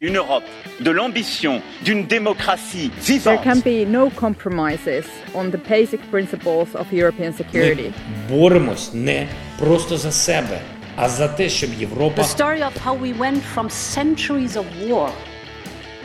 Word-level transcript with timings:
une 0.00 0.16
Europe 0.16 0.44
de 0.80 0.90
l'ambition 0.90 1.62
d'une 1.82 2.06
démocratie 2.06 2.90
vivante. 2.98 3.42
There 3.42 3.54
can 3.54 3.60
be 3.60 3.86
no 3.86 4.10
compromises 4.10 5.06
on 5.34 5.50
the 5.50 5.56
basic 5.56 6.00
principles 6.10 6.74
of 6.74 6.92
European 6.92 7.32
security. 7.32 7.92
Ми 8.30 8.36
боремось 8.36 8.90
не 8.94 9.28
просто 9.58 9.96
за 9.96 10.12
себе, 10.12 10.60
а 10.96 11.08
за 11.08 11.28
те, 11.28 11.48
щоб 11.48 11.70
Європа 11.78 12.22
The 12.22 12.36
story 12.38 12.62
of 12.62 12.76
how 12.84 12.94
we 12.94 13.18
went 13.18 13.42
from 13.54 13.70
centuries 13.70 14.56
of 14.56 14.64
war 14.88 15.10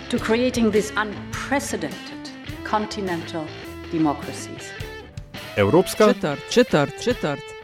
to 0.09 0.17
creating 0.17 0.71
these 0.71 0.93
unprecedented 0.95 2.21
continental 2.63 3.43
democracies. 3.91 4.63
Evropska 5.57 6.13
Četrt, 6.13 6.39
četrt, 6.49 7.03
četrt. 7.03 7.54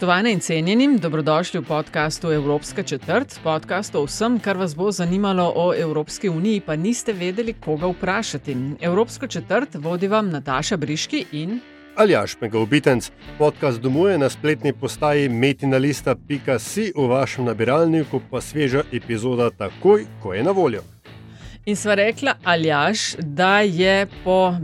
Spoštovane 0.00 0.32
in 0.32 0.40
cenjenim, 0.40 0.98
dobrodošli 0.98 1.60
v 1.60 1.64
podkastu 1.64 2.30
Evropska 2.32 2.82
četrt, 2.82 3.40
podkast 3.42 3.94
o 3.94 4.04
vsem, 4.04 4.38
kar 4.40 4.56
vas 4.56 4.72
bo 4.76 4.88
zanimalo 4.90 5.52
o 5.56 5.74
Evropski 5.76 6.28
uniji, 6.28 6.60
pa 6.60 6.76
niste 6.76 7.12
vedeli, 7.12 7.52
koga 7.52 7.86
vprašati. 7.86 8.56
Evropsko 8.80 9.26
četrt 9.26 9.74
vodi 9.74 10.08
vam 10.08 10.30
Nataša 10.30 10.76
Briški 10.76 11.24
in 11.32 11.60
Aljaš 11.96 12.36
Megovitenc. 12.40 13.10
Podcast 13.38 13.80
domuje 13.80 14.18
na 14.18 14.30
spletni 14.30 14.72
postaji 14.72 15.28
metinalista.si 15.28 16.92
v 16.96 17.06
vašem 17.06 17.44
nabiralniku, 17.44 18.22
pa 18.30 18.40
sveža 18.40 18.82
epizoda 18.92 19.50
takoj, 19.50 20.06
ko 20.22 20.34
je 20.34 20.42
na 20.42 20.50
voljo. 20.50 20.80
In 21.64 21.76
sva 21.76 21.94
rekla, 21.94 22.34
Aljaš, 22.44 23.16
da 23.18 23.60
je 23.60 24.06
po 24.24 24.56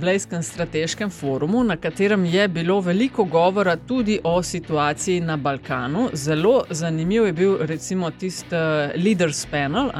Blejskem 0.00 0.42
strateškem 0.42 1.10
forumu, 1.10 1.64
na 1.64 1.76
katerem 1.76 2.24
je 2.24 2.48
bilo 2.48 2.80
veliko 2.80 3.24
govora 3.24 3.76
tudi 3.76 4.20
o 4.24 4.42
situaciji 4.42 5.20
na 5.20 5.36
Balkanu, 5.36 6.08
zelo 6.12 6.62
zanimiv 6.70 7.26
je 7.26 7.32
bil 7.32 7.56
recimo 7.60 8.10
tisti 8.10 8.54
uh, 8.54 9.04
Leaders 9.04 9.46
Panel, 9.50 9.90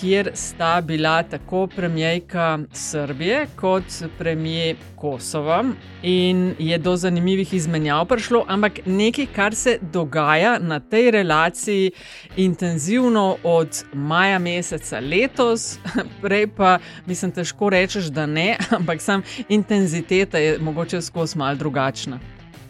kjer 0.00 0.30
sta 0.34 0.80
bila 0.80 1.22
tako 1.22 1.66
premijejka 1.66 2.58
Srbije 2.72 3.46
kot 3.56 3.84
premijer 4.18 4.76
Kosova. 4.96 5.64
In 6.02 6.54
je 6.58 6.78
do 6.78 6.96
zanimivih 6.96 7.54
izmenjav 7.54 8.06
prišlo, 8.06 8.44
ampak 8.48 8.72
nekaj, 8.86 9.26
kar 9.36 9.54
se 9.54 9.78
dogaja 9.92 10.58
na 10.58 10.80
tej 10.80 11.10
relaciji 11.10 11.90
intenzivno 12.36 13.36
od 13.44 13.84
maja 13.92 14.38
meseca 14.38 15.00
letos, 15.00 15.78
prej 16.22 16.46
pa 16.46 16.78
mislim, 17.06 17.32
težko 17.32 17.70
rečeš, 17.70 18.04
da 18.04 18.26
ne, 18.26 18.56
ampak 18.78 19.00
sam 19.00 19.22
intenziteta 19.48 20.38
je 20.38 20.58
mogoče 20.58 21.02
skozi 21.02 21.38
mal 21.38 21.56
drugačna. 21.56 22.18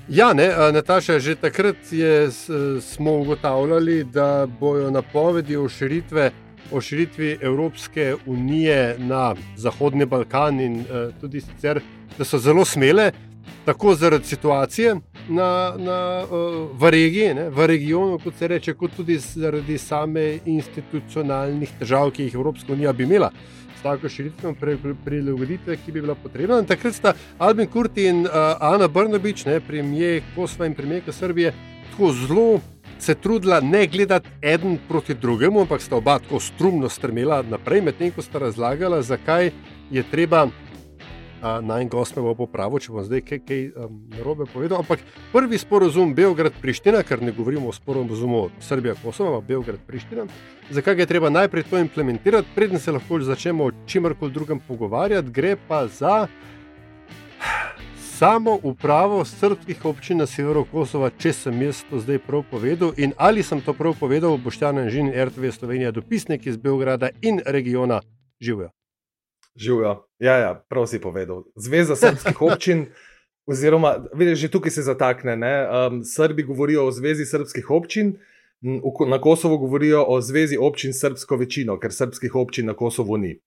Ja, 0.09 0.33
ne, 0.33 0.48
Nataša, 0.72 1.19
že 1.19 1.34
takrat 1.34 1.77
je, 1.91 2.31
smo 2.81 3.12
ugotavljali, 3.12 4.05
da 4.05 4.47
bojo 4.61 4.91
napovedi 4.91 5.56
o 5.56 5.69
širitve 5.69 6.31
o 6.72 6.80
širitvi 6.80 7.39
Evropske 7.41 8.14
unije 8.27 8.97
na 8.98 9.34
Zahodni 9.56 10.06
Balkan 10.06 10.61
in 10.61 10.80
uh, 10.80 11.14
tudi 11.20 11.41
sicer, 11.41 11.80
da 12.19 12.25
so 12.25 12.39
zelo 12.39 12.64
smele, 12.64 13.12
tako 13.64 13.94
zaradi 13.94 14.27
situacije 14.27 14.94
na, 15.28 15.75
na, 15.78 16.25
uh, 16.25 16.81
v 16.81 16.91
regiji, 16.91 17.34
ne, 17.34 17.50
v 17.50 17.66
regionu, 17.66 18.19
kot 18.19 18.34
se 18.38 18.48
reče, 18.48 18.75
kot 18.75 18.97
tudi 18.97 19.19
zaradi 19.19 19.78
same 19.78 20.38
institucionalnih 20.44 21.78
težav, 21.78 22.11
ki 22.11 22.28
jih 22.28 22.34
Evropska 22.34 22.72
unija 22.72 22.92
bi 22.92 23.05
imela. 23.05 23.31
Tako 23.83 24.08
širitvijo 24.08 24.55
prilagoditve, 25.05 25.77
ki 25.77 25.92
bi 25.92 26.00
bila 26.00 26.14
potrebna. 26.14 26.58
In 26.61 26.66
takrat 26.69 26.94
sta 26.94 27.14
Albin 27.38 27.66
Kurti 27.66 28.05
in 28.08 28.27
uh, 28.27 28.33
Ana 28.61 28.88
Brnobič, 28.88 29.47
premijer 29.66 30.22
Kosova 30.34 30.66
in 30.66 30.75
premijer 30.75 31.03
Srbije, 31.12 31.55
tako 31.91 32.12
zelo 32.12 32.61
se 33.03 33.15
trudila 33.15 33.61
ne 33.61 33.87
gledati 33.87 34.28
en 34.43 34.78
proti 34.88 35.15
drugemu, 35.15 35.61
ampak 35.61 35.83
sta 35.83 35.97
oba 35.97 36.19
tako 36.19 36.41
strumno 36.41 36.88
strmela 36.88 37.43
naprej, 37.43 37.81
medtem 37.81 38.11
ko 38.12 38.22
sta 38.22 38.38
razlagala, 38.38 39.03
zakaj 39.03 39.50
je 39.91 40.03
treba. 40.11 40.49
Naj 41.41 41.87
gost 41.89 42.16
me 42.16 42.22
bo 42.22 42.34
popravil, 42.37 42.83
če 42.84 42.93
bom 42.93 43.00
zdaj 43.00 43.22
kaj, 43.25 43.39
kaj 43.49 43.60
um, 43.72 43.94
narobe 44.12 44.44
povedal. 44.53 44.83
Ampak 44.83 45.00
prvi 45.33 45.56
sporozum 45.56 46.12
Beograd-Priština, 46.12 47.00
ker 47.09 47.22
ne 47.25 47.33
govorimo 47.33 47.71
o 47.71 47.72
sporozumu 47.72 48.43
Srbija-Kosovo, 48.60 49.39
ampak 49.39 49.49
Beograd-Priština, 49.49 50.27
zakaj 50.69 51.00
je 51.00 51.06
treba 51.09 51.33
najprej 51.33 51.65
to 51.71 51.81
implementirati, 51.81 52.53
preden 52.55 52.78
se 52.78 52.93
lahko 52.93 53.22
začnemo 53.25 53.71
o 53.71 53.72
čemkoli 53.89 54.37
drugem 54.37 54.60
pogovarjati, 54.69 55.33
gre 55.33 55.56
pa 55.56 55.87
za 55.89 56.27
samo 58.20 58.58
upravo 58.62 59.25
srpskih 59.25 59.84
občin 59.84 60.19
na 60.19 60.26
severu 60.26 60.66
Kosova, 60.72 61.08
če 61.19 61.31
sem 61.32 61.62
jaz 61.62 61.78
to 61.88 62.03
zdaj 62.04 62.19
prav 62.26 62.42
povedal. 62.50 62.92
In 63.00 63.14
ali 63.16 63.41
sem 63.42 63.62
to 63.64 63.72
prav 63.72 63.94
povedal, 63.97 64.36
Boštjan 64.36 64.91
Žin, 64.92 65.08
RTV 65.25 65.48
Slovenija, 65.56 65.91
dopisnik 65.91 66.44
iz 66.47 66.59
Beograda 66.60 67.09
in 67.22 67.41
regiona 67.47 68.03
živijo. 68.41 68.69
Živijo, 69.56 69.94
ja, 70.19 70.36
ja, 70.36 70.53
prav 70.69 70.84
si 70.86 71.00
povedal. 71.00 71.47
Zveza 71.56 71.97
srpskih 71.97 72.42
občin. 72.50 72.91
Oziroma, 73.48 73.97
vidiš, 74.12 74.38
že 74.38 74.53
tukaj 74.53 74.76
se 74.76 74.84
zatakne. 74.84 75.41
Um, 75.41 76.04
Srbi 76.04 76.44
govorijo 76.44 76.91
o 76.91 76.92
Zvezi 76.92 77.25
srpskih 77.25 77.70
občin, 77.70 78.19
na 79.09 79.20
Kosovo 79.20 79.56
govorijo 79.56 80.04
o 80.04 80.20
Zvezi 80.20 80.60
občin 80.60 80.92
s 80.92 81.00
srpsko 81.00 81.41
večino, 81.41 81.80
ker 81.80 81.88
srpskih 81.88 82.36
občin 82.36 82.69
na 82.69 82.76
Kosovo 82.76 83.16
ni. 83.16 83.38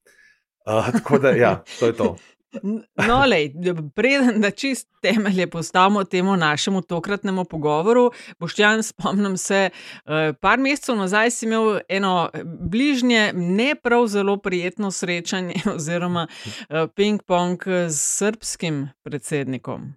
Uh, 0.66 0.89
tako 0.97 1.22
da, 1.22 1.38
ja, 1.38 1.59
to 1.79 1.94
je 1.94 1.94
to. 1.94 2.16
No, 3.08 3.25
lej, 3.25 3.53
preden 3.96 4.41
da 4.41 4.52
čist 4.52 4.88
temelje 5.02 5.47
postavimo 5.47 6.03
temu 6.03 6.36
našemu 6.36 6.81
tokratnemu 6.81 7.46
pogovoru, 7.46 8.12
Boštjan, 8.40 8.84
spomnim 8.84 9.38
se, 9.38 9.69
eh, 9.69 10.34
par 10.41 10.59
mesecev 10.59 10.96
nazaj 10.96 11.31
si 11.31 11.46
imel 11.46 11.80
eno 11.90 12.30
bližnje, 12.44 13.31
ne 13.34 13.75
prav 13.75 14.08
zelo 14.08 14.38
prijetno 14.38 14.92
srečanje 14.92 15.56
oziroma 15.75 16.28
eh, 16.69 16.88
ping-pong 16.96 17.68
s 17.90 18.18
srpskim 18.18 18.90
predsednikom. 19.03 19.94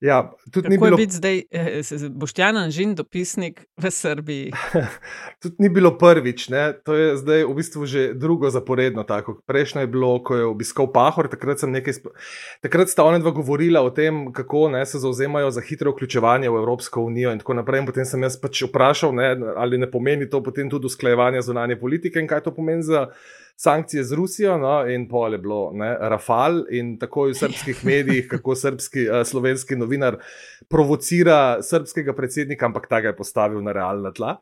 Ja, 0.00 0.30
tudi 0.52 0.64
Kako 0.64 0.70
ni 0.70 0.78
bilo 0.78 0.96
biti 0.96 1.12
zdaj, 1.12 1.42
eh, 1.50 1.82
Boštjan 2.10 2.56
Anžin, 2.56 2.94
dopisnik 2.94 3.64
v 3.76 3.90
Srbiji. 3.90 4.52
tudi 5.42 5.54
ni 5.58 5.68
bilo 5.68 5.98
prvič, 5.98 6.48
ne? 6.48 6.72
to 6.84 6.94
je 6.94 7.16
zdaj 7.16 7.42
v 7.44 7.54
bistvu 7.54 7.86
že 7.86 8.14
drugo 8.14 8.50
zaporedno. 8.50 9.02
Tako. 9.02 9.40
Prejšnjo 9.46 9.80
je 9.80 9.90
bilo, 9.90 10.22
ko 10.22 10.36
je 10.36 10.44
obiskal 10.46 10.86
Pahor, 10.92 11.26
takrat, 11.28 11.62
nekaj, 11.66 11.98
takrat 12.62 12.88
sta 12.88 13.02
ona 13.02 13.18
dva 13.18 13.34
govorila 13.34 13.82
o 13.82 13.90
tem, 13.90 14.30
kako 14.32 14.68
ne, 14.70 14.86
se 14.86 15.02
zauzemajo 15.02 15.50
za 15.50 15.60
hitro 15.66 15.90
vključevanje 15.90 16.50
v 16.50 16.62
Evropsko 16.62 17.02
unijo 17.02 17.34
in 17.34 17.42
tako 17.42 17.58
naprej. 17.58 17.82
In 17.82 17.90
potem 17.90 18.06
sem 18.06 18.22
jaz 18.22 18.38
pač 18.38 18.62
vprašal, 18.70 19.14
ne, 19.18 19.34
ali 19.56 19.82
ne 19.82 19.90
pomeni 19.90 20.30
to 20.30 20.42
potem 20.42 20.70
tudi 20.70 20.86
usklajevanje 20.86 21.42
zunanje 21.42 21.74
politike 21.80 22.22
in 22.22 22.30
kaj 22.30 22.46
to 22.46 22.54
pomeni 22.54 22.86
za 22.86 23.08
sankcije 23.58 24.04
z 24.04 24.12
Rusijo, 24.12 24.58
no, 24.58 24.86
in 24.86 25.08
pol 25.10 25.32
je 25.34 25.38
bilo 25.42 25.70
ne, 25.74 25.90
Rafal 26.00 26.60
in 26.70 26.92
tako 26.98 27.26
v 27.26 27.34
srpskih 27.34 27.80
medijih, 27.84 28.28
kako 28.32 28.54
srpski, 28.54 29.08
uh, 29.10 29.24
slovenski 29.26 29.76
novinar 29.76 30.20
provocira 30.70 31.58
srpskega 31.62 32.14
predsednika, 32.14 32.66
ampak 32.66 32.86
ta 32.86 33.00
ga 33.00 33.10
je 33.10 33.16
postavil 33.16 33.62
na 33.62 33.74
realna 33.74 34.12
tla. 34.14 34.36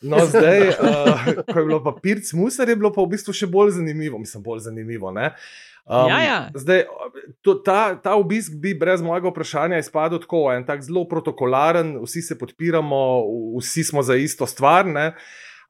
No, 0.00 0.24
zdaj, 0.24 0.68
uh, 0.68 1.28
ko 1.52 1.58
je 1.58 1.66
bilo 1.66 1.82
pa 1.84 1.92
Pirc 2.02 2.32
Musar, 2.32 2.68
je 2.68 2.78
bilo 2.80 2.92
pa 2.92 3.04
v 3.04 3.12
bistvu 3.12 3.36
še 3.36 3.50
bolj 3.52 3.76
zanimivo, 3.76 4.18
mislim, 4.18 4.42
bolj 4.42 4.64
zanimivo. 4.70 5.12
Ne? 5.12 5.34
Um, 5.84 6.08
ja, 6.08 6.22
ja. 6.24 6.38
Zdaj, 6.54 6.86
to, 7.44 7.58
ta, 7.60 7.98
ta 8.00 8.16
obisk 8.16 8.56
bi 8.56 8.72
brez 8.78 9.04
mojega 9.04 9.28
vprašanja 9.28 9.82
izpadel 9.82 10.24
tako, 10.24 10.46
en 10.54 10.64
tak 10.64 10.80
zelo 10.86 11.04
protokolaren, 11.10 11.98
vsi 12.06 12.24
se 12.24 12.40
podpiramo, 12.40 13.04
vsi 13.60 13.84
smo 13.92 14.00
za 14.00 14.16
isto 14.16 14.48
stvar. 14.48 14.88
Ne? 14.88 15.10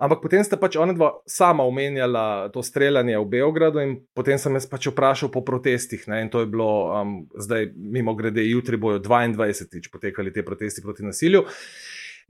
Ampak 0.03 0.19
potem 0.19 0.43
sta 0.43 0.59
pač 0.59 0.75
ona 0.83 0.97
dva 0.97 1.13
sama 1.31 1.63
omenjala 1.63 2.51
to 2.51 2.59
streljanje 2.67 3.21
v 3.23 3.29
Beogradu, 3.37 3.79
in 3.79 3.95
potem 4.17 4.35
sem 4.35 4.51
jaz 4.59 4.67
pač 4.67 4.91
vprašal 4.91 5.31
po 5.31 5.45
protestih. 5.47 6.03
Ne, 6.11 6.25
in 6.27 6.31
to 6.33 6.43
je 6.43 6.51
bilo, 6.51 6.91
um, 6.91 7.13
zdaj, 7.39 7.71
mimo 7.77 8.17
grede, 8.19 8.43
jutri 8.43 8.81
bojo 8.83 8.99
22-tič 8.99 9.93
potekali 9.95 10.35
te 10.35 10.43
protesti 10.43 10.83
proti 10.83 11.07
nasilju. 11.07 11.47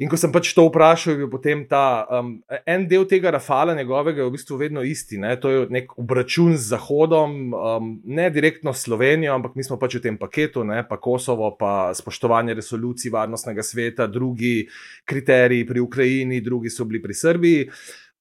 In 0.00 0.08
ko 0.08 0.16
sem 0.16 0.32
pač 0.32 0.52
to 0.56 0.64
vprašal, 0.68 1.12
je 1.12 1.20
bil 1.20 1.30
potem 1.30 1.64
ta 1.68 2.06
um, 2.08 2.34
en 2.64 2.86
del 2.88 3.04
tega 3.08 3.34
Rafala, 3.34 3.74
njegovega, 3.76 4.24
v 4.24 4.32
bistvu 4.32 4.56
vedno 4.60 4.84
isti. 4.86 5.18
Ne? 5.20 5.34
To 5.40 5.52
je 5.52 5.66
nek 5.72 5.92
obračun 6.00 6.56
z 6.56 6.72
Zahodom, 6.72 7.52
um, 7.52 7.90
ne 8.04 8.30
direktno 8.32 8.72
s 8.72 8.86
Slovenijo, 8.86 9.34
ampak 9.36 9.56
mi 9.58 9.66
smo 9.66 9.76
pač 9.80 9.98
v 9.98 10.04
tem 10.08 10.16
paketu, 10.18 10.64
ne? 10.64 10.80
pa 10.88 10.96
Kosovo, 10.96 11.52
pa 11.58 11.92
spoštovanje 11.96 12.56
resolucij 12.58 13.12
Varnostnega 13.12 13.62
sveta, 13.62 14.08
drugi 14.08 14.68
kriteriji 15.04 15.68
pri 15.68 15.84
Ukrajini, 15.84 16.40
drugi 16.40 16.72
so 16.72 16.88
bili 16.88 17.02
pri 17.02 17.14
Srbiji. 17.14 17.68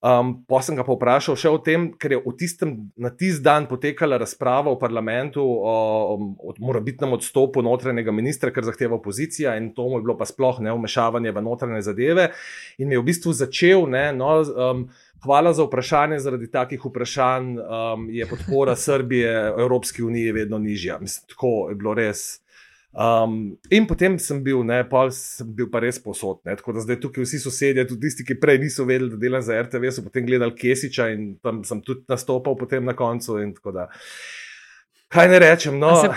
Um, 0.02 0.32
pa 0.50 0.64
sem 0.66 0.74
ga 0.74 0.82
pa 0.82 0.96
vprašal 0.96 1.36
še 1.38 1.50
o 1.54 1.60
tem, 1.62 1.92
ker 1.94 2.16
je 2.16 2.20
tistem, 2.34 2.72
na 2.98 3.12
tisti 3.14 3.44
dan 3.46 3.68
potekala 3.70 4.18
razprava 4.18 4.74
v 4.74 4.80
parlamentu 4.82 5.44
o, 5.46 5.74
o 6.42 6.54
morebitnem 6.58 7.14
odstopu 7.14 7.62
notranjega 7.62 8.10
ministra, 8.10 8.50
kar 8.50 8.66
zahteva 8.66 8.98
opozicija, 8.98 9.54
in 9.62 9.70
to 9.78 9.86
mu 9.86 10.00
je 10.00 10.08
bilo 10.08 10.18
pa 10.18 10.26
sploh 10.26 10.58
ne 10.66 10.74
vmešavanje 10.74 11.30
v 11.30 11.46
notranje 11.46 11.86
zadeve. 11.86 12.32
In 12.82 12.90
mi 12.90 12.98
je 12.98 13.04
v 13.04 13.10
bistvu 13.14 13.36
začel, 13.44 13.86
ne, 13.94 14.08
no, 14.18 14.42
um, 14.42 14.84
hvala 15.22 15.54
za 15.54 15.70
vprašanje, 15.70 16.18
zaradi 16.26 16.50
takih 16.50 16.82
vprašanj 16.82 17.62
um, 17.62 18.10
je 18.10 18.26
podpora 18.26 18.74
Srbije 18.90 19.54
Evropski 19.54 20.02
uniji 20.02 20.34
vedno 20.34 20.58
nižja. 20.58 20.98
Mislim, 20.98 21.30
tako 21.30 21.70
je 21.70 21.78
bilo 21.78 21.94
res. 21.94 22.41
Um, 22.92 23.58
in 23.72 23.86
potem 23.88 24.18
sem 24.20 24.42
bil, 24.44 24.66
ne, 24.68 24.82
pol 24.84 25.14
sem 25.16 25.48
bil 25.48 25.70
pa 25.72 25.80
res 25.80 26.00
posod. 26.04 26.42
Ne, 26.44 26.58
tako 26.60 26.76
da 26.76 26.84
zdaj 26.84 27.00
tukaj 27.06 27.24
vsi 27.24 27.40
sosedje, 27.40 27.86
tudi 27.88 28.10
tisti, 28.10 28.26
ki 28.28 28.36
prej 28.42 28.60
niso 28.66 28.84
vedeli, 28.88 29.14
da 29.14 29.20
delam 29.22 29.44
za 29.46 29.56
RTV, 29.64 29.94
so 29.96 30.04
potem 30.04 30.28
gledali 30.28 30.56
Kesiča 30.58 31.08
in 31.16 31.36
tam 31.44 31.64
sem 31.68 31.80
tudi 31.86 32.04
nastopal 32.12 32.58
potem 32.60 32.84
na 32.84 32.96
koncu. 32.98 33.40
Kaj 35.12 35.28
ne 35.28 35.40
rečem? 35.44 35.80
No. 35.80 35.92
A, 35.92 36.02
se, 36.02 36.10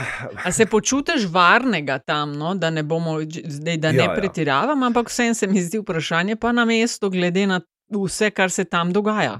a 0.44 0.52
se 0.52 0.66
počutiš 0.70 1.26
varnega 1.30 1.98
tam, 1.98 2.34
no? 2.38 2.54
da 2.54 2.70
ne 2.70 2.82
bomo 2.82 3.20
zdaj, 3.22 3.76
da 3.76 3.92
ne 3.92 4.04
ja, 4.04 4.10
ja. 4.10 4.14
pretiravam, 4.14 4.82
ampak 4.82 5.10
vsem 5.10 5.34
se 5.34 5.46
mi 5.50 5.62
zdi 5.62 5.78
vprašanje 5.82 6.36
pa 6.36 6.52
na 6.52 6.64
mestu, 6.64 7.10
glede 7.10 7.46
na 7.46 7.60
vse, 8.02 8.30
kar 8.34 8.50
se 8.50 8.64
tam 8.64 8.92
dogaja. 8.92 9.38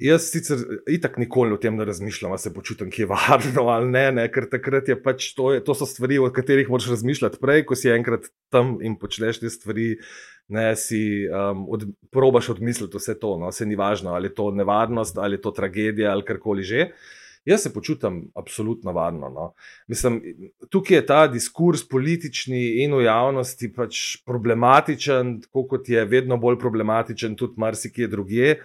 Jaz 0.00 0.30
sicer 0.30 0.62
itak 0.90 1.18
nikoli 1.18 1.56
o 1.56 1.60
tem 1.60 1.76
ne 1.76 1.84
razmišljam, 1.84 2.30
ali 2.32 2.42
se 2.42 2.54
počutim, 2.54 2.90
ki 2.90 3.02
je 3.02 3.10
varno 3.10 3.66
ali 3.72 3.90
ne, 3.90 4.06
ne 4.20 4.28
ker 4.32 4.48
takrat 4.52 4.88
je 4.88 4.96
pač 5.02 5.32
to, 5.34 5.52
je, 5.56 5.64
to 5.64 5.74
so 5.74 5.88
stvari, 5.88 6.18
o 6.18 6.30
katerih 6.30 6.70
moraš 6.70 6.90
razmišljati 6.94 7.42
prej, 7.42 7.66
ko 7.66 7.78
si 7.78 7.92
enkrat 7.92 8.30
tam 8.52 8.76
in 8.82 8.98
počneš 9.00 9.42
te 9.42 9.50
stvari. 9.50 9.94
Ne, 10.46 10.76
si 10.78 11.26
um, 11.26 11.64
od, 11.74 11.82
probaš 12.14 12.52
odmisliti 12.52 13.00
vse 13.00 13.16
to, 13.18 13.32
no, 13.34 13.48
se 13.50 13.66
ni 13.66 13.74
važno, 13.74 14.12
ali 14.14 14.28
je 14.28 14.34
to 14.36 14.52
nevarnost, 14.54 15.18
ali 15.18 15.34
je 15.34 15.40
to 15.42 15.50
tragedija, 15.50 16.12
ali 16.14 16.22
karkoli 16.22 16.62
že. 16.62 16.84
Uh, 16.86 17.16
Jaz 17.46 17.62
se 17.62 17.72
počutim 17.72 18.30
absolutno 18.34 18.92
varno. 18.92 19.28
No. 19.30 19.52
Mislim, 19.86 20.22
tukaj 20.70 20.96
je 20.96 21.06
ta 21.06 21.26
diskurs 21.30 21.84
politični 21.88 22.82
in 22.82 22.94
v 22.94 23.04
javnosti 23.04 23.70
pač 23.72 24.00
problematičen, 24.26 25.40
tako 25.46 25.66
kot 25.70 25.88
je 25.88 26.04
vedno 26.04 26.36
bolj 26.36 26.58
problematičen 26.58 27.36
tudi 27.36 27.54
marsikje 27.56 28.08
drugje. 28.10 28.58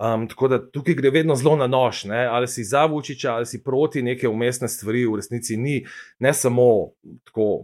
Um, 0.00 0.28
tako 0.28 0.48
da 0.48 0.56
tukaj 0.70 0.94
gre 0.96 1.10
vedno 1.10 1.34
zelo 1.36 1.56
na 1.60 1.66
nož, 1.66 2.04
ne? 2.08 2.22
ali 2.24 2.48
si 2.48 2.64
za 2.64 2.86
Vučiča, 2.88 3.34
ali 3.34 3.46
si 3.46 3.58
proti 3.62 4.02
neke 4.02 4.28
umestne 4.28 4.68
stvari, 4.68 5.02
v 5.06 5.18
resnici 5.20 5.56
ni, 5.60 5.82
ne 6.18 6.32
samo 6.34 6.94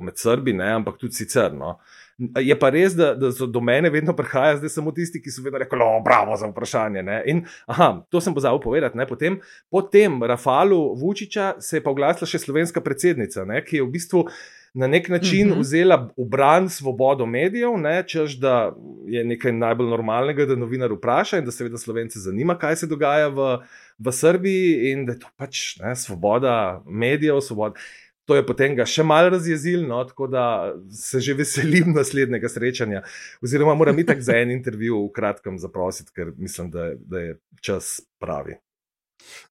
med 0.04 0.18
Srbi, 0.20 0.52
ne? 0.52 0.68
ampak 0.74 0.98
tudi 1.00 1.16
sicer. 1.16 1.54
No? 1.54 1.78
Je 2.18 2.54
pa 2.56 2.70
res, 2.72 2.94
da, 2.96 3.10
da 3.14 3.28
so 3.32 3.44
do 3.46 3.60
mene 3.60 3.90
vedno 3.92 4.14
prihajajo 4.16 4.62
zdaj 4.62 4.70
samo 4.72 4.92
tisti, 4.96 5.20
ki 5.20 5.30
so 5.30 5.42
vedno 5.44 5.60
rekli: 5.60 5.78
oh, 5.84 5.98
bravo 6.04 6.36
za 6.36 6.48
vprašanje. 6.48 7.02
Ne? 7.04 7.22
In 7.28 7.42
aha, 7.66 7.90
to 8.08 8.20
sem 8.24 8.34
pozabil 8.34 8.60
povedati. 8.64 8.98
Potem, 9.08 9.40
po 9.70 9.82
tem 9.82 10.22
Rafalu 10.22 10.94
Vučiča 10.96 11.54
se 11.60 11.76
je 11.76 11.84
pa 11.84 11.92
oglasila 11.92 12.28
še 12.28 12.40
slovenska 12.40 12.80
predsednica, 12.80 13.44
ne? 13.44 13.60
ki 13.64 13.82
je 13.82 13.88
v 13.88 13.92
bistvu. 13.98 14.28
Na 14.76 14.84
nek 14.92 15.06
način 15.08 15.46
uh 15.46 15.52
mhm. 15.52 15.56
-huh. 15.56 15.60
vzela 15.64 15.96
v 16.16 16.24
bran 16.28 16.68
svobodo 16.68 17.26
medijev, 17.26 17.78
ne, 17.80 18.02
čež 18.06 18.34
da 18.36 18.76
je 19.06 19.24
nekaj 19.24 19.52
najbolj 19.52 19.88
normalnega, 19.88 20.44
da 20.44 20.56
novinar 20.56 20.92
vpraša 20.92 21.38
in 21.38 21.44
da 21.44 21.50
seveda 21.50 21.78
slovence 21.78 22.18
zanima, 22.18 22.58
kaj 22.58 22.76
se 22.76 22.86
dogaja 22.86 23.28
v, 23.28 23.58
v 23.98 24.12
Srbiji, 24.12 24.92
in 24.92 25.06
da 25.06 25.12
je 25.12 25.18
to 25.18 25.28
pač 25.36 25.80
ne, 25.80 25.96
svoboda 25.96 26.82
medijev, 26.86 27.40
svoboda. 27.40 27.80
To 28.26 28.34
je 28.34 28.42
potem 28.46 28.74
ga 28.74 28.82
še 28.90 29.04
malo 29.06 29.30
razjezilo, 29.36 29.86
no, 29.86 30.00
tako 30.04 30.26
da 30.26 30.74
se 30.90 31.20
že 31.22 31.36
veselim 31.38 31.92
naslednjega 31.94 32.50
srečanja. 32.50 33.02
Oziroma, 33.42 33.76
moram 33.78 33.98
itak 34.02 34.22
za 34.26 34.34
en 34.42 34.50
intervju 34.50 35.04
v 35.06 35.12
kratkem 35.14 35.60
zaprositi, 35.62 36.10
ker 36.14 36.34
mislim, 36.36 36.70
da, 36.74 36.92
da 36.98 37.22
je 37.22 37.36
čas 37.62 38.00
pravi. 38.18 38.58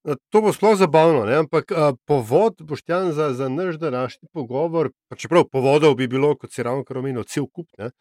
No, 0.03 0.15
to 0.29 0.41
bo 0.41 0.53
sploh 0.53 0.75
zabavno, 0.79 1.23
ne? 1.27 1.39
ampak 1.43 1.71
a, 1.71 1.93
povod, 2.07 2.61
boštjan, 2.67 3.11
za, 3.15 3.31
za 3.33 3.49
naš 3.49 3.79
današnji 3.81 4.29
pogovor, 4.33 4.91
pa 5.09 5.15
čeprav 5.19 5.47
povodov 5.51 5.95
bi 5.99 6.07
bilo, 6.07 6.35
kot 6.39 6.53
si 6.53 6.63
ravno 6.63 6.85
kar 6.85 6.99
omenil, 7.01 7.23
cel 7.23 7.47
kup, 7.47 7.67
ne? 7.79 7.91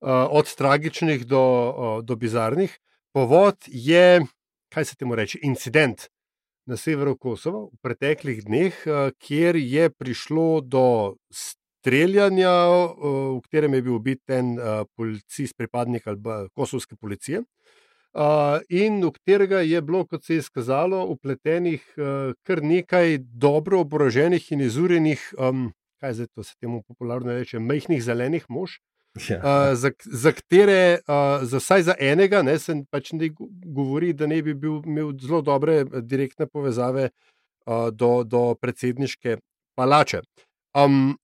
a, 0.00 0.26
od 0.30 0.52
tragičnih 0.54 1.26
do, 1.26 1.42
a, 1.42 1.94
do 2.02 2.16
bizarnih. 2.16 2.78
Povod 3.16 3.56
je, 3.66 4.26
kaj 4.74 4.84
se 4.84 4.96
temu 4.96 5.16
reče, 5.16 5.40
incident, 5.42 6.08
na 6.66 6.76
severu 6.76 7.14
Kosova 7.16 7.66
v 7.70 7.78
preteklih 7.82 8.42
dneh, 8.44 8.74
eh, 8.86 9.10
kjer 9.18 9.56
je 9.56 9.90
prišlo 9.90 10.60
do 10.60 11.14
streljanja, 11.30 12.50
eh, 12.50 12.94
v 13.38 13.40
katerem 13.46 13.74
je 13.74 13.82
bil 13.82 13.94
ubit 13.94 14.22
en 14.30 14.58
eh, 14.58 14.84
policist, 14.96 15.56
pripadnik 15.56 16.04
kosovske 16.54 16.96
policije. 16.96 17.44
In 18.68 19.02
v 19.04 19.10
katerega 19.12 19.60
je 19.60 19.82
bilo, 19.82 20.06
kot 20.06 20.24
se 20.24 20.34
je 20.34 20.38
izkazalo, 20.40 21.04
upletenih 21.04 21.82
kar 22.48 22.62
nekaj 22.64 23.18
dobro 23.20 23.82
oboroženih 23.84 24.52
in 24.52 24.60
izurjenih, 24.64 25.20
kaj 26.00 26.14
zdaj 26.14 26.26
to 26.32 26.42
se 26.42 26.54
temu 26.56 26.80
popularno 26.88 27.36
reče, 27.36 27.58
majhnih 27.60 28.00
zelenih 28.00 28.46
mož, 28.48 28.78
Ja. 29.28 29.36
Uh, 29.36 29.74
za, 29.74 29.90
za 30.04 30.32
katere, 30.32 30.98
uh, 31.08 31.44
za 31.48 31.58
vsaj 31.58 31.82
za 31.82 31.94
enega, 31.98 32.42
ne, 32.42 32.58
se 32.58 32.74
pač 32.90 33.12
ne 33.12 33.30
govori, 33.64 34.12
da 34.12 34.26
ne 34.26 34.42
bi 34.42 34.54
bil, 34.54 34.82
imel 34.84 35.14
zelo 35.20 35.40
dobre 35.42 35.84
direktne 36.02 36.46
povezave 36.46 37.08
uh, 37.08 37.88
do, 37.92 38.24
do 38.24 38.42
predsedniške 38.60 39.38
palače. 39.76 40.20
Um, 40.76 41.16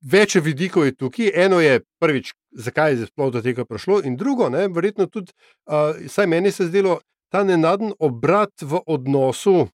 več 0.00 0.38
vidikov 0.40 0.88
je 0.88 0.96
tukaj. 0.96 1.32
Eno 1.34 1.60
je 1.60 1.82
prvič, 2.00 2.32
zakaj 2.56 2.96
je 2.96 3.10
sploh 3.10 3.32
do 3.34 3.44
tega 3.44 3.66
prišlo, 3.68 4.00
in 4.08 4.16
drugo, 4.16 4.48
ne, 4.48 4.68
verjetno 4.72 5.06
tudi, 5.12 5.34
uh, 5.68 6.00
saj 6.08 6.26
meni 6.26 6.52
se 6.52 6.64
je 6.64 6.72
zdelo 6.72 7.00
ta 7.28 7.44
nenaden 7.44 7.92
obrat 7.98 8.54
v 8.62 8.80
odnosu 8.86 9.68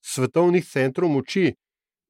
svetovnih 0.00 0.64
centrov 0.64 1.10
moči 1.12 1.52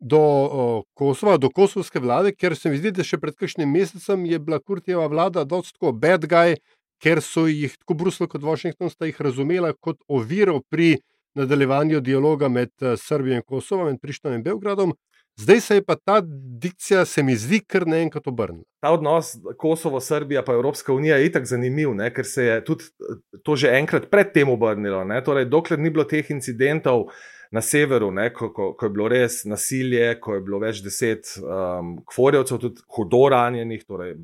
do 0.01 0.21
o, 0.21 0.83
Kosova, 0.95 1.37
do 1.37 1.51
kosovske 1.51 2.01
vlade, 2.01 2.33
ker 2.33 2.57
se 2.57 2.71
mi 2.71 2.79
zdi, 2.79 2.93
da 2.95 3.05
še 3.05 3.19
pred 3.19 3.35
kakšnim 3.35 3.71
mesecem 3.71 4.27
je 4.27 4.39
bila 4.39 4.61
Kurtijeva 4.63 5.07
vlada 5.11 5.45
dosto 5.45 5.93
bad 5.93 6.27
guy, 6.31 6.55
ker 7.03 7.23
so 7.23 7.47
jih 7.51 7.75
tako 7.79 7.95
Bruselj 7.99 8.31
kot 8.31 8.47
Washington 8.47 8.91
sta 8.91 9.07
jih 9.07 9.21
razumela 9.21 9.73
kot 9.75 9.99
oviro 10.09 10.61
pri 10.71 10.97
nadaljevanju 11.39 12.01
dialoga 12.01 12.49
med 12.49 12.71
eh, 12.81 12.97
Srbijo 12.97 13.39
in 13.39 13.47
Kosovom 13.47 13.89
in 13.89 13.99
Prištom 13.99 14.39
in 14.39 14.43
Belgradom. 14.43 14.95
Zdaj 15.39 15.61
se 15.61 15.75
je 15.75 15.85
pa 15.87 15.95
ta 15.95 16.19
dikcija, 16.63 17.05
se 17.05 17.23
mi 17.23 17.37
zdi, 17.39 17.61
kar 17.63 17.87
naenkrat 17.87 18.27
obrnila. 18.27 18.65
Ta 18.83 18.91
odnos 18.91 19.37
Kosovo, 19.59 20.01
Srbija, 20.01 20.43
pa 20.43 20.53
Evropska 20.53 20.93
unija 20.93 21.17
je 21.17 21.27
itak 21.27 21.47
zanimiv, 21.47 21.95
ne? 21.95 22.11
ker 22.15 22.27
se 22.27 22.45
je 22.45 22.65
tudi 22.65 22.85
eh, 22.85 23.21
to 23.45 23.57
že 23.57 23.75
enkrat 23.79 24.11
predtem 24.11 24.51
obrnilo. 24.51 25.05
Torej, 25.25 25.47
dokler 25.47 25.79
ni 25.79 25.91
bilo 25.91 26.05
teh 26.05 26.31
incidentov, 26.31 27.11
na 27.51 27.63
severu, 27.65 28.11
ne, 28.13 28.29
ko, 28.35 28.51
ko, 28.53 28.73
ko 28.77 28.87
je 28.87 28.93
bilo 28.93 29.09
res 29.09 29.43
nasilje, 29.49 30.19
ko 30.21 30.37
je 30.37 30.43
bilo 30.45 30.61
več 30.63 30.83
deset 30.85 31.31
um, 31.41 31.97
kvorjevcev, 32.09 32.61
tudi 32.61 32.85
hudo 32.97 33.25
ranjenih, 33.33 33.87
torej 33.89 34.17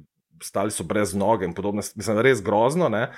stali 0.43 0.71
so 0.71 0.85
brez 0.85 1.15
noge 1.15 1.47
in 1.47 1.55
podobno, 1.55 1.82
mislim, 1.97 2.21
res 2.25 2.43
grozno. 2.44 2.88
Ne. 2.93 3.09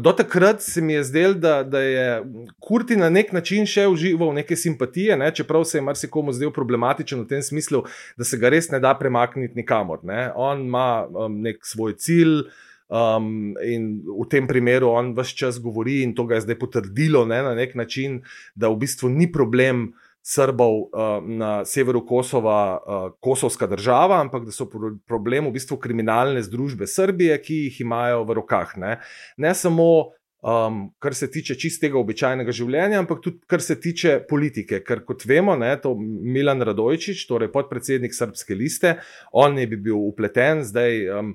Do 0.00 0.12
takrat 0.16 0.62
se 0.62 0.80
mi 0.80 0.92
je 0.92 1.04
zdelo, 1.04 1.34
da, 1.34 1.62
da 1.62 1.80
je 1.80 2.22
Kurti 2.58 2.96
na 2.96 3.10
nek 3.12 3.32
način 3.32 3.66
še 3.68 3.86
užival 3.86 4.32
neke 4.34 4.56
simpatije, 4.56 5.16
ne, 5.16 5.30
čeprav 5.34 5.64
se 5.68 5.78
je 5.78 5.84
marsikomu 5.84 6.32
zdel 6.32 6.50
problematičen 6.54 7.20
v 7.20 7.28
tem 7.30 7.42
smislu, 7.42 7.84
da 8.18 8.24
se 8.24 8.38
ga 8.40 8.50
res 8.50 8.70
ne 8.72 8.80
da 8.82 8.94
premakniti 8.98 9.60
nikamor. 9.60 10.02
Ne. 10.02 10.30
On 10.34 10.64
ima 10.66 11.06
um, 11.06 11.42
nek 11.44 11.62
svoj 11.66 11.98
cilj. 12.00 12.46
Um, 12.88 13.54
in 13.64 14.04
v 14.04 14.26
tem 14.28 14.46
primeru 14.46 14.90
on 14.92 15.14
vse 15.16 15.36
čas 15.36 15.58
govori, 15.58 16.02
in 16.04 16.12
to 16.14 16.26
ga 16.28 16.36
je 16.36 16.44
zdaj 16.44 16.58
potrdilo 16.60 17.24
ne, 17.24 17.40
na 17.42 17.54
nek 17.56 17.72
način, 17.74 18.20
da 18.54 18.68
v 18.68 18.76
bistvu 18.84 19.08
ni 19.08 19.30
problem 19.32 19.94
Srbov 20.24 20.74
uh, 20.88 21.20
na 21.24 21.64
severu 21.68 22.04
Kosova, 22.06 22.60
uh, 22.76 23.06
kosovska 23.20 23.66
država, 23.68 24.20
ampak 24.20 24.44
da 24.44 24.52
so 24.52 24.68
problem 25.08 25.48
v 25.48 25.54
bistvu 25.56 25.76
kriminalne 25.80 26.42
združbe 26.44 26.88
Srbije, 26.88 27.40
ki 27.44 27.56
jih 27.66 27.80
imajo 27.84 28.22
v 28.28 28.36
rokah. 28.40 28.76
Ne, 28.76 28.98
ne 29.36 29.54
samo. 29.54 30.12
Um, 30.44 30.90
kar 31.00 31.14
se 31.16 31.24
tiče 31.32 31.54
čistega 31.56 31.96
običajnega 31.96 32.52
življenja, 32.52 32.98
ampak 33.00 33.22
tudi 33.24 33.38
kar 33.48 33.62
se 33.64 33.78
tiče 33.80 34.18
politike. 34.28 34.82
Ker 34.84 35.00
kot 35.08 35.24
vemo, 35.24 35.54
ne, 35.56 35.70
to 35.80 35.94
Milan 35.96 36.60
Radojčič, 36.60 37.22
torej 37.24 37.48
podpredsednik 37.48 38.12
srpske 38.12 38.52
liste, 38.52 38.92
on 39.32 39.56
je 39.56 39.64
bi 39.72 39.78
bil 39.86 39.96
upleten 39.96 40.60
zdaj. 40.68 41.00
Um, 41.16 41.32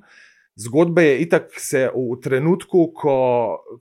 Zgodba 0.60 1.02
je 1.02 1.22
itak 1.22 1.54
se 1.58 1.88
v 1.96 2.18
trenutku, 2.20 2.90
ko 2.92 3.14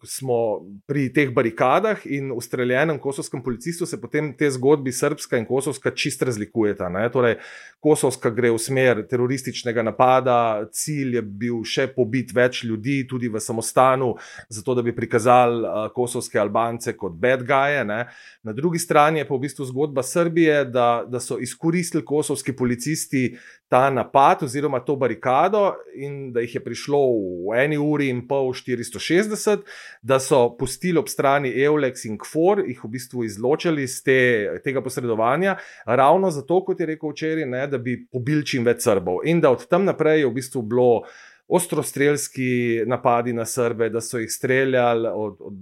smo 0.06 0.60
pri 0.86 1.08
teh 1.10 1.32
barikadah 1.34 2.04
in 2.06 2.30
ustreljenem 2.30 3.00
kosovskem 3.02 3.42
policistu, 3.42 3.86
se 3.86 3.98
potem 4.00 4.30
te 4.38 4.46
zgodbi 4.50 4.92
srpska 4.94 5.40
in 5.40 5.46
kosovska 5.46 5.90
čist 5.90 6.22
razlikujeta. 6.22 6.86
Ne? 6.88 7.08
Torej, 7.10 7.34
kosovska 7.82 8.30
gre 8.30 8.52
v 8.54 8.60
smer 8.62 9.02
terorističnega 9.10 9.82
napada, 9.82 10.68
cilj 10.70 11.18
je 11.18 11.22
bil 11.22 11.64
še 11.66 11.88
pobiti 11.96 12.36
več 12.36 12.62
ljudi, 12.62 13.00
tudi 13.10 13.26
v 13.26 13.42
samostanu, 13.42 14.12
zato 14.46 14.78
da 14.78 14.86
bi 14.86 14.94
prikazali 14.94 15.90
kosovske 15.98 16.38
Albance 16.38 16.94
kot 16.94 17.18
bad 17.18 17.42
guys. 17.42 17.82
Na 17.88 18.54
drugi 18.54 18.78
strani 18.78 19.24
je 19.24 19.26
pa 19.26 19.34
v 19.34 19.48
bistvu 19.48 19.66
zgodba 19.66 20.06
Srbije, 20.06 20.62
da, 20.70 21.02
da 21.10 21.18
so 21.18 21.42
izkoristili 21.42 22.06
kosovski 22.06 22.54
policisti 22.54 23.32
ta 23.68 23.90
napad 23.90 24.42
oziroma 24.42 24.80
to 24.80 24.96
barikado 24.96 25.74
in 25.94 26.32
da 26.32 26.40
jih 26.40 26.54
je 26.54 26.64
prišlo 26.64 26.98
v 27.48 27.56
eni 27.60 27.76
uri 27.78 28.08
in 28.08 28.22
pol 28.28 28.52
460, 28.56 29.64
da 30.02 30.18
so 30.20 30.56
pustili 30.58 30.98
ob 30.98 31.08
strani 31.08 31.52
Eulex 31.52 32.06
in 32.08 32.18
Kfor, 32.18 32.64
jih 32.66 32.80
v 32.84 32.92
bistvu 32.96 33.24
izločili 33.24 33.84
iz 33.84 34.00
te, 34.04 34.60
tega 34.64 34.82
posredovanja, 34.82 35.58
ravno 35.84 36.30
zato, 36.30 36.62
kot 36.64 36.80
je 36.80 36.86
rekel 36.86 37.12
včeraj, 37.12 37.46
ne, 37.46 37.66
da 37.66 37.78
bi 37.78 37.98
pobil 38.12 38.42
čim 38.42 38.64
več 38.64 38.86
Srbov. 38.88 39.20
In 39.28 39.44
da 39.44 39.52
od 39.52 39.66
tam 39.68 39.84
naprej 39.84 40.24
je 40.24 40.30
v 40.30 40.36
bistvu 40.40 40.62
bilo 40.62 41.02
ostrostrelski 41.48 42.84
napadi 42.86 43.32
na 43.32 43.44
Srbe, 43.44 43.90
da 43.92 44.00
so 44.00 44.20
jih 44.20 44.32
streljali. 44.32 45.08
Od, 45.12 45.36
od, 45.40 45.60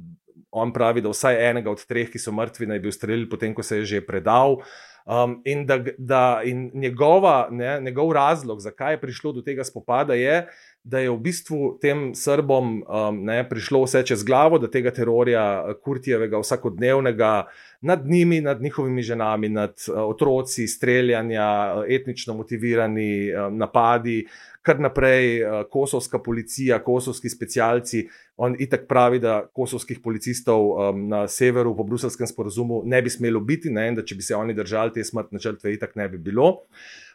on 0.57 0.73
pravi, 0.73 1.05
da 1.05 1.13
vsaj 1.13 1.39
enega 1.51 1.71
od 1.71 1.85
treh, 1.87 2.09
ki 2.13 2.21
so 2.23 2.33
mrtvi, 2.33 2.69
naj 2.73 2.83
bi 2.83 2.93
ustrelili, 2.93 3.29
potem 3.29 3.55
ko 3.55 3.63
se 3.63 3.83
je 3.83 3.91
že 3.97 4.05
predal. 4.07 4.63
Um, 5.07 5.37
in 5.47 5.67
da, 5.67 5.79
da 5.99 6.41
in 6.45 6.71
njegova, 6.75 7.49
ne, 7.51 7.77
njegov 7.81 8.11
razlog, 8.13 8.61
zakaj 8.61 8.97
je 8.97 9.01
prišlo 9.01 9.33
do 9.37 9.43
tega 9.43 9.65
spopada, 9.65 10.17
je, 10.19 10.49
da 10.83 10.99
je 10.99 11.11
v 11.11 11.19
bistvu 11.23 11.79
tem 11.83 12.11
Srbom 12.15 12.81
um, 12.83 13.21
ne, 13.27 13.37
prišlo 13.49 13.85
vse 13.85 14.03
čez 14.07 14.25
glavo, 14.27 14.59
da 14.59 14.71
tega 14.71 14.91
terorja 14.91 15.45
Kurtijevega 15.85 16.41
vsakodnevnega 16.43 17.47
nad 17.87 18.07
njimi, 18.07 18.41
nad 18.41 18.63
njihovimi 18.63 19.03
ženami, 19.03 19.49
nad 19.49 19.79
uh, 19.87 20.01
otroci, 20.11 20.67
streljanja, 20.67 21.47
etnično 21.87 22.35
motivirani 22.35 23.31
uh, 23.31 23.53
napadi, 23.55 24.25
kar 24.67 24.81
naprej 24.83 25.41
uh, 25.41 25.61
kosovska 25.71 26.19
policija, 26.23 26.81
kosovski 26.83 27.31
specialci. 27.31 28.03
On 28.43 28.57
itak 28.59 28.89
pravi, 28.91 29.21
da 29.23 29.39
kosovskih 29.55 30.01
policistov 30.05 30.67
um, 30.75 31.07
na 31.09 31.25
severu 31.31 31.77
po 31.77 31.87
bruselskem 31.87 32.27
sporozumu 32.27 32.83
ne 32.85 33.01
bi 33.03 33.13
smelo 33.13 33.41
biti, 33.41 33.71
ne, 33.73 33.89
da 33.97 34.05
če 34.05 34.19
bi 34.19 34.27
se 34.27 34.37
oni 34.37 34.55
držali 34.55 34.93
te 34.97 35.05
smrtne 35.05 35.41
žrtve, 35.41 35.73
itak 35.79 35.95
ne 35.97 36.09
bi 36.13 36.19
bilo. 36.19 36.51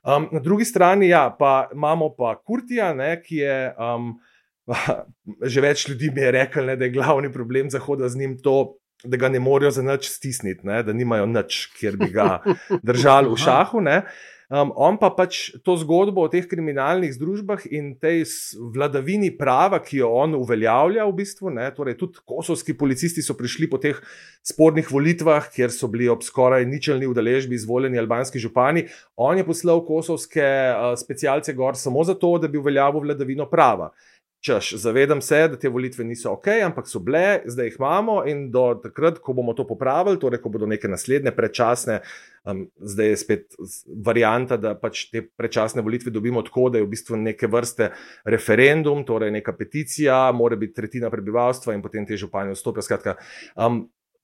Um, 0.01 0.29
na 0.31 0.39
drugi 0.39 0.65
strani 0.65 1.12
ja, 1.12 1.27
pa 1.39 1.70
imamo 1.74 2.13
pa 2.17 2.38
Kurtija, 2.39 2.93
ne, 2.98 3.15
ki 3.22 3.43
je. 3.43 3.58
Um, 3.77 4.13
Že 5.51 5.62
več 5.63 5.88
ljudi 5.89 6.12
mi 6.13 6.22
je 6.22 6.31
rekel, 6.31 6.67
ne, 6.70 6.75
da 6.77 6.86
je 6.86 6.93
glavni 6.93 7.31
problem 7.34 7.70
Zahoda 7.74 8.08
z 8.10 8.20
njim 8.20 8.36
to, 8.46 8.77
da 9.03 9.17
ga 9.17 9.29
ne 9.29 9.39
morejo 9.39 9.72
za 9.72 9.84
nič 9.84 10.10
stisniti, 10.10 10.67
ne, 10.67 10.84
da 10.84 10.93
nimajo 10.93 11.25
nič, 11.25 11.65
kjer 11.79 11.98
bi 11.98 12.12
ga 12.13 12.39
držali 12.89 13.31
v 13.31 13.39
šahu. 13.41 13.81
Ne. 13.81 14.01
Um, 14.51 14.74
on 14.75 14.98
pa 15.00 15.08
pač 15.15 15.53
to 15.63 15.77
zgodbo 15.79 16.25
o 16.25 16.29
teh 16.31 16.43
kriminalnih 16.43 17.13
združbah 17.15 17.62
in 17.72 17.93
tej 17.96 18.25
vladavini 18.75 19.29
prava, 19.31 19.79
ki 19.79 20.01
jo 20.01 20.10
on 20.12 20.36
uveljavlja, 20.36 21.05
v 21.08 21.15
bistvu, 21.22 21.53
ne, 21.55 21.70
torej 21.72 21.96
tudi 21.96 22.20
kosovski 22.27 22.75
policisti 22.75 23.24
so 23.24 23.31
prišli 23.39 23.70
po 23.72 23.79
teh 23.79 23.96
spornih 24.43 24.91
volitvah, 24.91 25.48
kjer 25.55 25.72
so 25.72 25.88
bili 25.88 26.12
ob 26.12 26.27
skoraj 26.27 26.67
ničelni 26.67 27.08
udeležbi 27.08 27.55
izvoljeni 27.55 28.01
albanski 28.03 28.43
župani. 28.43 28.89
On 29.15 29.39
je 29.39 29.48
poslal 29.48 29.86
kosovske 29.88 30.43
uh, 30.43 31.00
specialce 31.00 31.55
gor 31.55 31.79
samo 31.79 32.03
zato, 32.03 32.36
da 32.36 32.51
bi 32.51 32.60
uveljavil 32.60 33.08
vladavino 33.08 33.48
prava. 33.48 33.93
Češ, 34.41 34.71
zavedam 34.81 35.19
se, 35.21 35.38
da 35.48 35.57
te 35.60 35.69
volitve 35.69 36.01
niso 36.03 36.31
ok, 36.33 36.48
ampak 36.65 36.88
so 36.89 37.00
bile, 37.05 37.43
zdaj 37.45 37.67
jih 37.67 37.75
imamo 37.77 38.15
in 38.25 38.48
do 38.51 38.63
takrat, 38.81 39.19
ko 39.21 39.36
bomo 39.38 39.53
to 39.53 39.67
popravili, 39.69 40.17
torej 40.17 40.41
ko 40.41 40.50
bodo 40.50 40.65
neke 40.65 40.89
naslednje 40.89 41.29
predčasne, 41.38 42.00
um, 42.50 42.63
zdaj 42.81 43.12
je 43.12 43.19
spet 43.21 43.60
varianta, 44.01 44.57
da 44.57 44.74
pač 44.74 45.03
te 45.13 45.21
predčasne 45.21 45.86
volitve 45.86 46.10
dobimo 46.10 46.41
tako, 46.41 46.71
da 46.74 46.81
je 46.81 46.88
v 46.88 46.89
bistvu 46.89 47.21
neke 47.21 47.45
vrste 47.53 47.91
referendum, 48.25 49.05
torej 49.05 49.29
neka 49.38 49.53
peticija, 49.53 50.24
mora 50.33 50.57
biti 50.57 50.74
tretjina 50.79 51.13
prebivalstva 51.13 51.77
in 51.77 51.86
potem 51.86 52.10
te 52.10 52.17
županje 52.17 52.57
vstopijo. 52.57 52.88
Skratka, 52.89 53.19
um, 53.53 53.83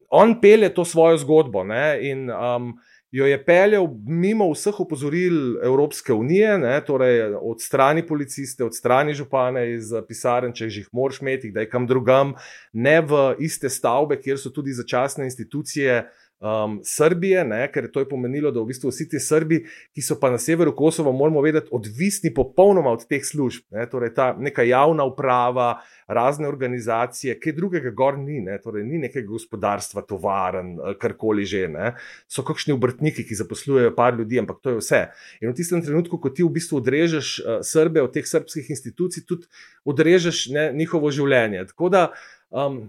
on 0.09 0.39
pele 0.41 0.73
to 0.73 0.85
svojo 0.85 1.21
zgodbo 1.21 1.61
ne, 1.63 1.85
in 2.09 2.25
um, 2.33 2.73
jo 3.11 3.25
je 3.25 3.37
peljal 3.45 3.87
mimo 4.05 4.49
vseh 4.51 4.79
opozoril 4.79 5.57
Evropske 5.63 6.13
unije, 6.13 6.57
ne, 6.59 6.75
torej 6.85 7.35
od 7.41 7.61
strani 7.61 8.03
policiste, 8.07 8.63
od 8.63 8.75
strani 8.75 9.13
župane 9.13 9.63
iz 9.73 9.93
pisarn, 10.07 10.53
če 10.53 10.67
jih 10.67 10.89
moraš 10.91 11.21
imeti, 11.21 11.51
da 11.51 11.63
je 11.63 11.69
kam 11.69 11.87
drugam, 11.87 12.33
ne 12.73 12.99
v 13.01 13.23
iste 13.39 13.69
stavbe, 13.69 14.19
kjer 14.21 14.39
so 14.39 14.51
tudi 14.51 14.75
začasne 14.75 15.25
institucije 15.29 16.03
um, 16.39 16.79
Srbije, 16.83 17.43
ne, 17.45 17.71
ker 17.71 17.87
to 17.91 17.99
je 17.99 18.09
pomenilo, 18.09 18.51
da 18.51 18.61
v 18.61 18.69
bistvu 18.71 18.91
vsi 18.91 19.07
ti 19.09 19.19
Srbi, 19.19 19.61
ki 19.95 20.03
so 20.05 20.17
pa 20.21 20.29
na 20.33 20.37
severu 20.41 20.75
Kosova, 20.75 21.11
moramo 21.11 21.41
vedeti, 21.41 21.71
odvisni 21.71 22.33
popolnoma 22.33 22.93
od 22.93 23.07
teh 23.09 23.25
služb. 23.25 23.65
Ne, 23.73 23.87
torej 23.89 24.13
ta 24.17 24.33
neka 24.37 24.65
javna 24.67 25.05
uprava, 25.07 25.81
razne 26.07 26.47
organizacije, 26.47 27.37
kaj 27.41 27.57
drugega 27.57 27.91
gor 27.91 28.19
ni, 28.21 28.39
ne, 28.45 28.59
torej 28.63 28.85
ni 28.87 29.01
nekega 29.01 29.27
gospodarstva, 29.27 30.05
tovaren, 30.07 30.75
eh, 30.77 30.95
karkoli 30.99 31.45
že. 31.45 31.67
Ne. 31.67 31.93
So 32.27 32.45
kakšni 32.47 32.75
obrtniki, 32.77 33.25
ki 33.27 33.35
zaposlujejo 33.35 33.95
par 33.95 34.15
ljudi, 34.15 34.39
ampak 34.39 34.61
to 34.61 34.75
je 34.75 34.81
vse. 34.81 35.01
In 35.41 35.51
v 35.51 35.57
tistem 35.57 35.81
trenutku, 35.83 36.19
ko 36.21 36.29
ti 36.29 36.45
v 36.45 36.53
bistvu 36.53 36.79
odrežeš 36.79 37.27
uh, 37.39 37.59
Srbe 37.65 38.01
od 38.03 38.13
teh 38.13 38.25
srpskih 38.27 38.69
institucij, 38.69 39.25
tudi 39.27 39.49
odrežeš 39.85 40.47
ne, 40.53 40.69
njihovo 40.73 41.11
življenje. 41.11 41.65
Tako 41.73 41.89
da. 41.89 42.03
Um, 42.47 42.87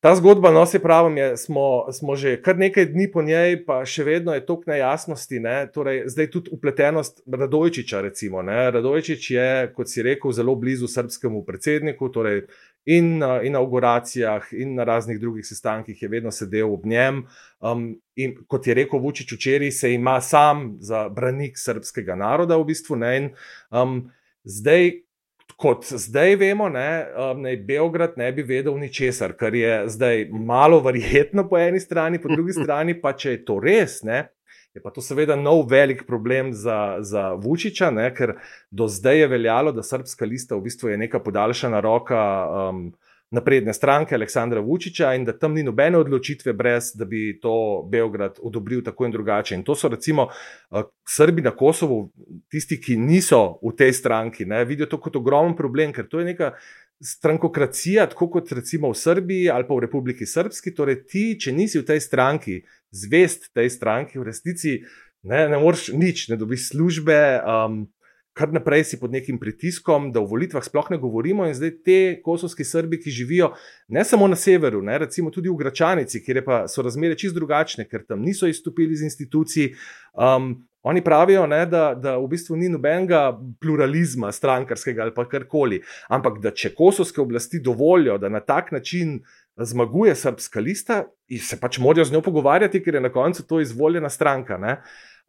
Ta 0.00 0.14
zgodba, 0.16 0.50
no, 0.50 0.66
se 0.66 0.78
pravi, 0.78 1.18
je, 1.18 1.36
smo, 1.36 1.92
smo 1.92 2.14
že 2.16 2.38
kar 2.42 2.56
nekaj 2.58 2.86
dni 2.86 3.10
po 3.12 3.20
njej, 3.22 3.58
pa 3.66 3.82
še 3.84 4.04
vedno 4.04 4.32
je 4.32 4.40
toliko 4.48 4.70
nejasnosti. 4.72 5.40
Ne? 5.44 5.56
Torej, 5.74 6.06
zdaj 6.08 6.30
tudi 6.32 6.52
upletenost 6.56 7.20
Radojčiča. 7.28 8.00
Recimo, 8.00 8.40
Radojčič 8.42 9.30
je, 9.30 9.50
kot 9.76 9.92
si 9.92 10.00
rekel, 10.02 10.32
zelo 10.32 10.54
blizu 10.56 10.88
srpskemu 10.88 11.42
predsedniku, 11.44 12.08
torej 12.08 12.46
in 12.88 13.18
na 13.20 13.42
inauguracijah, 13.44 14.48
in 14.56 14.72
na 14.74 14.88
raznih 14.88 15.20
drugih 15.20 15.44
sestankih 15.46 16.00
je 16.02 16.08
vedno 16.08 16.32
sedel 16.32 16.72
ob 16.72 16.88
njem. 16.88 17.26
Um, 17.60 18.00
in 18.16 18.38
kot 18.48 18.66
je 18.66 18.74
rekel 18.80 19.04
Vučić 19.04 19.36
včeraj, 19.36 19.70
se 19.70 19.92
ima 19.92 20.16
sam 20.24 20.78
za 20.80 21.08
branik 21.12 21.60
srpskega 21.60 22.16
naroda 22.16 22.56
v 22.56 22.70
bistvu. 22.72 22.96
In, 23.04 23.34
um, 23.68 24.08
zdaj, 24.48 25.04
kot 25.60 25.84
zdaj 25.84 26.38
vemo, 26.40 26.68
ne, 26.72 26.90
um, 27.12 27.40
ne, 27.44 27.54
Beograd 27.56 28.16
ne 28.16 28.30
bi 28.32 28.44
vedel 28.48 28.78
ničesar, 28.80 29.36
kar 29.36 29.54
je 29.54 29.82
zdaj 29.92 30.28
malo 30.32 30.80
verjetno 30.80 31.44
po 31.48 31.58
eni 31.60 31.80
strani, 31.80 32.20
po 32.22 32.32
drugi 32.32 32.56
strani 32.62 32.96
pa 33.00 33.12
če 33.12 33.36
je 33.36 33.44
to 33.44 33.58
res. 33.60 34.00
Ne, 34.06 34.28
Je 34.74 34.78
pa 34.78 34.92
to 34.94 35.02
seveda 35.02 35.34
nov 35.34 35.64
velik 35.66 36.04
problem 36.06 36.52
za, 36.54 37.02
za 37.02 37.32
Vučiča, 37.34 37.88
ne, 37.90 38.04
ker 38.14 38.36
do 38.70 38.86
zdaj 38.86 39.18
je 39.18 39.28
veljalo, 39.32 39.72
da 39.74 39.82
srpska 39.82 40.28
lista 40.30 40.54
v 40.54 40.62
bistvu 40.68 40.92
je 40.92 40.98
neka 41.00 41.18
podaljšana 41.24 41.80
roka 41.82 42.20
um, 42.46 42.84
napredne 43.30 43.74
stranke 43.74 44.14
Aleksandra 44.14 44.60
Vučiča 44.60 45.14
in 45.14 45.24
da 45.24 45.36
tam 45.38 45.54
ni 45.54 45.62
nobene 45.62 45.98
odločitve, 45.98 46.52
brez 46.52 46.92
da 46.98 47.04
bi 47.04 47.38
to 47.42 47.86
Beograd 47.90 48.38
odobril 48.42 48.82
tako 48.84 49.06
in 49.06 49.14
drugače. 49.14 49.54
In 49.54 49.62
to 49.64 49.74
so 49.74 49.88
recimo 49.88 50.26
uh, 50.26 50.82
Srbi 51.08 51.42
na 51.42 51.50
Kosovu, 51.56 52.10
tisti, 52.50 52.80
ki 52.80 52.96
niso 52.98 53.58
v 53.62 53.74
tej 53.78 53.92
stranki, 53.92 54.44
ne, 54.44 54.64
vidijo 54.64 54.90
to 54.90 54.98
kot 55.00 55.16
ogromen 55.16 55.56
problem, 55.56 55.92
ker 55.92 56.08
to 56.08 56.22
je 56.22 56.32
neka. 56.32 56.54
Strankokracija, 57.00 58.04
tako 58.12 58.26
kot 58.28 58.50
recimo 58.52 58.90
v 58.92 58.96
Srbiji 59.00 59.46
ali 59.48 59.64
pa 59.64 59.72
v 59.72 59.86
Republiki 59.86 60.26
Srpski, 60.28 60.74
torej 60.76 60.98
ti, 61.08 61.22
če 61.40 61.54
nisi 61.56 61.80
v 61.80 61.86
tej 61.88 62.00
stranki, 62.04 62.58
zvest 62.92 63.46
tej 63.56 63.70
stranki, 63.72 64.18
v 64.20 64.26
resnici 64.28 64.74
ne, 65.22 65.46
ne 65.48 65.58
moreš 65.62 65.86
nič, 65.96 66.26
ne 66.28 66.36
dobiš 66.36 66.66
službe, 66.74 67.16
um, 67.40 67.86
kar 68.40 68.52
naprej 68.52 68.86
si 68.88 68.98
pod 69.00 69.12
nekim 69.12 69.38
pritiskom, 69.38 70.08
da 70.14 70.22
o 70.22 70.28
volitvah 70.28 70.64
sploh 70.64 70.88
ne 70.94 70.98
govorimo. 71.00 71.44
In 71.44 71.54
zdaj 71.56 71.74
te 71.84 71.98
kosovski 72.24 72.64
Srbi, 72.64 73.02
ki 73.02 73.12
živijo 73.12 73.52
ne 73.92 74.04
samo 74.04 74.28
na 74.28 74.38
severu, 74.40 74.80
ne, 74.82 74.96
recimo 75.04 75.30
tudi 75.34 75.52
v 75.52 75.58
Gračanici, 75.60 76.22
kjer 76.24 76.40
pa 76.46 76.62
so 76.68 76.84
razmere 76.86 77.18
čist 77.20 77.36
drugačne, 77.36 77.84
ker 77.90 78.06
tam 78.08 78.24
niso 78.24 78.48
izstopili 78.48 78.96
iz 78.96 79.04
institucij. 79.04 79.74
Um, 80.14 80.56
Oni 80.82 81.02
pravijo, 81.04 81.42
ne, 81.44 81.66
da, 81.68 81.90
da 81.92 82.14
v 82.16 82.24
bistvu 82.32 82.56
ni 82.56 82.70
nobenega 82.72 83.34
pluralizma, 83.60 84.30
strankarskega 84.32 85.02
ali 85.04 85.26
karkoli, 85.28 85.82
ampak 86.08 86.38
da 86.40 86.54
če 86.56 86.70
kosovske 86.72 87.20
oblasti 87.20 87.60
dovolijo, 87.60 88.16
da 88.16 88.30
na 88.32 88.40
tak 88.40 88.72
način 88.72 89.18
zmaguje 89.60 90.14
srpska 90.16 90.60
lista, 90.64 91.02
se 91.36 91.58
pač 91.60 91.78
morajo 91.84 92.08
z 92.08 92.16
njo 92.16 92.22
pogovarjati, 92.24 92.80
ker 92.80 92.96
je 92.96 93.04
na 93.04 93.12
koncu 93.12 93.44
to 93.46 93.60
izvoljena 93.60 94.08
stranka. 94.08 94.56
Ne. 94.56 94.78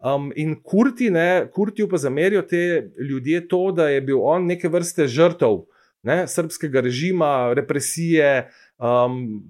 Um, 0.02 0.32
in 0.36 0.56
kurti, 0.66 1.12
ne, 1.14 1.46
kurti 1.54 1.86
pa 1.90 1.98
zamerijo 2.02 2.42
te 2.42 2.90
ljudje 3.10 3.48
to, 3.48 3.68
da 3.72 3.90
je 3.90 4.02
bil 4.02 4.24
on 4.26 4.48
neke 4.50 4.70
vrste 4.70 5.06
žrtev 5.08 5.62
ne, 6.04 6.28
srpskega 6.28 6.82
režima, 6.82 7.54
represije, 7.54 8.50
um, 8.78 9.44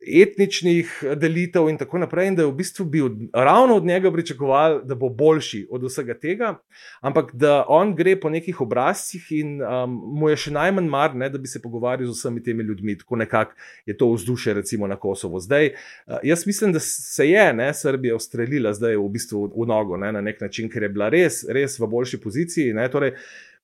etničnih 0.00 1.04
delitev 1.16 1.68
in 1.68 1.78
tako 1.78 1.98
naprej, 1.98 2.28
in 2.30 2.36
da 2.38 2.42
je 2.42 2.48
v 2.48 2.54
bistvu 2.60 2.84
bil 2.86 3.08
ravno 3.34 3.76
od 3.76 3.84
njega 3.84 4.12
pričakoval, 4.12 4.80
da 4.84 4.94
bo 4.94 5.08
boljši 5.08 5.66
od 5.70 5.82
vsega 5.84 6.14
tega, 6.14 6.52
ampak 7.00 7.34
da 7.34 7.64
on 7.68 7.94
gre 7.96 8.14
po 8.20 8.30
nekih 8.30 8.60
obrazcih 8.60 9.26
in 9.30 9.58
um, 9.62 9.98
mu 10.14 10.30
je 10.30 10.36
še 10.36 10.52
najmanj 10.54 10.88
mar, 10.88 11.16
ne, 11.18 11.28
da 11.28 11.38
bi 11.38 11.50
se 11.50 11.62
pogovarjal 11.62 12.12
z 12.12 12.18
vsemi 12.18 12.42
temi 12.42 12.64
ljudmi, 12.64 12.98
tako 12.98 13.16
nekako 13.16 13.58
je 13.86 13.96
to 13.96 14.12
vzdušje, 14.12 14.54
recimo 14.54 14.86
na 14.86 14.96
Kosovo. 14.96 15.40
Zdaj, 15.40 15.72
uh, 16.06 16.22
jaz 16.22 16.46
mislim, 16.46 16.72
da 16.72 16.80
se 16.80 17.28
je 17.28 17.52
ne, 17.54 17.72
Srbija 17.74 18.16
ustrelila 18.16 18.72
zdaj 18.72 18.96
v 18.96 19.08
bistvu 19.12 19.48
v 19.56 19.66
nogo 19.66 19.96
ne, 19.96 20.12
na 20.12 20.20
nek 20.20 20.40
način, 20.40 20.70
ker 20.70 20.86
je 20.86 20.94
bila 20.94 21.10
res, 21.10 21.42
res 21.48 21.78
v 21.78 21.90
boljši 21.90 22.22
poziciji. 22.22 22.74
Ne, 22.74 22.86
torej, 22.90 23.16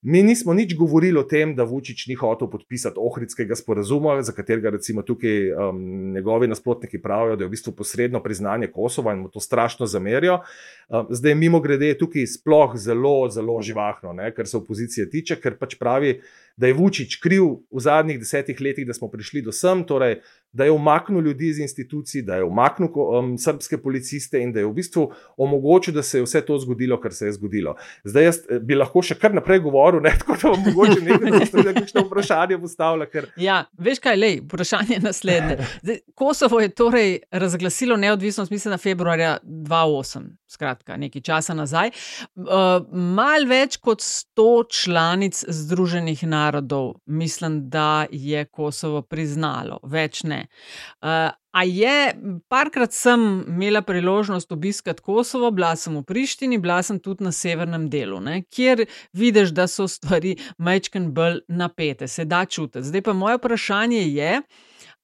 Mi 0.04 0.22
nismo 0.22 0.52
nič 0.54 0.74
govorili 0.76 1.16
o 1.16 1.22
tem, 1.24 1.54
da 1.56 1.64
Vučić 1.64 2.02
ni 2.10 2.14
hotel 2.14 2.50
podpisati 2.52 3.00
Ohridskega 3.00 3.56
sporazuma, 3.56 4.18
za 4.22 4.34
katerega 4.36 4.70
recimo 4.70 5.02
tukaj 5.02 5.52
um, 5.52 5.78
njegovi 6.12 6.48
nasprotniki 6.48 7.00
pravijo, 7.02 7.36
da 7.36 7.44
je 7.44 7.48
v 7.48 7.54
bistvu 7.54 7.72
posredno 7.72 8.20
priznanje 8.22 8.68
Kosova 8.68 9.14
in 9.16 9.22
mu 9.22 9.30
to 9.32 9.40
strašno 9.40 9.86
zamerijo. 9.86 10.42
Um, 10.88 11.06
zdaj, 11.08 11.34
mimo 11.34 11.60
grede, 11.60 11.88
je 11.88 11.98
tukaj 11.98 12.26
sploh 12.26 12.76
zelo, 12.76 13.30
zelo 13.32 13.56
živahno, 13.62 14.12
ne, 14.12 14.28
kar 14.36 14.46
se 14.46 14.58
opozicije 14.60 15.08
tiče, 15.10 15.40
ker 15.40 15.56
pač 15.56 15.78
pravi, 15.80 16.18
da 16.56 16.68
je 16.68 16.76
Vučić 16.76 17.16
kriv 17.24 17.48
v 17.72 17.80
zadnjih 17.80 18.20
desetih 18.20 18.60
letih, 18.60 18.86
da 18.86 18.92
smo 18.92 19.08
prišli 19.08 19.40
do 19.42 19.56
sem, 19.56 19.86
torej 19.88 20.20
da 20.54 20.64
je 20.64 20.70
umaknil 20.70 21.20
ljudi 21.20 21.48
iz 21.48 21.58
institucij, 21.58 22.22
da 22.22 22.36
je 22.36 22.44
umaknil 22.44 22.88
um, 22.94 23.38
srpske 23.38 23.78
policiste 23.82 24.38
in 24.40 24.52
da 24.52 24.60
je 24.60 24.66
v 24.66 24.72
bistvu 24.72 25.08
omogočil, 25.36 25.94
da 25.94 26.02
se 26.02 26.18
je 26.18 26.24
vse 26.24 26.40
to 26.46 26.58
zgodilo, 26.58 27.00
kar 27.00 27.12
se 27.12 27.26
je 27.26 27.32
zgodilo. 27.32 27.74
Zdaj 28.04 28.24
jaz 28.24 28.38
eh, 28.48 28.60
bi 28.62 28.78
lahko 28.78 29.02
še 29.02 29.16
kar 29.18 29.34
naprej 29.34 29.64
govoril, 29.66 30.02
ne 30.04 30.12
tako 30.20 30.36
da 30.42 30.52
vam 30.54 30.62
mogoče 30.68 31.00
nekaj 31.00 31.74
kakšno 31.80 32.06
vprašanje 32.06 32.58
postavlja. 32.62 33.08
Ker... 33.10 33.28
Ja, 33.40 33.64
veš 33.78 33.98
kaj, 34.04 34.18
lej, 34.20 34.38
vprašanje 34.44 34.98
je 34.98 35.00
naslednje. 35.02 35.58
Zdaj, 35.82 36.00
Kosovo 36.14 36.60
je 36.62 36.70
torej 36.70 37.18
razglasilo 37.30 37.96
neodvisnost, 37.96 38.50
mislim, 38.54 38.76
na 38.76 38.78
februarja 38.78 39.36
2008, 39.42 40.30
skratka, 40.54 40.96
nekaj 40.96 41.22
časa 41.26 41.54
nazaj. 41.58 41.90
Uh, 42.38 42.86
mal 42.92 43.48
več 43.50 43.80
kot 43.82 44.06
100 44.06 44.48
članic 44.70 45.44
Združenih 45.48 46.22
narodov, 46.30 46.94
mislim, 47.06 47.64
da 47.70 48.06
je 48.10 48.44
Kosovo 48.44 49.02
priznalo, 49.02 49.80
več 49.82 50.22
ne. 50.22 50.43
Uh, 50.44 51.30
a 51.54 51.62
je, 51.64 52.14
parkrat 52.48 52.92
sem 52.92 53.44
imela 53.48 53.82
priložnost 53.82 54.52
obiskati 54.52 55.02
Kosovo, 55.02 55.50
bila 55.50 55.76
sem 55.76 55.96
v 55.96 56.02
Prištini, 56.02 56.58
bila 56.58 56.82
sem 56.82 56.98
tudi 56.98 57.24
na 57.24 57.32
severnem 57.32 57.88
delu, 57.90 58.20
ne, 58.20 58.42
kjer 58.50 58.86
vidiš, 59.12 59.54
da 59.54 59.68
so 59.70 59.88
stvari 59.88 60.36
majčken 60.58 61.12
bolj 61.14 61.40
napete, 61.48 62.08
se 62.08 62.24
da 62.24 62.44
čutiti. 62.44 62.86
Zdaj 62.86 63.02
pa 63.02 63.12
moje 63.12 63.38
vprašanje 63.38 64.02
je, 64.02 64.40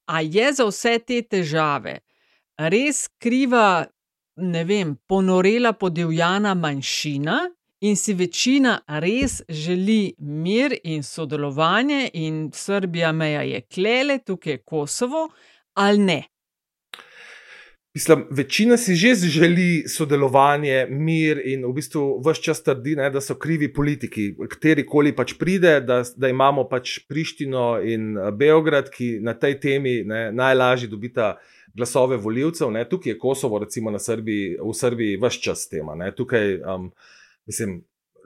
a 0.07 0.21
je 0.21 0.53
za 0.53 0.67
vse 0.67 0.99
te 0.99 1.23
težave 1.23 2.01
res 2.69 3.09
kriva, 3.21 3.87
ne 4.37 4.65
vem, 4.65 4.95
ponorela 5.09 5.73
podivjana 5.73 6.55
manjšina, 6.55 7.41
in 7.81 7.97
si 7.97 8.15
večina 8.15 8.81
res 8.87 9.43
želi 9.49 10.15
mir 10.19 10.75
in 10.85 11.03
sodelovanje, 11.03 12.11
in 12.15 12.51
Srbija 12.53 13.13
meja 13.13 13.43
je 13.43 13.61
klele, 13.61 14.19
tukaj 14.19 14.53
je 14.53 14.63
Kosovo, 14.63 15.29
ali 15.75 15.99
ne. 15.99 16.23
Mislim, 17.95 18.27
večina 18.31 18.77
si 18.77 18.95
že 18.95 19.15
želi 19.15 19.89
sodelovanje, 19.89 20.87
mir 20.91 21.41
in 21.45 21.65
v 21.67 21.73
bistvu 21.73 22.23
vse 22.23 22.43
čas 22.43 22.63
trdi, 22.63 22.95
ne, 22.97 23.11
da 23.11 23.21
so 23.21 23.35
krivi 23.35 23.73
politiki, 23.73 24.35
kateri 24.49 24.87
koli 24.87 25.11
pač 25.17 25.35
pride, 25.39 25.81
da, 25.81 26.05
da 26.17 26.29
imamo 26.29 26.69
pač 26.69 27.01
Prištino 27.09 27.81
in 27.83 28.19
eh, 28.19 28.31
Beograd, 28.31 28.91
ki 28.95 29.19
na 29.21 29.35
tej 29.35 29.59
temi 29.61 30.05
ne, 30.05 30.31
najlažje 30.33 30.89
dobita 30.89 31.35
glasove 31.75 32.17
voljivcev. 32.17 32.71
Tukaj 32.91 33.13
je 33.13 33.19
Kosovo, 33.19 33.59
recimo 33.59 33.99
Srbiji, 33.99 34.57
v 34.63 34.75
Srbiji, 34.75 35.19
vse 35.19 35.43
čas 35.43 35.69
tema. 35.69 35.95
Ne. 35.95 36.13
Tukaj, 36.15 36.61
um, 36.63 36.93
mislim, 37.51 37.81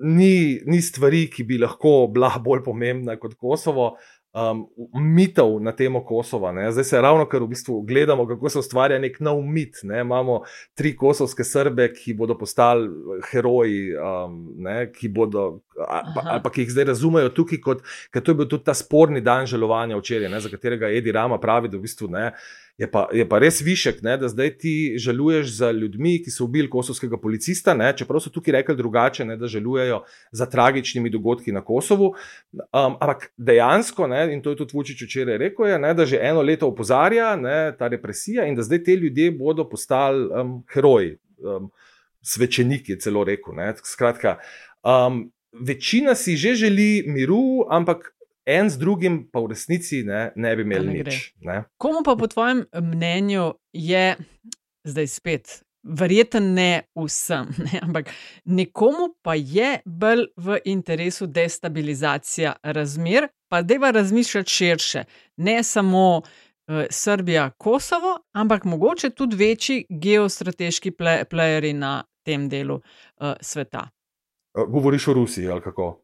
ni, 0.05 0.61
ni 0.67 0.83
stvari, 0.83 1.27
ki 1.31 1.47
bi 1.49 1.59
lahko 1.59 2.05
bila 2.13 2.35
bolj 2.45 2.65
pomembna 2.67 3.17
kot 3.21 3.39
Kosovo 3.41 3.95
um, 4.35 4.67
mitov 4.95 5.63
na 5.63 5.73
temo 5.73 6.05
Kosova. 6.05 6.53
Ne. 6.53 6.73
Zdaj 6.73 6.85
se 6.85 7.01
ravno 7.01 7.27
kar 7.29 7.43
v 7.43 7.47
bistvu 7.47 7.81
gledamo, 7.83 8.27
kako 8.27 8.49
se 8.49 8.59
ustvarja 8.59 8.99
nek 8.99 9.21
nov 9.21 9.43
mit. 9.43 9.79
Ne. 9.83 10.01
Imamo 10.01 10.41
tri 10.75 10.97
kosovske 10.97 11.45
srbe, 11.45 11.89
ki 11.95 12.15
bodo 12.15 12.39
postali 12.39 12.89
heroji, 13.31 13.95
um, 13.97 14.41
ne, 14.59 14.91
ki 14.93 15.09
bodo, 15.09 15.61
ali 15.89 16.43
pa 16.43 16.51
ki 16.51 16.67
jih 16.67 16.75
zdaj 16.75 16.91
razumejo 16.93 17.31
tukaj, 17.35 17.63
kot, 17.63 17.87
ker 18.11 18.23
to 18.23 18.35
je 18.35 18.43
bil 18.43 18.51
tudi 18.51 18.67
ta 18.67 18.75
sporni 18.75 19.23
dan 19.25 19.47
žalovanja 19.47 19.99
včeraj, 20.01 20.31
ne, 20.33 20.43
za 20.43 20.51
katerega 20.51 20.91
Edi 20.91 21.13
Rama 21.13 21.39
pravi, 21.41 21.71
da 21.71 21.79
v 21.79 21.87
bistvu 21.87 22.11
ne. 22.11 22.33
Je 22.79 22.89
pa, 22.91 23.05
je 23.15 23.23
pa 23.23 23.39
res 23.39 23.61
višek, 23.63 24.01
ne, 24.03 24.17
da 24.19 24.27
zdaj 24.27 24.49
ti 24.59 24.73
žaluješ 24.99 25.53
za 25.61 25.69
ljudmi, 25.71 26.17
ki 26.25 26.33
so 26.35 26.49
ubili 26.49 26.67
kosovskega 26.71 27.21
policista, 27.23 27.71
ne, 27.79 27.93
čeprav 27.95 28.19
so 28.25 28.33
tukaj 28.35 28.57
rekli 28.57 28.75
drugače, 28.75 29.25
ne, 29.29 29.37
da 29.39 29.47
žalujejo 29.47 30.01
za 30.35 30.49
tragičnimi 30.51 31.13
dogodki 31.15 31.55
na 31.55 31.63
Kosovu. 31.63 32.09
Um, 32.57 32.97
ampak 32.99 33.29
dejansko, 33.39 34.09
ne, 34.11 34.25
in 34.35 34.43
to 34.43 34.51
je 34.51 34.59
tudi 34.59 34.75
Vučić 34.75 35.05
včeraj 35.07 35.39
rekel, 35.39 35.69
je, 35.71 35.79
ne, 35.79 35.93
da 35.95 36.07
že 36.07 36.19
eno 36.19 36.43
leto 36.43 36.67
opozarja 36.67 37.37
ne, 37.39 37.77
ta 37.79 37.87
represija 37.89 38.49
in 38.51 38.59
da 38.59 38.67
zdaj 38.67 38.83
te 38.85 38.97
ljudje 38.99 39.31
bodo 39.39 39.69
postali 39.71 40.27
um, 40.27 40.57
heroji, 40.75 41.15
um, 41.39 41.71
svečeniki, 42.27 42.99
celo 42.99 43.23
rekel. 43.25 43.55
Ne, 43.55 43.71
skratka, 43.87 44.41
um, 44.83 45.29
večina 45.55 46.15
si 46.19 46.37
že 46.37 46.55
želi 46.55 47.05
miru, 47.07 47.69
ampak 47.71 48.14
en 48.47 48.71
z 48.71 48.79
drugim 48.79 49.31
pa 49.33 49.41
v 49.41 49.53
resnici 49.55 50.03
ne, 50.05 50.33
ne 50.37 50.57
bi 50.57 50.63
imeli 50.63 50.87
ne 50.87 50.93
nič. 50.93 51.35
Ne. 51.41 51.65
Komu 51.77 52.03
pa 52.05 52.17
po 52.17 52.27
tvojem 52.27 52.65
mnenju 52.75 53.53
je 53.73 54.17
zdaj 54.85 55.07
spet? 55.07 55.63
Verjeten 55.85 56.55
ne 56.55 56.83
vsem, 56.97 57.51
ne, 57.67 57.81
ampak 57.83 58.09
nekomu 58.45 59.15
pa 59.23 59.35
je 59.35 59.81
bolj 59.85 60.27
v 60.37 60.59
interesu 60.65 61.27
destabilizacija 61.27 62.57
razmer, 62.63 63.29
pa 63.49 63.59
je 63.59 63.93
razmišljati 63.93 64.51
širše, 64.51 65.05
ne 65.37 65.63
samo 65.63 66.17
uh, 66.17 66.85
Srbija, 66.91 67.51
Kosovo, 67.51 68.19
ampak 68.33 68.65
mogoče 68.65 69.11
tudi 69.11 69.37
večji 69.37 69.87
geostrateški 69.91 70.93
plejeri 71.31 71.73
na 71.73 72.05
tem 72.25 72.49
delu 72.49 72.75
uh, 72.75 73.33
sveta. 73.41 73.89
Govoriš 74.69 75.09
o 75.09 75.13
Rusiji 75.13 75.49
ali 75.49 75.61
kako? 75.61 76.04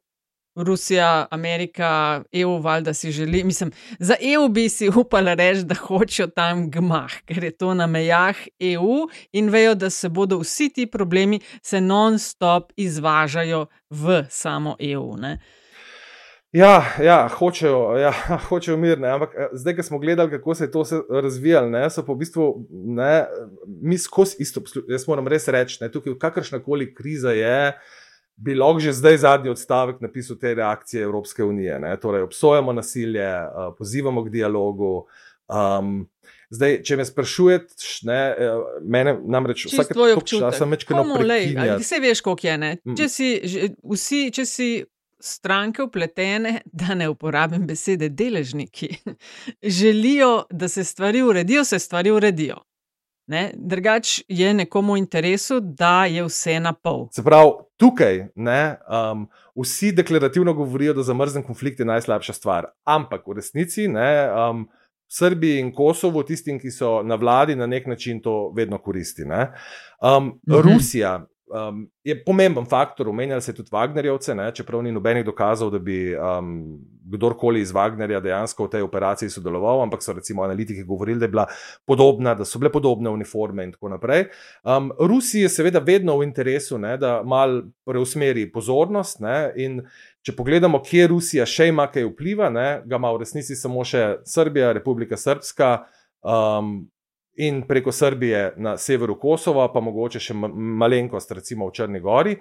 Rusija, 0.57 1.27
Amerika, 1.31 2.23
EU, 2.33 2.59
valjda 2.59 2.95
si 2.95 3.11
želi. 3.11 3.45
Mislim, 3.45 3.71
za 3.99 4.15
EU 4.21 4.49
bi 4.49 4.69
si 4.69 4.89
upala 5.05 5.35
reči, 5.35 5.65
da 5.65 5.75
hočejo 5.75 6.27
tam 6.27 6.71
gmah, 6.71 7.13
ker 7.25 7.45
je 7.45 7.51
to 7.51 7.75
na 7.75 7.87
mejah 7.87 8.37
EU 8.59 9.07
in 9.33 9.49
vejo, 9.51 9.75
da 9.75 9.91
se 9.91 10.09
bodo 10.09 10.39
vsi 10.39 10.69
ti 10.69 10.87
problemi 10.87 11.41
se 11.63 11.81
non-stop 11.81 12.73
izvažajo 12.77 13.67
v 13.91 14.25
samo 14.31 14.77
EU. 14.79 15.17
Ne? 15.17 15.39
Ja, 16.53 16.83
ja, 17.03 17.29
hočejo, 17.29 17.95
ja, 17.99 18.11
hočejo 18.49 18.77
mir, 18.77 18.99
ne? 18.99 19.09
ampak 19.09 19.35
eh, 19.39 19.49
zdaj, 19.53 19.77
ko 19.77 19.83
smo 19.83 19.99
gledali, 19.99 20.31
kako 20.31 20.55
se 20.55 20.65
je 20.65 20.71
to 20.71 20.85
razvijalo, 21.23 21.71
ne, 21.71 21.91
so 21.91 22.03
pa 22.03 22.13
v 22.13 22.17
bistvu 22.25 22.67
ne, 22.71 23.27
mi 23.83 23.99
skozi 23.99 24.43
isto. 24.43 24.63
Jaz 24.89 25.07
moram 25.07 25.29
res 25.31 25.47
reči, 25.49 25.79
da 25.81 25.91
kakršna 26.19 26.59
koli 26.59 26.95
kriza 26.95 27.31
je 27.31 27.79
bi 28.41 28.55
lahko 28.55 28.81
že 28.81 28.93
zdaj 28.97 29.17
zadnji 29.27 29.51
odstavek 29.51 30.01
napisal 30.01 30.39
te 30.41 30.55
reakcije 30.55 31.03
Evropske 31.03 31.45
unije. 31.45 31.79
Ne? 31.79 31.97
Torej, 32.01 32.23
obsojamo 32.23 32.73
nasilje, 32.73 33.29
uh, 33.29 33.75
pozivamo 33.79 34.25
k 34.25 34.33
dialogu. 34.33 35.07
Um, 35.49 36.09
zdaj, 36.51 36.79
če 36.87 36.97
me 36.97 37.05
sprašuješ, 37.05 37.91
ne, 38.09 38.21
eh, 38.39 38.63
mene 38.83 39.17
namreč 39.27 39.67
vsak 39.67 39.93
čas 40.25 40.59
sem 40.59 40.71
večkrat 40.71 41.07
na 41.07 41.77
Vse 41.83 42.01
veš, 42.01 42.23
koliko 42.27 42.47
je. 42.47 42.59
Mm. 42.85 42.97
Če 42.97 43.09
si, 43.09 43.29
vsi, 43.95 44.23
če 44.35 44.47
si 44.47 44.71
stranke 45.21 45.83
upletene, 45.85 46.61
da 46.65 46.95
ne 46.97 47.11
uporabim 47.13 47.67
besede 47.69 48.09
deležniki, 48.09 48.89
želijo, 49.81 50.47
da 50.51 50.69
se 50.69 50.85
stvari 50.85 51.23
uredijo, 51.23 51.65
se 51.65 51.79
stvari 51.79 52.11
uredijo. 52.11 52.63
Drugač 53.55 54.21
je 54.29 54.55
nekomu 54.55 54.95
v 54.95 55.05
interesu, 55.05 55.61
da 55.61 56.05
je 56.11 56.25
vse 56.27 56.59
na 56.61 56.73
pol. 56.73 57.09
Se 57.15 57.23
pravi, 57.25 57.53
tukaj 57.79 58.27
ne, 58.35 58.77
um, 58.89 59.29
vsi 59.57 59.93
deklarativno 59.93 60.55
govorijo, 60.55 60.95
da 60.95 61.03
zamrznjen 61.03 61.47
konflikt 61.47 61.81
je 61.81 61.87
najslabša 61.87 62.33
stvar. 62.33 62.71
Ampak 62.85 63.27
v 63.27 63.39
resnici 63.39 63.89
ne, 63.89 64.11
um, 64.33 64.67
Srbiji 65.11 65.59
in 65.59 65.73
Kosovo, 65.75 66.23
tistim, 66.23 66.59
ki 66.63 66.71
so 66.71 67.01
na 67.03 67.17
vladi, 67.19 67.57
na 67.59 67.67
nek 67.67 67.87
način 67.87 68.21
to 68.23 68.53
vedno 68.57 68.79
koristi. 68.79 69.25
Um, 69.27 70.41
mhm. 70.49 70.61
Rusija 70.63 71.27
um, 71.51 71.91
je 72.05 72.15
pomemben 72.25 72.65
faktor, 72.65 73.09
omenjali 73.09 73.43
se 73.43 73.55
tudi 73.55 73.71
Wagnerjevce, 73.73 74.35
ne, 74.35 74.51
čeprav 74.55 74.83
ni 74.83 74.93
nobenih 74.93 75.25
dokazov, 75.25 75.71
da 75.71 75.79
bi 75.79 76.15
um, 76.15 76.79
kdorkoli 77.11 77.61
iz 77.61 77.73
Wagnerja 77.75 78.21
dejansko 78.21 78.67
v 78.67 78.71
tej 78.71 78.87
operaciji 78.87 79.31
sodeloval, 79.31 79.83
ampak 79.83 80.03
so 80.03 80.13
recimo 80.13 80.45
analitiki 80.45 80.85
govorili, 80.85 81.21
da, 81.21 81.29
bila 81.29 81.47
podobna, 81.87 82.35
da 82.35 82.45
so 82.45 82.59
bile 82.59 82.73
podobne 82.73 83.11
uniforme 83.11 83.65
in 83.65 83.73
tako 83.73 83.89
naprej. 83.89 84.29
Um, 84.65 84.93
Rusiji 84.99 85.43
je 85.43 85.49
seveda 85.49 85.83
vedno 85.85 86.19
v 86.19 86.29
interesu, 86.29 86.79
ne, 86.79 86.97
da 86.97 87.21
mal 87.23 87.63
preusmeri 87.87 88.47
pozornost. 88.53 89.21
Ne, 89.21 89.53
in 89.57 89.83
če 90.27 90.37
pogledamo, 90.37 90.83
kje 90.85 91.09
Rusija 91.11 91.49
še 91.49 91.71
ima 91.73 91.89
kaj 91.91 92.07
vpliva, 92.13 92.51
ne, 92.51 92.69
ga 92.87 93.01
ima 93.01 93.13
v 93.13 93.25
resnici 93.25 93.59
samo 93.59 93.85
še 93.85 94.23
Srbija, 94.25 94.73
Republika 94.79 95.19
Srpska. 95.19 95.75
Um, 96.21 96.91
in 97.47 97.63
preko 97.69 97.93
Srbije 97.93 98.55
na 98.57 98.77
severu 98.79 99.17
Kosova, 99.21 99.69
pa 99.73 99.81
mogoče 99.81 100.21
še 100.21 100.35
malenkost, 100.37 101.33
recimo 101.37 101.69
v 101.69 101.75
Črni 101.77 102.01
Gori. 102.05 102.37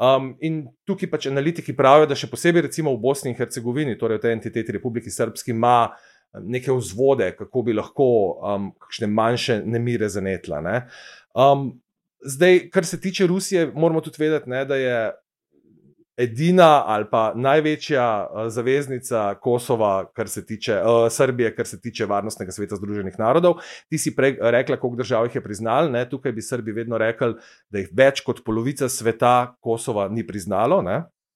Um, 0.00 0.32
in 0.40 0.62
tukaj 0.88 1.10
pač 1.12 1.28
analitiki 1.28 1.74
pravijo, 1.76 2.08
da 2.08 2.16
še 2.16 2.30
posebej 2.32 2.66
recimo 2.70 2.94
v 2.94 3.02
Bosni 3.02 3.30
in 3.30 3.36
Hercegovini, 3.38 3.98
torej 4.00 4.18
v 4.18 4.24
tej 4.24 4.36
entiteti 4.38 4.74
Republiki 4.74 5.12
Srpski, 5.12 5.52
ima 5.52 5.90
um, 5.90 6.48
neke 6.50 6.72
vzvode, 6.72 7.28
kako 7.38 7.62
bi 7.66 7.76
lahko 7.76 8.08
um, 8.40 8.70
kakšne 8.80 9.10
manjše 9.12 9.60
nemire 9.68 10.08
zanetla. 10.08 10.62
Ne? 10.64 10.76
Um, 11.36 11.68
zdaj, 12.24 12.70
kar 12.72 12.88
se 12.88 13.00
tiče 13.00 13.28
Rusije, 13.28 13.68
moramo 13.74 14.00
tudi 14.00 14.24
vedeti, 14.24 14.50
ne, 14.50 14.64
da 14.64 14.80
je 14.80 14.96
edina 16.20 16.82
ali 16.86 17.06
pa 17.10 17.32
največja 17.34 18.06
uh, 18.26 18.48
zaveznica 18.52 19.34
Kosova, 19.40 20.10
kar 20.12 20.28
se 20.28 20.44
tiče 20.46 20.80
uh, 20.82 21.06
Srbije, 21.10 21.54
kar 21.56 21.66
se 21.66 21.80
tiče 21.80 22.06
Varnostnega 22.06 22.52
sveta 22.52 22.76
Združenih 22.76 23.16
narodov. 23.18 23.62
Ti 23.88 23.98
si 23.98 24.14
prej 24.16 24.36
rekla, 24.40 24.76
koliko 24.76 25.02
držav 25.02 25.30
jih 25.30 25.40
je 25.40 25.44
priznal. 25.44 25.90
Ne? 25.92 26.04
Tukaj 26.08 26.32
bi 26.32 26.42
Srbi 26.42 26.72
vedno 26.72 26.98
rekli, 26.98 27.34
da 27.70 27.82
jih 27.82 27.88
več 27.96 28.20
kot 28.26 28.44
polovica 28.44 28.88
sveta 28.88 29.54
Kosova 29.60 30.08
ni 30.08 30.26
priznalo. 30.26 30.84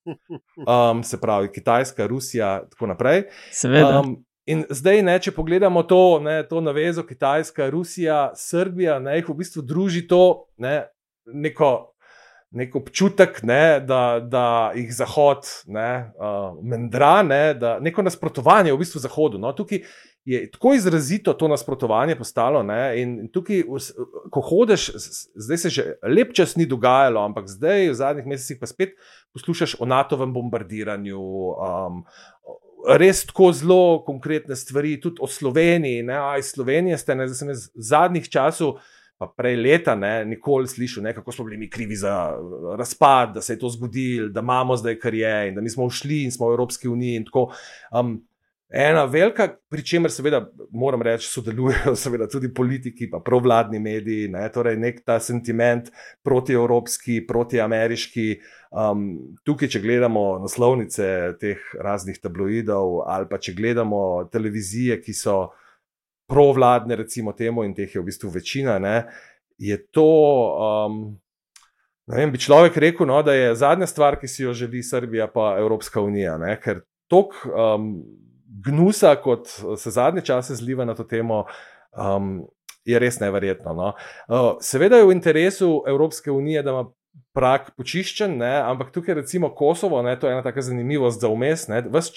Um, 0.04 1.02
se 1.02 1.20
pravi, 1.20 1.48
Kitajska, 1.52 2.06
Rusija 2.06 2.60
in 2.62 2.70
tako 2.70 2.86
naprej. 2.92 3.24
Seveda. 3.52 4.00
Um, 4.00 4.16
In 4.44 4.66
zdaj, 4.68 4.98
ne, 5.02 5.14
če 5.24 5.32
pogledamo 5.32 5.82
to, 5.88 6.20
ne, 6.20 6.42
to 6.44 6.60
navezo 6.60 7.00
Kitajska, 7.08 7.70
Rusija, 7.72 8.34
Srbija, 8.36 8.98
ne, 9.00 9.16
jih 9.16 9.30
v 9.30 9.36
bistvu 9.38 9.62
druži 9.64 10.02
to 10.08 10.50
ne, 10.60 10.82
neko 11.24 11.93
nek 12.54 12.74
občutek, 12.78 13.42
ne, 13.42 13.80
da, 13.82 14.20
da 14.22 14.46
jih 14.76 14.90
Zahod 14.94 15.46
ne, 15.66 15.90
uh, 16.14 16.54
mendra, 16.62 17.22
ne, 17.26 17.54
da 17.58 17.78
neko 17.82 18.04
nasprotovanje 18.06 18.72
v 18.72 18.78
bistvu 18.78 19.02
Zahodu. 19.02 19.40
No, 19.42 19.52
tukaj 19.52 19.82
je 20.24 20.40
tako 20.50 20.72
izrazito 20.74 21.34
to 21.36 21.48
nasprotovanje 21.48 22.16
postalo. 22.16 22.62
Ne, 22.62 22.80
in 23.02 23.28
tukaj, 23.32 23.64
ko 24.30 24.40
hodiš, 24.40 24.88
zdaj 25.34 25.58
se 25.58 25.70
že 25.70 25.84
lep 26.02 26.32
čas 26.32 26.56
ni 26.56 26.66
dogajalo, 26.66 27.24
ampak 27.26 27.50
zdaj 27.50 27.90
v 27.90 27.98
zadnjih 27.98 28.30
mesecih 28.32 28.60
pa 28.60 28.70
spet 28.70 28.94
poslušaš 29.34 29.76
o 29.80 29.86
NATO-vem 29.86 30.32
bombardiranju. 30.32 31.20
Um, 31.20 32.04
Res 32.84 33.22
tako 33.24 33.46
zelo 33.56 34.02
konkretne 34.04 34.52
stvari, 34.60 34.98
tudi 35.00 35.16
o 35.24 35.26
Sloveniji. 35.26 36.02
Ne, 36.04 36.18
aj 36.20 36.42
Slovenija 36.52 36.98
ste, 37.00 37.14
ne, 37.16 37.24
zdaj 37.32 37.38
sem 37.38 37.52
v 37.54 37.86
zadnjih 37.88 38.28
časih 38.28 38.76
pa 39.18 39.28
prej 39.36 39.56
leta, 39.56 39.94
ne, 39.94 40.24
nikoli 40.24 40.68
slišal, 40.68 41.04
ne, 41.04 41.14
kako 41.14 41.32
smo 41.32 41.44
bili 41.44 41.56
mi 41.56 41.70
krivi 41.70 41.96
za 41.96 42.14
uh, 42.34 42.76
razpad, 42.78 43.34
da 43.34 43.40
se 43.40 43.52
je 43.52 43.58
to 43.58 43.68
zgodilo, 43.68 44.28
da 44.28 44.40
imamo 44.40 44.76
zdaj 44.76 44.98
kar 44.98 45.14
je 45.14 45.48
in 45.48 45.54
da 45.54 45.60
nismo 45.60 45.90
šli 45.90 46.24
in 46.24 46.32
smo 46.32 46.48
v 46.48 46.54
Evropski 46.58 46.88
uniji. 46.88 47.24
Um, 47.92 48.24
ena 48.68 49.04
velika, 49.04 49.48
pri 49.70 49.84
čemer 49.86 50.10
seveda 50.10 50.40
moram 50.70 51.02
reči, 51.02 51.28
sodelujejo 51.30 51.94
seveda 52.04 52.28
tudi 52.28 52.50
politiki, 52.54 53.10
pa 53.10 53.20
provladni 53.24 53.78
mediji, 53.78 54.28
ne, 54.28 54.48
torej 54.52 54.76
nek 54.82 55.04
ta 55.06 55.20
sentiment 55.20 55.92
protievropski, 56.22 57.22
protiameriški. 57.26 58.28
Um, 58.74 59.04
tukaj, 59.46 59.70
če 59.70 59.80
gledamo 59.80 60.40
naslovnice 60.42 61.06
teh 61.38 61.60
raznih 61.78 62.18
tabloidov, 62.18 63.04
ali 63.06 63.30
pa 63.30 63.38
če 63.38 63.54
gledamo 63.54 64.24
televizije, 64.32 64.98
ki 65.04 65.14
so 65.14 65.44
provladne, 66.30 66.96
recimo 66.96 67.32
temu, 67.32 67.64
in 67.64 67.74
teh 67.74 67.94
je 67.94 68.00
v 68.00 68.08
bistvu 68.08 68.30
večina, 68.34 68.78
ne, 68.78 69.04
je 69.58 69.76
to. 69.92 70.08
Um, 70.86 70.98
vem, 72.10 72.32
bi 72.32 72.40
človek 72.40 72.76
rekel, 72.76 73.08
no, 73.08 73.22
da 73.22 73.34
je 73.36 73.54
zadnja 73.58 73.86
stvar, 73.86 74.18
ki 74.20 74.28
si 74.28 74.42
jo 74.42 74.52
želi 74.56 74.82
Srbija, 74.82 75.28
pa 75.32 75.54
Evropska 75.58 76.00
unija. 76.00 76.38
Ne, 76.40 76.56
ker 76.60 76.82
tok 77.10 77.36
um, 77.48 78.02
gnusa, 78.64 79.14
kot 79.20 79.48
se 79.78 79.90
zadnje 79.90 80.24
čase 80.24 80.56
zliva 80.56 80.84
na 80.84 80.94
to 80.94 81.04
temo. 81.04 81.44
Um, 81.92 82.44
Je 82.84 82.98
res 83.00 83.16
neverjetno. 83.16 83.72
No. 83.72 83.86
Uh, 84.28 84.58
seveda 84.60 84.98
je 85.00 85.06
v 85.08 85.14
interesu 85.16 85.78
Evropske 85.88 86.28
unije, 86.30 86.60
da 86.62 86.70
ima 86.74 86.82
prak 87.34 87.72
počiščen, 87.74 88.36
ampak 88.42 88.92
tukaj 88.94 89.16
recimo 89.18 89.50
Kosovo, 89.58 89.98
ne? 90.06 90.14
to 90.18 90.28
je 90.28 90.36
ena 90.36 90.42
taka 90.42 90.62
zanimivost 90.62 91.20
za 91.20 91.28
umes. 91.28 91.66
Ves 91.90 92.12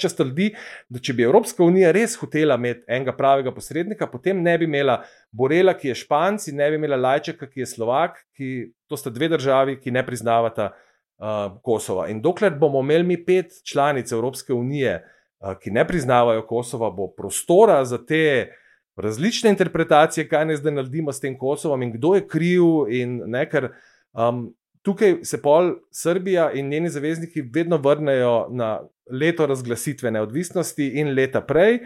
čas 0.00 0.16
trdi, 0.16 0.48
da 0.88 1.02
če 1.02 1.14
bi 1.18 1.26
Evropska 1.26 1.64
unija 1.64 1.92
res 1.92 2.16
hotela 2.20 2.56
imeti 2.56 2.86
enega 2.88 3.12
pravega 3.16 3.52
posrednika, 3.52 4.08
potem 4.08 4.40
ne 4.42 4.56
bi 4.58 4.68
imela 4.68 5.02
Borela, 5.36 5.76
ki 5.76 5.92
je 5.92 5.98
Španc, 6.02 6.48
in 6.48 6.56
ne 6.60 6.70
bi 6.72 6.80
imela 6.80 6.96
Lajčeka, 7.00 7.50
ki 7.52 7.66
je 7.66 7.68
Slovak, 7.74 8.22
ki 8.36 8.70
to 8.88 8.96
sta 8.96 9.12
dve 9.12 9.28
državi, 9.34 9.76
ki 9.82 9.92
ne 9.92 10.04
priznavata 10.06 10.70
uh, 10.72 11.60
Kosova. 11.60 12.08
In 12.08 12.24
dokler 12.24 12.56
bomo 12.56 12.80
imeli 12.80 13.12
mi 13.12 13.20
pet 13.20 13.60
članic 13.68 14.08
Evropske 14.08 14.56
unije, 14.56 15.02
uh, 15.44 15.52
ki 15.60 15.76
ne 15.76 15.84
priznavajo 15.84 16.48
Kosova, 16.48 16.88
bo 16.90 17.12
prostora 17.12 17.82
za 17.84 18.00
te. 18.00 18.56
Različne 19.00 19.48
interpretacije, 19.52 20.26
kaj 20.28 20.42
naj 20.44 20.58
zdaj 20.60 20.74
naredimo 20.76 21.12
s 21.14 21.22
tem 21.22 21.36
Kosovom, 21.38 21.80
in 21.86 21.92
kdo 21.94 22.10
je 22.18 22.24
kriv, 22.28 22.64
in 22.92 23.14
ne, 23.32 23.46
ker 23.48 23.70
uh, 23.70 23.78
Um, 24.12 24.54
tukaj 24.82 25.18
se 25.24 25.42
pol 25.42 25.74
Srbija 25.90 26.50
in 26.52 26.68
njeni 26.68 26.88
zavezniki 26.88 27.42
vedno 27.54 27.76
vrnejo 27.76 28.48
na 28.50 28.80
leto 29.10 29.46
razglasitve 29.46 30.10
neodvisnosti 30.10 30.86
in 31.00 31.14
leta 31.14 31.40
prej. 31.40 31.78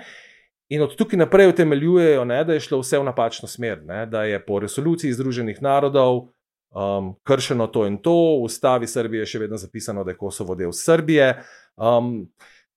In 0.69 0.83
od 0.83 0.97
tukaj 0.97 1.19
naprej 1.19 1.49
utemeljujejo, 1.49 2.25
ne, 2.25 2.45
da 2.45 2.55
je 2.55 2.61
šlo 2.61 2.81
vse 2.81 2.99
v 2.99 3.05
napačno 3.05 3.49
smer, 3.49 3.83
ne, 3.85 4.07
da 4.07 4.25
je 4.25 4.41
po 4.47 4.59
resoluciji 4.59 5.13
Združenih 5.13 5.63
narodov 5.63 6.29
um, 6.75 7.15
kršeno 7.23 7.67
to 7.67 7.87
in 7.87 7.99
to, 8.03 8.15
v 8.41 8.49
ustavi 8.49 8.87
Srbije 8.87 9.23
je 9.23 9.27
še 9.35 9.43
vedno 9.45 9.61
zapisano, 9.61 10.05
da 10.05 10.15
je 10.15 10.19
Kosovo 10.19 10.55
del 10.55 10.73
Srbije. 10.73 11.35
Um, 11.77 12.31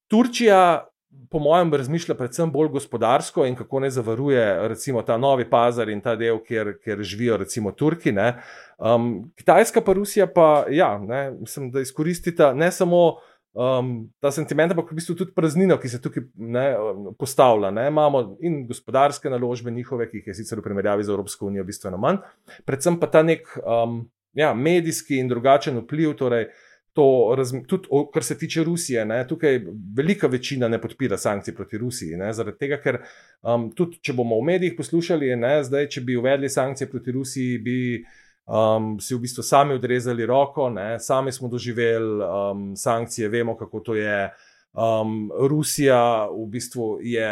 Turčija 0.07 0.88
po 1.29 1.39
mojem, 1.39 1.73
razmišlja 1.73 2.15
predvsem 2.15 2.51
bolj 2.51 2.69
gospodarsko 2.75 3.45
in 3.45 3.55
kako 3.55 3.79
ne 3.79 3.89
zavaruje 3.89 4.67
recimo, 4.67 5.01
ta 5.01 5.17
novi 5.17 5.49
pazar 5.49 5.89
in 5.89 6.01
ta 6.01 6.15
del, 6.15 6.39
kjer, 6.43 6.75
kjer 6.83 7.03
živijo 7.03 7.37
recimo 7.37 7.71
Turki. 7.71 8.13
Um, 8.77 9.31
Kitajska 9.35 9.81
pa 9.81 9.93
Rusija 9.93 10.27
pa, 10.27 10.65
ja, 10.69 10.97
ne, 10.97 11.31
mislim, 11.31 11.71
da 11.71 11.81
izkoristita 11.81 12.53
ne 12.53 12.71
samo. 12.71 13.17
Um, 13.57 14.11
ta 14.21 14.29
sentiment, 14.29 14.69
ampak 14.69 14.91
v 14.91 14.99
bistvu 14.99 15.15
tudi 15.17 15.31
praznino, 15.33 15.79
ki 15.81 15.89
se 15.89 15.97
tukaj 16.01 16.27
ne, 16.35 16.65
postavlja. 17.17 17.71
Ne. 17.73 17.87
Imamo 17.89 18.35
in 18.45 18.59
gospodarske 18.67 19.31
naložbe 19.33 19.71
njihove, 19.73 20.05
ki 20.11 20.19
jih 20.19 20.27
je 20.29 20.35
sicer 20.37 20.59
v 20.59 20.65
primerjavi 20.67 21.03
z 21.03 21.09
Evropsko 21.09 21.47
unijo 21.47 21.65
bistveno 21.65 21.97
manj, 21.97 22.19
predvsem 22.69 22.99
pa 23.01 23.09
ta 23.09 23.23
nek 23.25 23.49
um, 23.63 24.03
ja, 24.37 24.51
medijski 24.53 25.17
in 25.17 25.31
drugačen 25.31 25.79
vpliv. 25.81 26.13
Torej, 26.19 26.45
uh, 26.51 26.66
to, 26.97 27.36
tudi 27.67 27.88
kar 28.13 28.23
se 28.23 28.38
tiče 28.38 28.63
Rusije, 28.63 29.05
ne, 29.05 29.19
tukaj 29.27 29.60
velika 29.95 30.27
večina 30.27 30.67
ne 30.67 30.79
podpira 30.81 31.17
sankcij 31.17 31.53
proti 31.55 31.77
Rusiji. 31.77 32.17
Ne, 32.17 32.31
zaradi 32.33 32.57
tega, 32.57 32.79
ker 32.81 32.97
um, 33.45 33.67
tudi 33.77 33.99
če 34.01 34.15
bomo 34.17 34.39
v 34.41 34.47
medijih 34.49 34.73
poslušali, 34.77 35.36
ne, 35.38 35.60
zdaj, 35.63 35.91
če 35.93 36.01
bi 36.07 36.17
uvedli 36.17 36.49
sankcije 36.49 36.89
proti 36.89 37.13
Rusiji, 37.13 37.60
bi 37.62 37.77
um, 38.49 38.95
si 38.97 39.13
v 39.13 39.21
bistvu 39.27 39.45
sami 39.45 39.77
odrezali 39.77 40.25
roko, 40.25 40.71
ne, 40.73 40.95
sami 40.99 41.31
smo 41.36 41.51
doživeli 41.53 42.25
um, 42.25 42.69
sankcije, 42.75 43.29
vemo, 43.29 43.57
kako 43.57 43.86
to 43.86 43.99
je. 43.99 44.19
Um, 44.73 45.29
Rusija 45.49 45.99
v 46.33 46.47
bistvu 46.53 46.95
je, 47.05 47.29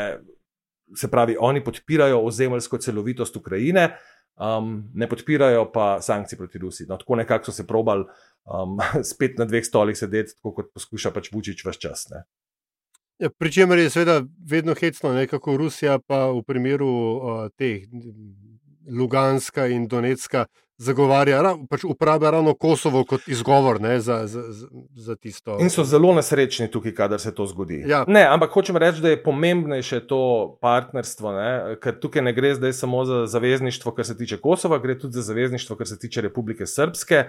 se 0.93 1.09
pravi, 1.09 1.37
oni 1.39 1.63
podpirajo 1.63 2.21
ozemeljsko 2.21 2.77
celovitost 2.77 3.41
Ukrajine 3.41 3.89
um, 4.35 4.83
ne 4.93 5.09
podpirajo 5.09 5.71
pa 5.71 6.01
sankcij 6.01 6.37
proti 6.37 6.57
Rusiji. 6.57 6.87
No, 6.87 6.97
tako 6.97 7.15
nekako 7.15 7.45
so 7.45 7.51
se 7.51 7.67
probali 7.67 8.05
um, 8.45 8.77
spet 9.11 9.37
na 9.37 9.45
dveh 9.45 9.65
stolih 9.65 9.97
sedeti, 9.97 10.35
tako 10.37 10.53
kot 10.59 10.73
poskuša 10.73 11.11
pač 11.11 11.31
Vučić 11.33 11.65
vse 11.65 11.79
čas. 11.79 12.07
Ne. 12.13 12.25
Ja, 13.19 13.29
Pričemer 13.29 13.79
je 13.79 13.89
seveda 13.89 14.23
vedno 14.49 14.75
hecno, 14.75 15.13
nekako 15.13 15.57
Rusija 15.57 15.99
pa 15.99 16.25
v 16.31 16.43
primeru 16.43 16.89
uh, 16.89 17.47
teh 17.57 17.87
Luganska 18.91 19.67
in 19.71 19.87
Donetska 19.87 20.45
zagovarja, 20.77 21.39
pač 21.69 21.85
uporablja 21.87 22.33
ravno 22.35 22.53
Kosovo 22.59 23.05
kot 23.07 23.27
izgovor 23.31 23.79
ne, 23.81 23.99
za, 24.03 24.25
za, 24.27 24.41
za 24.95 25.15
tisto. 25.15 25.55
In 25.63 25.69
so 25.71 25.85
zelo 25.87 26.11
nesrečni 26.15 26.67
tukaj, 26.71 26.91
kadar 26.95 27.19
se 27.19 27.31
to 27.35 27.45
zgodi. 27.47 27.79
Ja. 27.87 28.03
Ne, 28.07 28.25
ampak 28.27 28.51
hočem 28.51 28.77
reči, 28.77 29.01
da 29.01 29.13
je 29.13 29.21
pomembnejše 29.23 30.01
to 30.09 30.19
partnerstvo, 30.61 31.31
ne, 31.37 31.77
ker 31.83 31.95
tukaj 31.99 32.25
ne 32.27 32.33
gre 32.35 32.55
zdaj 32.59 32.75
samo 32.75 33.05
za 33.05 33.23
zavezništvo, 33.31 33.95
kar 33.95 34.05
se 34.05 34.17
tiče 34.17 34.41
Kosova, 34.43 34.79
gre 34.83 34.99
tudi 34.99 35.15
za 35.15 35.23
zavezništvo, 35.31 35.79
kar 35.79 35.87
se 35.87 35.99
tiče 35.99 36.21
Republike 36.27 36.67
Srpske. 36.67 37.23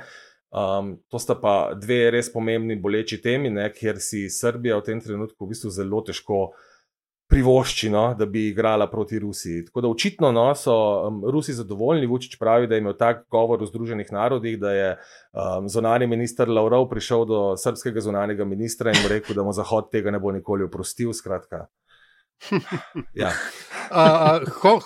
Um, 0.56 0.94
to 1.12 1.18
sta 1.20 1.34
pa 1.36 1.74
dve 1.76 2.06
res 2.14 2.30
pomembni, 2.32 2.78
boleči 2.80 3.18
temi, 3.20 3.50
ne, 3.52 3.66
kjer 3.74 4.00
si 4.00 4.24
Srbija 4.32 4.78
v 4.78 4.86
tem 4.86 5.02
trenutku 5.04 5.44
v 5.44 5.52
bistvu 5.52 5.72
zelo 5.74 6.00
težko 6.06 6.46
privoščino, 7.28 8.14
da 8.16 8.24
bi 8.30 8.46
igrala 8.48 8.86
proti 8.88 9.18
Rusiji. 9.18 9.66
Tako 9.66 9.82
da 9.84 9.90
očitno 9.90 10.30
no, 10.32 10.46
so 10.56 10.76
um, 11.08 11.18
Rusi 11.28 11.52
zadovoljni. 11.58 12.06
Vučić 12.06 12.38
pravi, 12.40 12.70
da 12.70 12.78
je 12.78 12.84
imel 12.84 12.94
tak 12.96 13.26
govor 13.30 13.60
v 13.60 13.68
Združenih 13.68 14.12
narodih, 14.14 14.56
da 14.62 14.72
je 14.72 14.88
um, 14.96 15.68
zonani 15.68 16.06
minister 16.06 16.48
Lavrov 16.48 16.88
prišel 16.88 17.26
do 17.28 17.40
srpskega 17.60 18.00
zonanega 18.00 18.46
ministra 18.48 18.94
in 18.94 19.02
mu 19.02 19.10
rekel, 19.12 19.36
da 19.36 19.44
mu 19.44 19.52
Zahod 19.52 19.90
tega 19.92 20.14
ne 20.14 20.22
bo 20.22 20.32
nikoli 20.32 20.64
oprostil. 20.64 21.12
Skratka. 21.12 21.66
Ja. 23.16 23.30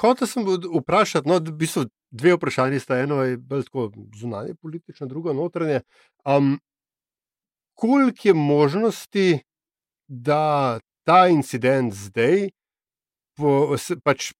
Hotel 0.00 0.26
sem 0.28 0.44
vprašati, 0.46 1.28
no, 1.28 1.40
v 1.42 1.54
bistvu 1.62 1.86
dve 2.10 2.34
vprašanje 2.34 2.80
sta. 2.80 2.98
Eno 2.98 3.22
je 3.22 3.36
bolj 3.36 3.64
tako 3.68 3.90
zunanje 4.16 4.54
politično, 4.62 5.06
drugo 5.06 5.32
notranje. 5.32 5.80
Um, 6.24 6.58
koliko 7.74 8.28
je 8.28 8.34
možnosti, 8.34 9.38
da 10.08 10.78
ta 11.06 11.28
incident 11.28 11.94
zdaj 11.94 12.50
po, 13.36 13.76
pač 14.04 14.32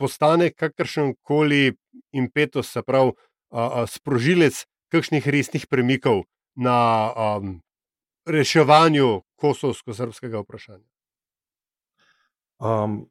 postane 0.00 0.50
kakršen 0.50 1.14
koli 1.22 1.76
impetus, 2.12 2.72
se 2.72 2.82
pravi, 2.82 3.12
a, 3.50 3.82
a, 3.82 3.86
sprožilec 3.86 4.64
kakšnih 4.90 5.28
resnih 5.28 5.66
premikov 5.70 6.24
na 6.54 6.74
a, 7.14 7.28
reševanju 8.26 9.22
kosovsko-srpskega 9.38 10.42
vprašanja. 10.42 10.86
Um, 12.60 13.06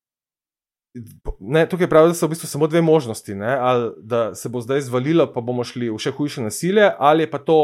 ne, 1.40 1.66
tukaj 1.70 1.90
pravi, 1.90 2.12
da 2.12 2.18
so 2.18 2.28
v 2.28 2.36
bistvu 2.36 2.48
samo 2.48 2.68
dve 2.68 2.82
možnosti. 2.82 3.36
Ne? 3.36 3.58
Ali 3.60 3.92
da 3.98 4.36
se 4.36 4.50
bo 4.50 4.62
zdaj 4.62 4.82
zvalilo, 4.88 5.28
pa 5.34 5.42
bomo 5.42 5.64
šli 5.64 5.90
v 5.90 6.00
še 6.00 6.14
hujše 6.16 6.46
nasilje, 6.46 6.92
ali 7.00 7.30
pa 7.30 7.42
to 7.44 7.60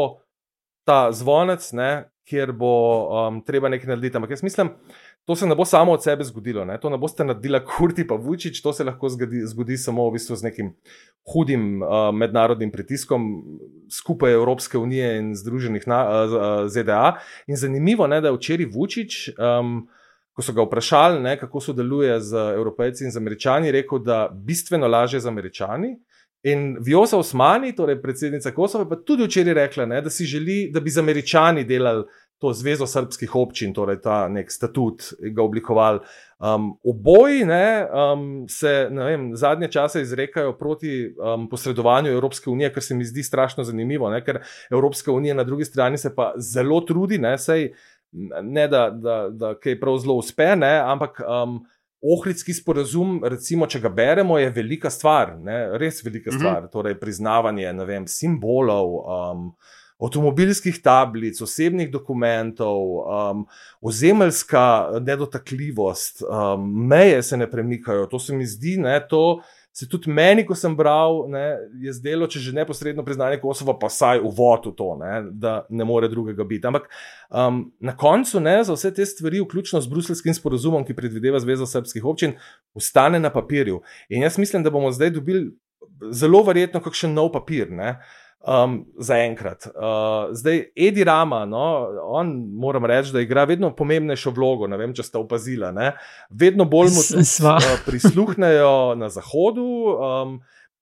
ta 0.86 1.08
zvonec, 1.12 1.66
ne, 1.74 1.90
kjer 2.26 2.52
bo 2.54 2.70
um, 3.06 3.40
treba 3.46 3.70
nekaj 3.70 3.90
narediti. 3.90 4.16
Ampak 4.18 4.36
jaz 4.36 4.42
mislim, 4.42 4.70
to 5.26 5.34
se 5.36 5.46
ne 5.46 5.54
bo 5.58 5.64
samo 5.64 5.92
od 5.92 6.02
sebe 6.02 6.24
zgodilo. 6.24 6.64
Ne? 6.64 6.78
To 6.82 6.90
ne 6.90 6.98
boste 6.98 7.24
naredili, 7.24 7.60
kurti 7.66 8.06
pa 8.06 8.14
Vučić, 8.14 8.60
to 8.62 8.72
se 8.72 8.86
lahko 8.86 9.10
zgodi, 9.10 9.42
zgodi 9.46 9.78
samo 9.78 10.06
v 10.08 10.16
bistvu 10.18 10.38
z 10.38 10.46
nekim 10.46 10.72
hudim 11.32 11.82
uh, 11.82 12.10
mednarodnim 12.14 12.70
pritiskom 12.70 13.26
skupaj 13.90 14.34
Evropske 14.38 14.78
unije 14.78 15.18
in 15.18 15.34
Združenih 15.34 15.86
na, 15.90 16.00
uh, 16.06 16.38
ZDA. 16.70 17.18
In 17.46 17.56
zanimivo 17.56 18.06
je, 18.06 18.20
da 18.20 18.30
je 18.30 18.38
včeraj 18.38 18.70
Vučić. 18.74 19.28
Um, 19.38 19.88
ko 20.36 20.44
so 20.44 20.52
ga 20.52 20.66
vprašali, 20.66 21.22
ne, 21.24 21.38
kako 21.40 21.60
sodeluje 21.60 22.20
z 22.20 22.36
Evropejci 22.58 23.04
in 23.04 23.10
z 23.10 23.16
Američani, 23.16 23.72
rekel, 23.72 24.02
da 24.04 24.28
bistveno 24.32 24.88
lažje 24.88 25.20
z 25.20 25.26
Američani. 25.32 25.94
In 26.46 26.76
Vjosa 26.84 27.18
Osmani, 27.18 27.72
torej 27.74 27.96
predsednica 28.02 28.52
Kosova, 28.54 28.84
pa 28.88 29.00
tudi 29.00 29.24
včeraj 29.24 29.54
rekla, 29.54 29.86
ne, 29.86 30.02
da 30.04 30.10
si 30.10 30.28
želi, 30.28 30.68
da 30.72 30.80
bi 30.80 30.92
z 30.92 31.00
Američani 31.00 31.64
delali 31.64 32.04
to 32.38 32.52
zvezo 32.52 32.86
srpskih 32.86 33.34
občin, 33.34 33.72
torej 33.74 34.02
ta 34.04 34.26
nek 34.28 34.52
statut, 34.52 35.02
ga 35.32 35.42
oblikovali. 35.42 36.02
Um, 36.36 36.74
oboji 36.84 37.46
ne, 37.48 37.86
um, 37.88 38.44
se 38.48 38.88
vem, 38.92 39.30
zadnje 39.36 39.70
čase 39.72 40.02
izrekajo 40.04 40.52
proti 40.58 41.14
um, 41.16 41.48
posredovanju 41.48 42.12
Evropske 42.12 42.50
unije, 42.50 42.72
kar 42.72 42.82
se 42.82 42.94
mi 42.94 43.04
zdi 43.04 43.22
strašno 43.22 43.64
zanimivo, 43.64 44.10
ne, 44.12 44.20
ker 44.24 44.42
Evropska 44.70 45.12
unija 45.12 45.34
na 45.34 45.44
drugi 45.44 45.64
strani 45.64 45.98
se 45.98 46.14
pa 46.14 46.34
zelo 46.36 46.80
trudi, 46.80 47.18
ne, 47.18 47.38
sej, 47.38 47.70
ne 48.42 48.68
da, 48.68 48.90
da, 48.90 49.16
da 49.30 49.54
kaj 49.60 49.80
prav 49.80 49.98
zelo 49.98 50.20
uspe, 50.22 50.54
ne, 50.56 50.76
ampak. 50.84 51.22
Um, 51.26 51.64
Ohridski 52.06 52.52
sporazum, 52.54 53.22
recimo, 53.24 53.66
če 53.66 53.80
ga 53.80 53.88
beremo, 53.90 54.36
je 54.38 54.50
velika 54.54 54.90
stvar, 54.92 55.32
ne? 55.42 55.56
res 55.80 56.02
velika 56.04 56.30
stvar. 56.30 56.60
Mm 56.60 56.66
-hmm. 56.66 56.72
Torej, 56.72 56.94
priznavanje 57.00 57.72
vem, 57.72 58.06
simbolov, 58.06 58.92
um, 59.00 59.46
avtomobilskih 59.98 60.82
tablic, 60.82 61.40
osebnih 61.40 61.90
dokumentov, 61.90 62.82
um, 63.00 63.46
ozemeljska 63.80 65.00
nedotakljivost, 65.00 66.22
um, 66.22 66.68
meje 66.86 67.22
se 67.22 67.36
ne 67.36 67.50
premikajo. 67.50 68.06
To 68.06 68.18
se 68.18 68.34
mi 68.36 68.46
zdi, 68.46 68.76
da 68.76 69.00
to 69.08 69.40
se 69.76 69.88
tudi 69.88 70.08
meni, 70.08 70.40
ko 70.48 70.54
sem 70.56 70.72
bral, 70.72 71.26
ne, 71.28 71.42
je 71.84 71.92
zdelo, 71.98 72.24
če 72.32 72.40
že 72.40 72.54
neposredno 72.56 73.04
priznanje 73.04 73.36
Kosova, 73.42 73.74
pa 73.76 73.90
saj 73.92 74.22
uvod 74.24 74.70
v 74.70 74.72
to, 74.78 74.86
ne, 74.96 75.18
da 75.36 75.56
ne 75.68 75.84
more 75.84 76.08
drugega 76.08 76.46
biti. 76.48 76.64
Ampak 76.64 76.88
um, 77.28 77.58
na 77.84 77.92
koncu 77.92 78.40
ne, 78.40 78.56
za 78.64 78.72
vse 78.72 78.94
te 78.96 79.04
stvari, 79.04 79.42
vključno 79.44 79.82
z 79.84 79.92
bruselskim 79.92 80.32
sporozumom, 80.38 80.86
ki 80.86 80.96
predvideva 80.96 81.42
Zvezo 81.44 81.68
srpskih 81.68 82.08
občin, 82.08 82.38
ostane 82.72 83.20
na 83.20 83.28
papirju. 83.34 83.82
In 84.08 84.24
jaz 84.24 84.40
mislim, 84.40 84.64
da 84.64 84.72
bomo 84.72 84.94
zdaj 84.96 85.12
dobili 85.18 85.50
zelo 86.08 86.40
verjetno 86.46 86.80
kakšen 86.80 87.12
nov 87.12 87.34
papir. 87.36 87.68
Ne. 87.68 87.98
Um, 88.46 88.84
za 88.98 89.16
enkrat. 89.18 89.66
Uh, 89.66 90.30
zdaj, 90.30 90.64
Edi 90.76 91.04
Rama, 91.04 91.44
no, 91.44 91.88
on 92.02 92.28
moram 92.54 92.84
reči, 92.86 93.10
da 93.12 93.20
igra 93.20 93.42
vedno 93.44 93.72
pomembnejšo 93.74 94.30
vlogo. 94.30 94.68
Ne 94.70 94.78
vem, 94.78 94.92
če 94.94 95.02
ste 95.02 95.18
opazili. 95.18 95.66
Vedno 96.30 96.64
bolj 96.70 96.92
mu 96.94 97.02
uh, 97.02 97.66
prisluhnejo 97.86 98.94
na 98.94 99.08
Zahodu. 99.10 99.66
Um, 99.96 100.36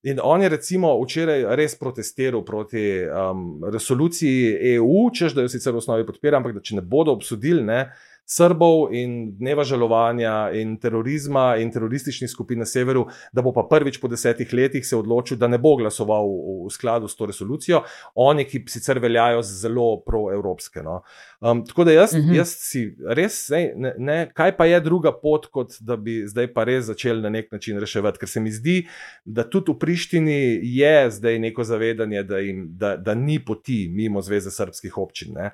in 0.04 0.20
on 0.20 0.44
je 0.44 0.52
recimo 0.52 0.92
včeraj 1.00 1.46
res 1.56 1.78
protestiral 1.80 2.44
proti 2.44 2.84
um, 3.08 3.64
resoluciji 3.72 4.74
EU, 4.74 5.08
čež 5.16 5.32
da 5.32 5.46
jo 5.46 5.48
sicer 5.48 5.72
v 5.72 5.80
osnovi 5.80 6.04
podpira, 6.04 6.36
ampak 6.36 6.58
da 6.58 6.60
če 6.60 6.82
ne 6.82 6.84
bodo 6.84 7.16
obsodili. 7.16 7.64
Ne, 7.64 7.86
Srbov 8.26 8.94
in 8.96 9.34
dneva 9.36 9.64
žalovanja 9.68 10.50
in 10.56 10.78
terorizma 10.80 11.56
in 11.60 11.68
terorističnih 11.72 12.30
skupin 12.30 12.58
na 12.58 12.64
severu, 12.64 13.04
da 13.32 13.42
bo 13.44 13.52
pa 13.52 13.66
prvič 13.68 13.98
po 14.00 14.08
desetih 14.08 14.52
letih 14.52 14.86
se 14.86 14.96
odločil, 14.96 15.36
da 15.36 15.48
ne 15.48 15.58
bo 15.60 15.74
glasoval 15.76 16.30
v, 16.30 16.54
v 16.64 16.72
skladu 16.72 17.08
s 17.08 17.18
to 17.18 17.28
resolucijo, 17.28 17.82
oni, 18.14 18.46
ki 18.48 18.62
sicer 18.72 18.98
veljajo 18.98 19.42
zelo 19.44 19.88
proevropske. 20.06 20.82
No. 20.82 21.02
Um, 21.40 21.60
tako 21.68 21.84
da 21.84 21.92
jaz, 21.92 22.14
uh 22.14 22.18
mhm. 22.18 22.30
-huh. 22.30 22.36
jaz 22.36 22.56
si 22.58 22.96
res, 23.08 23.48
ne, 23.76 23.94
ne, 23.98 24.18
kaj 24.34 24.56
pa 24.56 24.66
je 24.66 24.80
druga 24.80 25.12
pot, 25.12 25.46
kot 25.46 25.76
da 25.80 25.96
bi 25.96 26.22
zdaj 26.26 26.52
pa 26.54 26.64
res 26.64 26.84
začeli 26.84 27.22
na 27.22 27.28
nek 27.28 27.52
način 27.52 27.80
reševati, 27.80 28.18
ker 28.18 28.28
se 28.28 28.40
mi 28.40 28.50
zdi, 28.50 28.86
da 29.24 29.44
tudi 29.50 29.72
v 29.72 29.78
Prištini 29.78 30.60
je 30.62 31.10
zdaj 31.10 31.38
neko 31.38 31.64
zavedanje, 31.64 32.22
da, 32.22 32.38
jim, 32.38 32.66
da, 32.70 32.96
da 32.96 33.14
ni 33.14 33.44
poti 33.44 33.88
mimo 33.92 34.22
Zveze 34.22 34.50
srpskih 34.50 34.98
občin. 34.98 35.34
Ne. 35.34 35.50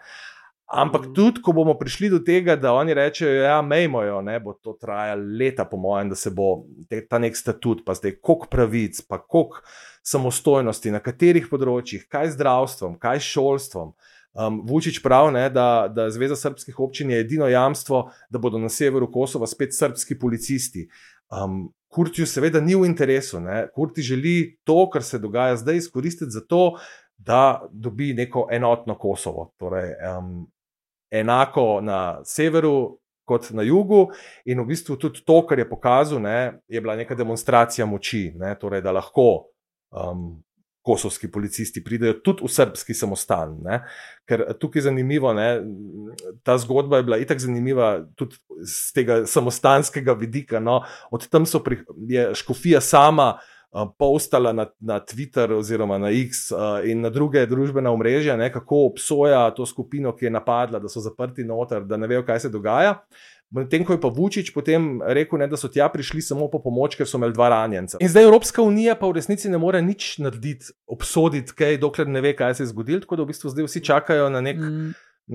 Ampak 0.70 1.08
mm. 1.08 1.14
tudi, 1.14 1.42
ko 1.42 1.52
bomo 1.52 1.74
prišli 1.74 2.12
do 2.12 2.20
tega, 2.22 2.54
da 2.56 2.70
oni 2.78 2.94
rečejo, 2.94 3.42
ja, 3.42 3.58
mejmo 3.62 4.04
jo, 4.06 4.20
ne, 4.22 4.36
bo 4.40 4.54
to 4.54 4.76
trajalo 4.78 5.24
leta, 5.38 5.64
po 5.66 5.80
mojem, 5.82 6.12
da 6.12 6.18
se 6.18 6.30
bo 6.30 6.62
te, 6.88 7.00
ta 7.10 7.18
nek 7.18 7.34
statut, 7.36 7.82
pa 7.86 7.96
zdaj 7.98 8.20
koliko 8.22 8.46
pravic, 8.50 9.00
pa 9.02 9.18
koliko 9.18 9.64
samostojnosti, 10.06 10.92
na 10.94 11.00
katerih 11.02 11.48
področjih, 11.50 12.06
kaj 12.10 12.30
z 12.30 12.38
zdravstvom, 12.38 12.94
kaj 13.02 13.18
s 13.18 13.32
šolstvom. 13.34 13.90
Um, 14.30 14.60
Vučić 14.62 15.00
pravi, 15.02 15.42
da, 15.50 15.90
da 15.90 16.06
Zveza 16.14 16.38
srpskih 16.38 16.78
občin 16.78 17.10
je 17.10 17.18
edino 17.24 17.48
jamstvo, 17.50 18.04
da 18.30 18.38
bodo 18.38 18.62
na 18.62 18.70
severu 18.70 19.10
Kosova 19.10 19.50
spet 19.50 19.74
srpski 19.74 20.18
policisti. 20.22 20.86
Um, 21.34 21.72
Kurtiju 21.90 22.26
seveda 22.30 22.60
ni 22.62 22.76
v 22.78 22.86
interesu, 22.86 23.40
ne. 23.42 23.64
Kurti 23.74 24.02
želi 24.06 24.60
to, 24.62 24.84
kar 24.90 25.02
se 25.02 25.18
dogaja 25.18 25.56
zdaj, 25.58 25.82
izkoristiti 25.82 26.30
za 26.30 26.44
to, 26.46 26.78
da 27.18 27.66
dobi 27.72 28.12
neko 28.14 28.46
enotno 28.54 28.94
Kosovo. 28.94 29.50
Torej, 29.58 29.96
um, 30.06 30.46
enako 31.10 31.80
na 31.82 32.20
severu 32.24 33.00
kot 33.30 33.50
na 33.54 33.62
jugu, 33.62 34.08
in 34.44 34.58
v 34.58 34.66
bistvu 34.72 34.96
tudi 34.98 35.22
to, 35.26 35.38
kar 35.46 35.58
je 35.58 35.68
pokazal, 35.68 36.18
ne, 36.22 36.60
je 36.68 36.80
bila 36.82 36.96
neka 36.98 37.14
demonstracija 37.14 37.86
moči, 37.86 38.32
ne, 38.34 38.56
torej, 38.58 38.82
da 38.82 38.94
lahko 38.96 39.28
um, 39.94 40.40
kosovski 40.82 41.28
policisti 41.30 41.82
pridejo 41.84 42.16
tudi 42.24 42.44
v 42.44 42.50
srpski 42.50 42.94
samostan. 42.96 43.54
Ne. 43.62 43.82
Ker 44.28 44.46
tukaj 44.58 44.80
je 44.80 44.86
zanimivo, 44.88 45.32
ne, 45.36 45.48
ta 46.42 46.56
zgodba 46.58 46.98
je 46.98 47.06
bila 47.06 47.20
itak 47.20 47.38
zanimiva 47.38 47.92
tudi 48.16 48.40
z 48.64 48.96
tega 48.96 49.20
samostanskega 49.28 50.16
vidika. 50.18 50.60
No, 50.60 50.80
od 51.10 51.28
tam 51.28 51.46
pri, 51.64 51.82
je 52.08 52.30
škofija 52.34 52.80
sama. 52.80 53.34
Uh, 53.70 53.86
postala 53.98 54.50
na, 54.52 54.66
na 54.80 54.98
Twitter 54.98 55.52
oziroma 55.54 55.98
na 55.98 56.08
X 56.10 56.48
uh, 56.50 56.82
in 56.82 57.04
na 57.04 57.10
druge 57.10 57.44
družbene 57.46 57.90
omrežja, 57.90 58.34
ne, 58.36 58.48
kako 58.50 58.88
obsoja 58.88 59.44
to 59.54 59.66
skupino, 59.66 60.10
ki 60.16 60.26
je 60.26 60.32
napadla, 60.34 60.80
da 60.82 60.90
so 60.90 60.98
zaprti 61.00 61.44
noter, 61.46 61.84
da 61.86 61.94
ne 61.96 62.08
vejo, 62.10 62.24
kaj 62.26 62.40
se 62.46 62.50
dogaja. 62.50 62.96
Medtem 63.54 63.84
ko 63.86 63.94
je 63.94 64.00
pa 64.02 64.10
Vučić 64.14 64.50
potem 64.54 64.98
rekel, 65.02 65.38
ne, 65.38 65.46
da 65.50 65.58
so 65.58 65.70
tja 65.70 65.86
prišli 65.90 66.22
samo 66.22 66.48
po 66.50 66.58
pomoč, 66.62 66.96
ker 66.98 67.06
so 67.06 67.18
imeli 67.18 67.34
dva 67.34 67.48
ranjenca. 67.50 67.98
In 68.02 68.10
zdaj 68.10 68.26
Evropska 68.26 68.62
unija 68.62 68.94
pa 68.98 69.06
v 69.06 69.18
resnici 69.18 69.50
ne 69.50 69.58
more 69.58 69.78
nič 69.82 70.16
narediti, 70.18 70.74
obsoditi 70.90 71.54
kaj, 71.54 71.78
dokler 71.82 72.10
ne 72.10 72.22
ve, 72.26 72.34
kaj 72.38 72.58
se 72.58 72.66
je 72.66 72.72
zgodilo, 72.74 73.02
tako 73.06 73.18
da 73.18 73.26
v 73.26 73.30
bistvu 73.30 73.54
zdaj 73.54 73.70
vsi 73.70 73.84
čakajo 73.86 74.30
na 74.34 74.42
nek. 74.42 74.58
Mm 74.58 74.90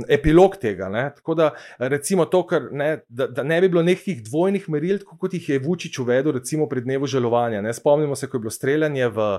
epilog 0.10 0.58
tega. 0.62 0.90
Ne? 0.90 1.10
Tako 1.16 1.36
da, 1.36 1.50
recimo, 1.78 2.26
to, 2.26 2.44
kar, 2.48 2.70
ne, 2.72 2.90
da, 3.08 3.28
da 3.28 3.44
ne 3.44 3.62
bi 3.62 3.70
bilo 3.70 3.84
nekih 3.84 4.24
dvojnih 4.24 4.70
meril, 4.70 5.00
kot 5.06 5.34
jih 5.34 5.50
je 5.50 5.60
Vučić 5.60 6.00
uvedel, 6.00 6.36
recimo 6.40 6.68
pri 6.70 6.84
dnevu 6.86 7.08
žalovanja. 7.08 7.62
Ne? 7.62 7.74
Spomnimo 7.74 8.16
se, 8.16 8.28
ko 8.28 8.38
je 8.38 8.46
bilo 8.46 8.52
streljanje 8.52 9.08
v, 9.08 9.30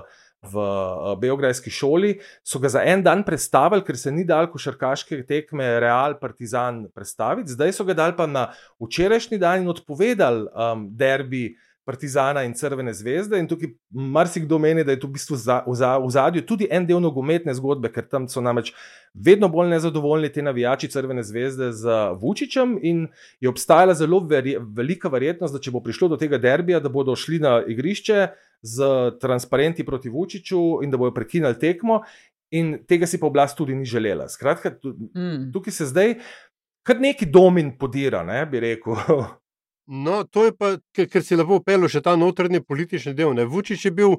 v 0.41 0.65
Beograjski 1.21 1.73
šoli, 1.73 2.17
so 2.45 2.59
ga 2.59 2.69
za 2.69 2.83
en 2.85 3.03
dan 3.03 3.23
predstavili, 3.25 3.85
ker 3.85 3.97
se 3.97 4.11
ni 4.11 4.25
dal 4.25 4.49
košarkaške 4.51 5.23
tekme 5.27 5.77
Real 5.83 6.17
Partizan 6.21 6.85
predstaviti, 6.95 7.53
zdaj 7.55 7.73
so 7.77 7.85
ga 7.87 7.97
dal 7.97 8.15
pa 8.17 8.27
na 8.29 8.49
včerajšnji 8.83 9.39
dan 9.41 9.63
in 9.63 9.73
odpovedali 9.73 10.47
um, 10.51 10.89
derbi. 10.97 11.47
Partizana 11.87 12.43
in 12.43 12.51
Crvene 12.53 12.91
zvezde, 12.93 13.39
in 13.39 13.47
tukaj 13.47 13.69
marsikdo 13.89 14.59
meni, 14.59 14.83
da 14.83 14.91
je 14.91 14.99
to 14.99 15.07
v 15.07 15.15
bistvu 15.15 15.37
v 15.39 16.09
zadju 16.11 16.43
tudi 16.43 16.67
en 16.71 16.83
del 16.85 16.99
nogometne 16.99 17.55
zgodbe, 17.55 17.87
ker 17.93 18.03
tam 18.11 18.25
so 18.27 18.43
namreč 18.43 18.73
vedno 19.15 19.47
bolj 19.49 19.71
nezadovoljni 19.71 20.29
ti 20.35 20.43
navijači 20.43 20.91
Crvene 20.91 21.23
zvezde 21.23 21.71
z 21.71 21.95
Vučićem, 22.19 22.75
in 22.83 23.05
je 23.39 23.49
obstajala 23.49 23.95
zelo 23.95 24.19
verje, 24.27 24.59
velika 24.59 25.09
verjetnost, 25.09 25.55
da 25.55 25.63
če 25.63 25.71
bo 25.71 25.81
prišlo 25.85 26.11
do 26.11 26.19
tega 26.19 26.37
derbija, 26.37 26.83
da 26.83 26.91
bodo 26.91 27.15
šli 27.15 27.39
na 27.39 27.61
igrišče 27.67 28.27
z 28.61 28.91
transparenti 29.21 29.85
proti 29.85 30.09
Vučiću 30.09 30.83
in 30.83 30.91
da 30.91 30.99
bodo 30.99 31.15
prekinili 31.15 31.55
tekmo, 31.59 32.01
in 32.51 32.77
tega 32.87 33.07
si 33.07 33.19
pa 33.19 33.27
oblast 33.27 33.57
tudi 33.57 33.75
ni 33.75 33.85
želela. 33.85 34.27
Skratka, 34.29 34.75
mm. 34.83 35.51
tukaj 35.53 35.73
se 35.73 35.85
zdaj 35.85 36.15
kar 36.87 36.99
neki 36.99 37.25
domin 37.25 37.77
podira, 37.77 38.23
ne 38.23 38.45
bi 38.45 38.59
rekel. 38.59 38.95
No, 39.87 40.23
to 40.23 40.45
je 40.45 40.51
pa, 40.51 40.75
ker, 40.95 41.07
ker 41.07 41.23
si 41.23 41.37
lepo 41.39 41.61
upel 41.61 41.87
še 41.87 42.01
ta 42.03 42.17
notrni 42.19 42.59
politični 42.59 43.15
del. 43.15 43.33
Ne? 43.37 43.47
Vučić 43.47 43.87
je 43.87 43.91
bil 43.95 44.17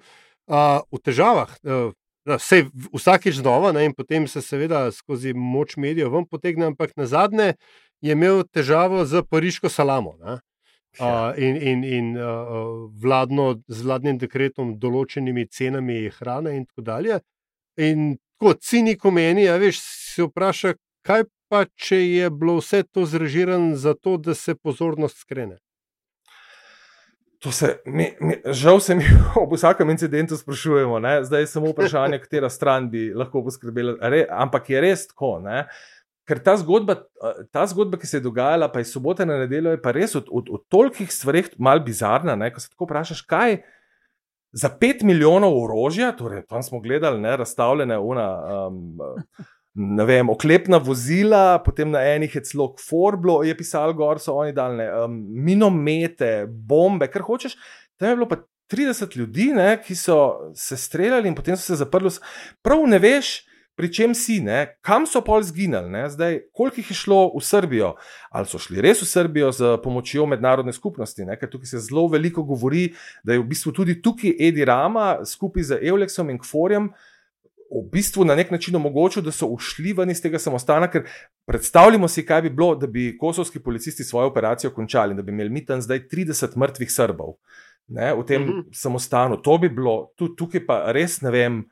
a, 0.49 0.81
v 0.89 1.01
težavah, 1.05 1.53
vse 2.25 2.63
vsakeč 2.93 3.41
znova, 3.41 3.73
ne? 3.77 3.85
in 3.89 3.95
potem 3.97 4.27
se 4.29 4.43
seveda 4.45 4.89
skozi 4.93 5.35
moč 5.37 5.77
medijev 5.77 6.13
ven 6.13 6.27
potegne, 6.29 6.73
ampak 6.73 6.97
na 6.97 7.07
zadnje 7.07 7.55
je 8.01 8.17
imel 8.17 8.45
težavo 8.49 9.05
z 9.05 9.23
pariško 9.29 9.69
salamo. 9.69 10.17
Ne? 10.25 10.41
Uh, 10.99 11.37
in 11.37 11.57
in, 11.57 11.85
in 11.85 12.07
uh, 12.17 12.89
vladno, 13.03 13.61
z 13.69 13.85
vladnim 13.85 14.17
dekretom, 14.19 14.79
določenimi 14.81 15.45
cenami 15.47 16.09
hrane, 16.17 16.57
in 16.57 16.65
tako 16.67 16.83
dalje. 16.83 17.21
In 17.79 18.17
kot 18.41 18.65
ciniko 18.65 19.13
meni, 19.15 19.45
ja, 19.45 19.59
veš, 19.61 19.79
se 19.85 20.27
vpraša, 20.27 20.75
kaj 21.07 21.29
pa 21.49 21.65
če 21.65 21.99
je 22.03 22.31
bilo 22.31 22.59
vse 22.61 22.83
to 22.83 23.07
zrežirano 23.07 23.77
zato, 23.77 24.17
da 24.17 24.35
se 24.35 24.55
pozornost 24.55 25.21
skrene? 25.25 25.59
To 27.39 27.53
se, 27.55 27.77
mi, 27.87 28.09
mi, 28.21 28.35
žal 28.47 28.81
se 28.81 28.97
mi 28.99 29.05
ob 29.43 29.53
vsakem 29.55 29.91
incidentu 29.91 30.37
sprašujemo, 30.37 30.99
ne? 30.99 31.21
zdaj 31.25 31.47
je 31.47 31.47
samo 31.47 31.71
vprašanje, 31.71 32.19
katera 32.25 32.51
stran 32.51 32.91
bi 32.91 33.13
lahko 33.15 33.45
poskrbela. 33.47 33.95
Re, 34.11 34.25
ampak 34.31 34.71
je 34.71 34.83
res 34.83 35.07
tako. 35.13 35.39
Ne? 35.45 35.63
Ker 36.29 36.43
ta 36.45 36.59
zgodba, 36.61 36.99
ta 37.55 37.65
zgodba, 37.71 37.97
ki 37.97 38.11
se 38.11 38.19
je 38.19 38.27
dogajala, 38.27 38.69
pa 38.73 38.83
je 38.83 38.91
sobota 38.91 39.25
na 39.25 39.39
nedeljo, 39.41 39.73
je 39.73 39.83
pa 39.83 39.95
res 39.97 40.19
od, 40.19 40.27
od, 40.29 40.51
od 40.53 40.67
tolikih 40.69 41.13
stvareh 41.15 41.55
mal 41.57 41.81
bizarna. 41.85 42.35
Ne? 42.37 42.51
Ko 42.53 42.61
se 42.61 42.73
tako 42.75 42.91
vprašaš, 42.91 43.23
kaj 43.31 43.61
za 44.53 44.69
pet 44.81 45.05
milijonov 45.07 45.55
orožja, 45.63 46.11
torej 46.17 46.43
tam 46.49 46.63
smo 46.63 46.81
gledali, 46.81 47.21
ne, 47.21 47.37
razstavljene 47.37 47.99
una. 47.99 48.29
Um, 48.67 48.99
ne 49.75 50.05
vem, 50.05 50.31
oklepna 50.31 50.79
vozila, 50.83 51.59
potem 51.65 51.91
na 51.91 52.03
enih 52.03 52.35
je 52.35 52.45
celo 52.51 52.73
Forblo, 52.81 53.43
je 53.47 53.57
pisalo, 53.57 53.95
gor 53.95 54.21
so 54.21 54.35
oni 54.41 54.53
dal 54.53 54.79
um, 55.05 55.19
minomete, 55.45 56.47
bombe, 56.49 57.11
kar 57.13 57.23
hočeš. 57.23 57.55
Tam 57.99 58.11
je 58.11 58.17
bilo 58.17 58.29
pa 58.31 58.41
30 58.73 59.17
ljudi, 59.17 59.53
ne, 59.57 59.77
ki 59.83 59.97
so 59.97 60.51
se 60.55 60.77
streljali 60.77 61.29
in 61.29 61.35
potem 61.35 61.57
so 61.57 61.73
se 61.73 61.79
zaprli. 61.83 62.11
Prav 62.63 62.83
ne 62.87 62.99
veš, 62.99 63.49
pri 63.79 63.93
čem 63.95 64.15
si, 64.19 64.41
ne, 64.43 64.65
kam 64.83 65.07
so 65.07 65.21
pol 65.23 65.45
zginili, 65.47 65.87
ne, 65.93 66.09
zdaj, 66.11 66.41
koliko 66.53 66.81
jih 66.81 66.89
je 66.91 66.97
šlo 66.99 67.21
v 67.31 67.43
Srbijo, 67.47 67.93
ali 68.35 68.51
so 68.51 68.59
šli 68.59 68.83
res 68.83 69.05
v 69.05 69.07
Srbijo 69.07 69.53
z 69.55 69.77
pomočjo 69.85 70.27
mednarodne 70.27 70.75
skupnosti, 70.75 71.23
ne, 71.23 71.37
ker 71.39 71.51
tukaj 71.53 71.71
se 71.71 71.85
zelo 71.87 72.09
veliko 72.11 72.43
govori, 72.43 72.89
da 73.23 73.37
je 73.37 73.45
v 73.45 73.47
bistvu 73.53 73.73
tudi 73.77 74.01
tukaj 74.03 74.35
Edi 74.49 74.67
Rama 74.67 75.21
skupaj 75.23 75.71
z 75.71 75.79
Euleksom 75.93 76.35
in 76.35 76.43
Kforjem 76.43 76.91
v 77.71 77.85
bistvu 77.93 78.25
na 78.25 78.35
nek 78.35 78.51
način 78.51 78.77
omogočil, 78.77 79.23
da 79.23 79.33
so 79.33 79.47
ušli 79.53 79.93
ven 79.93 80.11
iz 80.11 80.23
tega 80.25 80.39
samostana, 80.39 80.89
ker 80.91 81.05
predstavljamo 81.47 82.09
si, 82.09 82.25
kaj 82.27 82.43
bi 82.43 82.51
bilo, 82.51 82.75
da 82.77 82.87
bi 82.87 83.11
kosovski 83.19 83.61
policisti 83.61 84.05
svojo 84.05 84.31
operacijo 84.33 84.71
končali, 84.71 85.15
da 85.15 85.23
bi 85.23 85.33
imeli 85.33 85.51
mi 85.51 85.65
tam 85.67 85.83
zdaj 85.85 86.07
30 86.09 86.57
mrtvih 86.57 86.93
Srbov 86.93 87.37
ne, 87.89 88.15
v 88.15 88.25
tem 88.25 88.43
mhm. 88.43 88.51
-huh. 88.51 88.65
samostanu. 88.73 89.37
To 89.37 89.59
bi 89.59 89.69
bilo, 89.69 90.13
tudi 90.17 90.37
tukaj 90.37 90.67
pa 90.67 90.93
res 90.93 91.21
ne 91.21 91.31
vem. 91.31 91.65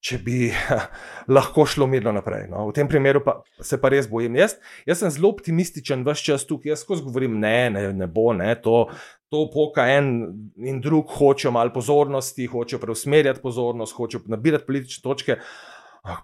Če 0.00 0.18
bi 0.18 0.52
lahko 1.36 1.66
šlo 1.66 1.86
mirno 1.86 2.12
naprej. 2.12 2.46
No. 2.50 2.68
V 2.68 2.72
tem 2.72 2.88
primeru 2.88 3.18
pa 3.24 3.42
se 3.60 3.80
pa 3.80 3.88
res 3.88 4.06
bojim. 4.06 4.36
Jaz, 4.36 4.54
jaz 4.86 4.98
sem 4.98 5.10
zelo 5.10 5.28
optimističen, 5.28 6.04
vse 6.06 6.22
čas 6.22 6.46
tukaj. 6.46 6.70
Jaz 6.70 6.84
skozi 6.86 7.02
govorim, 7.02 7.40
ne, 7.40 7.70
ne, 7.70 7.92
ne 7.92 8.06
bo, 8.06 8.32
ne, 8.32 8.54
to, 8.62 8.86
to 9.28 9.44
poka 9.52 9.84
en 9.92 10.08
in 10.56 10.80
drug, 10.80 11.10
hočejo 11.18 11.52
malo 11.52 11.72
pozornosti, 11.72 12.46
hočejo 12.48 12.80
preusmerjati 12.80 13.42
pozornost, 13.42 13.96
hočejo 13.96 14.24
nabirati 14.32 14.66
politične 14.66 15.02
točke. 15.04 15.38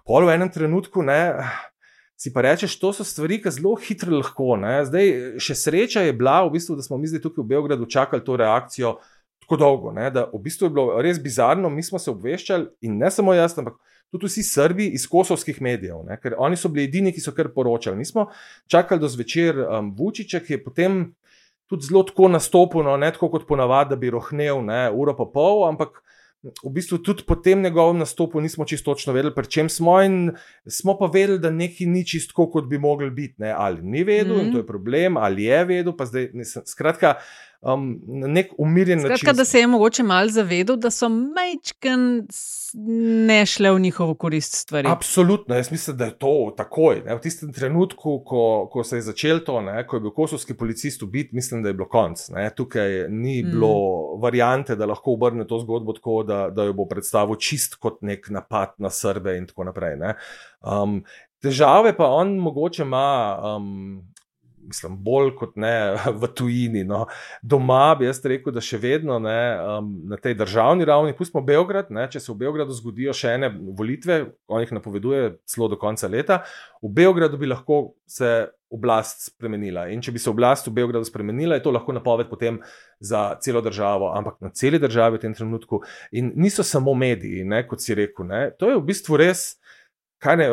Pol 0.05 0.25
v 0.25 0.33
enem 0.33 0.49
trenutku 0.49 1.03
ne, 1.05 1.19
si 2.17 2.31
pa 2.33 2.41
rečeš, 2.45 2.77
to 2.81 2.93
so 2.95 3.05
stvari, 3.05 3.37
ki 3.43 3.53
zelo 3.53 3.75
hitro 3.77 4.17
lahko. 4.17 4.55
Ne. 4.59 4.79
Zdaj, 4.87 5.11
še 5.43 5.57
sreča 5.59 6.05
je 6.07 6.15
bila, 6.17 6.39
v 6.47 6.55
bistvu, 6.55 6.79
da 6.79 6.85
smo 6.85 6.97
mi 6.97 7.09
zdaj 7.11 7.21
tukaj 7.27 7.43
v 7.43 7.51
Beogradu 7.53 7.85
čakali 7.85 8.25
to 8.25 8.39
reakcijo 8.41 8.95
tako 9.45 9.59
dolgo. 9.61 9.91
Ne, 9.93 10.09
da 10.09 10.25
v 10.31 10.41
bistvu 10.41 10.69
je 10.69 10.73
bilo 10.73 11.01
res 11.05 11.21
bizarno, 11.21 11.69
mi 11.69 11.83
smo 11.85 12.01
se 12.01 12.09
obveščali 12.09 12.87
in 12.87 12.97
ne 13.01 13.11
samo 13.11 13.35
jaz, 13.37 13.57
ampak. 13.61 13.77
Tudi 14.13 14.29
vsi 14.29 14.43
Srbi 14.45 14.85
iz 14.95 15.07
kosovskih 15.09 15.57
medijev, 15.65 16.03
ne? 16.05 16.15
ker 16.21 16.35
oni 16.39 16.55
so 16.55 16.69
bili 16.71 16.85
edini, 16.85 17.11
ki 17.11 17.19
so 17.19 17.33
kar 17.35 17.49
poročali. 17.51 17.97
Mi 17.97 18.05
smo 18.05 18.27
čakali 18.71 19.01
do 19.01 19.09
zvečer 19.11 19.57
um, 19.65 19.89
Vučiča, 19.97 20.39
ki 20.45 20.53
je 20.53 20.59
potem 20.63 20.99
tudi 21.69 21.87
zelo 21.87 22.03
tako 22.03 22.29
nastopil, 22.29 22.83
no, 22.85 22.97
ne 22.97 23.11
tako 23.11 23.29
kot 23.33 23.47
ponavadi, 23.47 23.93
da 23.93 23.99
bi 23.99 24.13
rohnel 24.13 24.61
ne, 24.65 24.89
uro 24.93 25.15
pa 25.17 25.25
pol, 25.33 25.65
ampak 25.69 26.01
v 26.45 26.69
bistvu 26.69 26.99
tudi 27.01 27.23
po 27.25 27.35
tem 27.35 27.61
njegovem 27.61 27.97
nastopu 27.97 28.41
nismo 28.41 28.65
čisto 28.65 28.93
točno 28.93 29.13
vedeli, 29.13 29.33
pri 29.35 29.49
čem 29.49 29.69
smo 29.69 29.97
in 30.03 30.35
smo 30.67 30.97
pa 30.97 31.09
vedeli, 31.13 31.39
da 31.39 31.49
nekaj 31.49 31.87
ni 31.87 32.05
čisto, 32.05 32.45
kot 32.51 32.67
bi 32.69 32.77
mogli 32.77 33.09
biti. 33.09 33.35
Ne. 33.41 33.53
Ali 33.57 33.81
ni 33.81 34.03
vedel 34.03 34.35
mm 34.35 34.39
-hmm. 34.39 34.45
in 34.45 34.51
to 34.51 34.57
je 34.57 34.67
problem, 34.67 35.17
ali 35.17 35.43
je 35.43 35.65
vedel, 35.65 35.97
pa 35.97 36.05
zdaj, 36.05 36.29
nisem, 36.33 36.61
skratka 36.65 37.15
um, 37.73 38.01
na 38.07 38.27
nek 38.27 38.51
umirjen 38.57 38.99
Skratka, 38.99 39.27
način. 39.27 39.37
Da 39.37 39.45
se 39.45 39.59
je 39.59 39.67
mogoče 39.67 40.03
malo 40.03 40.29
zavedel, 40.29 40.75
da 40.75 40.91
so 40.91 41.09
majčken 41.09 42.27
ne 43.27 43.45
šle 43.45 43.71
v 43.71 43.79
njihovo 43.79 44.15
korist 44.15 44.55
stvari. 44.55 44.87
Absolutno, 44.89 45.55
jaz 45.55 45.71
mislim, 45.71 45.97
da 45.97 46.05
je 46.05 46.17
to 46.17 46.53
takoj. 46.57 47.01
Ne, 47.05 47.15
v 47.15 47.21
tistem 47.21 47.53
trenutku, 47.53 48.19
ko, 48.25 48.69
ko 48.71 48.83
se 48.83 48.97
je 48.97 49.01
začel 49.01 49.39
to, 49.45 49.61
ne, 49.61 49.87
ko 49.87 49.95
je 49.95 50.05
bil 50.05 50.11
kosovski 50.11 50.53
policist 50.53 51.03
ubit, 51.03 51.31
mislim, 51.31 51.63
da 51.63 51.69
je 51.69 51.73
bilo 51.73 51.89
konc. 51.89 52.29
Ne. 52.29 52.49
Tukaj 52.55 53.07
ni 53.09 53.43
mm. 53.43 53.51
bilo 53.51 53.75
variante, 54.21 54.75
da 54.75 54.85
lahko 54.85 55.17
obrne 55.17 55.47
to 55.47 55.59
zgodbo 55.59 55.93
tako, 55.93 56.23
da, 56.23 56.49
da 56.49 56.63
jo 56.63 56.73
bo 56.73 56.85
predstavil 56.85 57.35
čist 57.35 57.75
kot 57.75 58.01
nek 58.01 58.29
napad 58.29 58.75
na 58.77 58.89
Srbe 58.89 59.37
in 59.37 59.47
tako 59.47 59.69
naprej. 59.71 59.95
Um, 60.61 60.99
težave 61.41 61.95
pa 61.97 62.09
on 62.11 62.37
mogoče 62.37 62.83
ima. 62.83 63.39
Um, 63.55 64.14
mislim, 64.67 64.97
bolj 65.03 65.33
kot 65.39 65.55
ne 65.55 65.73
v 66.21 66.29
tujini. 66.35 66.83
No. 66.87 67.05
Doma 67.41 67.95
bi 67.99 68.09
jaz 68.09 68.21
rekel, 68.25 68.53
da 68.55 68.63
še 68.63 68.79
vedno 68.81 69.19
ne, 69.23 69.39
um, 69.77 69.91
na 70.11 70.19
tej 70.21 70.37
državni 70.39 70.87
ravni, 70.87 71.15
pustimo 71.17 71.43
Beograd, 71.45 71.91
ne, 71.93 72.07
če 72.11 72.21
se 72.21 72.31
v 72.31 72.39
Beogradu 72.45 72.75
zgodijo 72.75 73.13
še 73.15 73.35
ene 73.37 73.51
volitve, 73.77 74.21
on 74.47 74.63
jih 74.63 74.75
napoveduje 74.75 75.35
celo 75.49 75.69
do 75.71 75.79
konca 75.81 76.09
leta, 76.11 76.41
v 76.83 76.93
Beogradu 76.95 77.39
bi 77.41 77.49
lahko 77.49 77.95
se 78.09 78.47
oblast 78.75 79.29
spremenila. 79.29 79.87
In 79.93 80.01
če 80.03 80.13
bi 80.15 80.21
se 80.21 80.29
oblast 80.31 80.67
v 80.67 80.75
Beogradu 80.79 81.07
spremenila, 81.07 81.57
je 81.57 81.65
to 81.65 81.73
lahko 81.73 81.93
napoved 81.95 82.29
potem 82.31 82.59
za 82.99 83.35
celo 83.43 83.61
državo, 83.63 84.11
ampak 84.17 84.39
na 84.43 84.51
celi 84.55 84.81
državi 84.81 85.19
v 85.19 85.25
tem 85.27 85.35
trenutku. 85.37 85.81
In 86.17 86.33
niso 86.35 86.65
samo 86.65 86.93
mediji, 86.97 87.45
ne, 87.47 87.63
kot 87.67 87.83
si 87.83 87.95
rekel. 87.97 88.27
Ne. 88.29 88.41
To 88.59 88.71
je 88.71 88.79
v 88.79 88.85
bistvu 88.89 89.21
res 89.21 89.53
kaj 90.19 90.37
ne, 90.37 90.47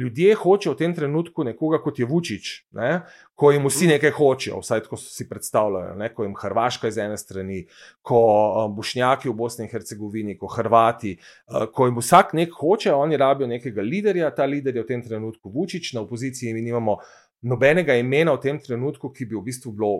ljudje 0.00 0.34
hočejo 0.34 0.74
v 0.74 0.78
tem 0.78 0.94
trenutku 0.94 1.44
nekoga 1.44 1.80
kot 1.82 1.98
je 1.98 2.06
Vučić, 2.06 2.50
ne, 2.76 3.00
ko 3.34 3.50
jim 3.52 3.64
vsi 3.66 3.88
nekaj 3.94 4.12
hočejo, 4.16 4.60
vsaj 4.60 4.84
tako 4.84 4.98
si 5.00 5.26
predstavljajo, 5.28 5.94
ne, 5.98 6.10
ko 6.14 6.26
jim 6.26 6.36
Hrvaška 6.36 6.88
iz 6.88 6.98
ene 7.00 7.16
strani, 7.18 7.64
ko 8.02 8.20
um, 8.66 8.76
Bošnjaki 8.76 9.30
v 9.30 9.34
Bosni 9.36 9.66
in 9.66 9.72
Hercegovini, 9.72 10.36
ko 10.38 10.50
Hrvati, 10.52 11.16
uh, 11.16 11.66
ko 11.72 11.88
jim 11.88 11.98
vsak 11.98 12.36
nek 12.38 12.54
hoče, 12.60 12.92
oni 12.94 13.18
rabijo 13.20 13.48
nekega 13.50 13.82
liderja, 13.82 14.30
ta 14.36 14.46
lider 14.46 14.76
je 14.76 14.84
v 14.84 14.92
tem 14.92 15.02
trenutku 15.02 15.50
Vučić, 15.50 15.94
na 15.96 16.04
opoziciji 16.04 16.54
mi 16.54 16.62
nimamo 16.62 16.98
nobenega 17.42 17.96
imena 17.96 18.36
v 18.36 18.44
tem 18.44 18.60
trenutku, 18.60 19.12
ki 19.16 19.26
bi 19.26 19.38
v 19.38 19.46
bistvu 19.48 19.72
bilo 19.72 19.94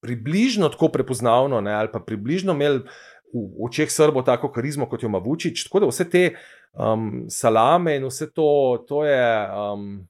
približno 0.00 0.68
tako 0.72 0.88
prepoznavno 0.92 1.60
ne, 1.60 1.74
ali 1.74 1.92
pa 1.92 2.00
približno 2.00 2.54
imel 2.54 2.82
v 3.34 3.66
očeh 3.66 3.90
Srbo 3.90 4.22
tako 4.22 4.48
karizmo, 4.52 4.86
kot 4.88 5.02
jo 5.02 5.10
ima 5.10 5.18
Vučić. 5.18 5.66
Tako 5.66 5.80
da 5.80 5.88
vse 5.90 6.06
te 6.10 6.22
um, 6.78 7.24
salame 7.28 7.96
in 7.96 8.04
vse 8.04 8.30
to, 8.32 8.84
to 8.88 9.04
je. 9.04 9.48
Um, 9.50 10.06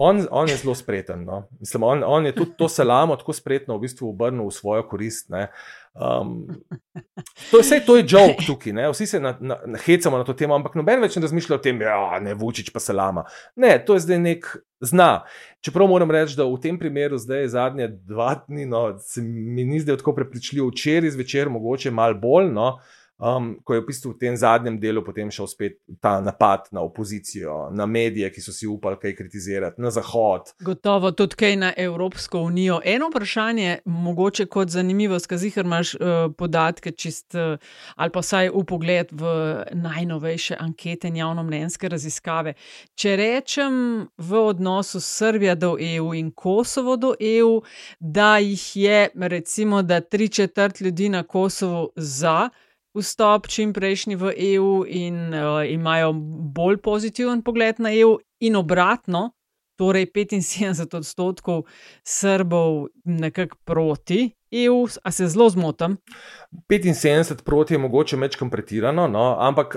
On, 0.00 0.26
on 0.30 0.48
je 0.48 0.56
zelo 0.56 0.74
spreten. 0.74 1.24
No. 1.24 1.48
Mislim, 1.60 1.82
on, 1.82 2.02
on 2.06 2.26
je 2.26 2.32
tudi 2.34 2.50
to 2.58 2.68
salamo 2.68 3.16
tako 3.16 3.32
spretno 3.32 3.76
v 3.76 3.80
bistvu 3.82 4.12
obrnil 4.12 4.46
v 4.46 4.54
svojo 4.54 4.84
korist. 4.86 5.26
Um, 5.98 6.46
to, 7.50 7.58
vse 7.58 7.80
to 7.86 7.96
je 7.96 8.04
joke 8.06 8.44
tukaj, 8.46 8.72
ne. 8.72 8.84
vsi 8.92 9.06
se 9.06 9.20
na, 9.20 9.34
na, 9.40 9.56
na 9.66 9.78
hecamo 9.78 10.18
na 10.18 10.24
to 10.24 10.36
temo, 10.38 10.54
ampak 10.54 10.76
noben 10.78 11.02
več 11.02 11.16
ne 11.18 11.24
razmišlja 11.26 11.56
o 11.56 11.62
tem, 11.64 11.80
da 11.82 11.90
ja, 11.90 12.20
ne 12.22 12.36
vučič 12.38 12.70
pa 12.70 12.78
salama. 12.78 13.24
Ne, 13.58 13.72
to 13.82 13.98
je 13.98 14.04
zdaj 14.06 14.20
nek 14.22 14.46
zna. 14.78 15.24
Čeprav 15.66 15.90
moram 15.90 16.14
reči, 16.14 16.38
da 16.38 16.46
v 16.46 16.60
tem 16.62 16.78
primeru 16.78 17.18
zdaj 17.18 17.50
zadnje 17.56 17.90
dva 18.06 18.36
dni, 18.44 18.68
no, 18.70 18.84
se 19.02 19.24
mi 19.26 19.66
ni 19.66 19.82
zdaj 19.82 19.98
tako 20.04 20.14
prepričljivo, 20.20 20.70
včeraj 20.70 21.16
zvečer, 21.18 21.50
mogoče 21.50 21.90
malo 21.90 22.14
bolj. 22.22 22.52
No, 22.54 22.76
um, 23.18 23.58
ko 23.64 23.74
je 23.74 23.80
v 23.80 23.86
bistvu 23.86 24.12
v 24.12 24.18
tem 24.18 24.36
zadnjem 24.36 24.78
delu 24.80 25.02
potem 25.04 25.30
šel 25.30 25.46
spet 25.50 25.78
ta 26.00 26.20
napad 26.20 26.68
na 26.70 26.80
opozicijo, 26.86 27.68
na 27.74 27.86
medije, 27.86 28.30
ki 28.32 28.42
so 28.42 28.52
si 28.54 28.66
upali 28.66 28.98
kaj 29.00 29.16
kritizirati, 29.18 29.82
na 29.82 29.90
Zahod. 29.90 30.52
Gotovo 30.62 31.10
tudi 31.10 31.36
kaj 31.38 31.56
na 31.56 31.72
Evropsko 31.76 32.40
unijo. 32.46 32.80
Eno 32.84 33.08
vprašanje, 33.10 33.78
mogoče 33.84 34.46
kot 34.46 34.70
zanimivo, 34.70 35.18
skazi, 35.18 35.50
ker 35.50 35.66
imaš 35.66 35.94
uh, 35.94 36.30
podatke 36.38 36.90
čist 36.90 37.34
uh, 37.34 37.58
ali 37.96 38.14
pa 38.14 38.22
vsaj 38.22 38.52
v 38.54 38.64
pogled 38.68 39.12
v 39.12 39.32
najnovejše 39.74 40.56
ankete 40.60 41.08
in 41.08 41.16
javno 41.16 41.42
mnenjske 41.42 41.88
raziskave. 41.88 42.54
Če 42.94 43.16
rečem 43.16 44.06
v 44.18 44.44
odnosu 44.44 45.00
Srbija 45.00 45.54
do 45.54 45.76
EU 45.80 46.14
in 46.14 46.30
Kosovo 46.30 46.96
do 46.96 47.14
EU, 47.20 47.60
da 47.98 48.38
jih 48.38 48.76
je 48.76 49.08
recimo, 49.14 49.82
tri 50.10 50.28
četrt 50.28 50.80
ljudi 50.80 51.08
na 51.08 51.22
Kosovo 51.22 51.90
za, 51.96 52.48
vstop 52.98 53.46
čim 53.46 53.72
prejšnji 53.72 54.16
v 54.16 54.32
EU 54.54 54.84
in 54.86 55.34
uh, 55.34 55.62
imajo 55.64 56.12
bolj 56.54 56.80
pozitiven 56.82 57.42
pogled 57.42 57.80
na 57.80 57.94
EU, 57.94 58.18
in 58.40 58.56
obratno, 58.56 59.30
torej 59.78 60.10
75 60.14 60.96
odstotkov 60.96 61.62
Srbov 62.02 62.88
nekako 63.04 63.56
proti. 63.64 64.34
EU, 64.50 64.86
a 65.02 65.10
se 65.10 65.26
zelo 65.28 65.50
zmotam? 65.50 65.96
75 66.70 67.44
proti 67.44 67.74
je 67.74 67.78
mogoče 67.78 68.16
večkrat 68.16 68.50
pretirano, 68.50 69.08
no, 69.08 69.36
ampak 69.38 69.76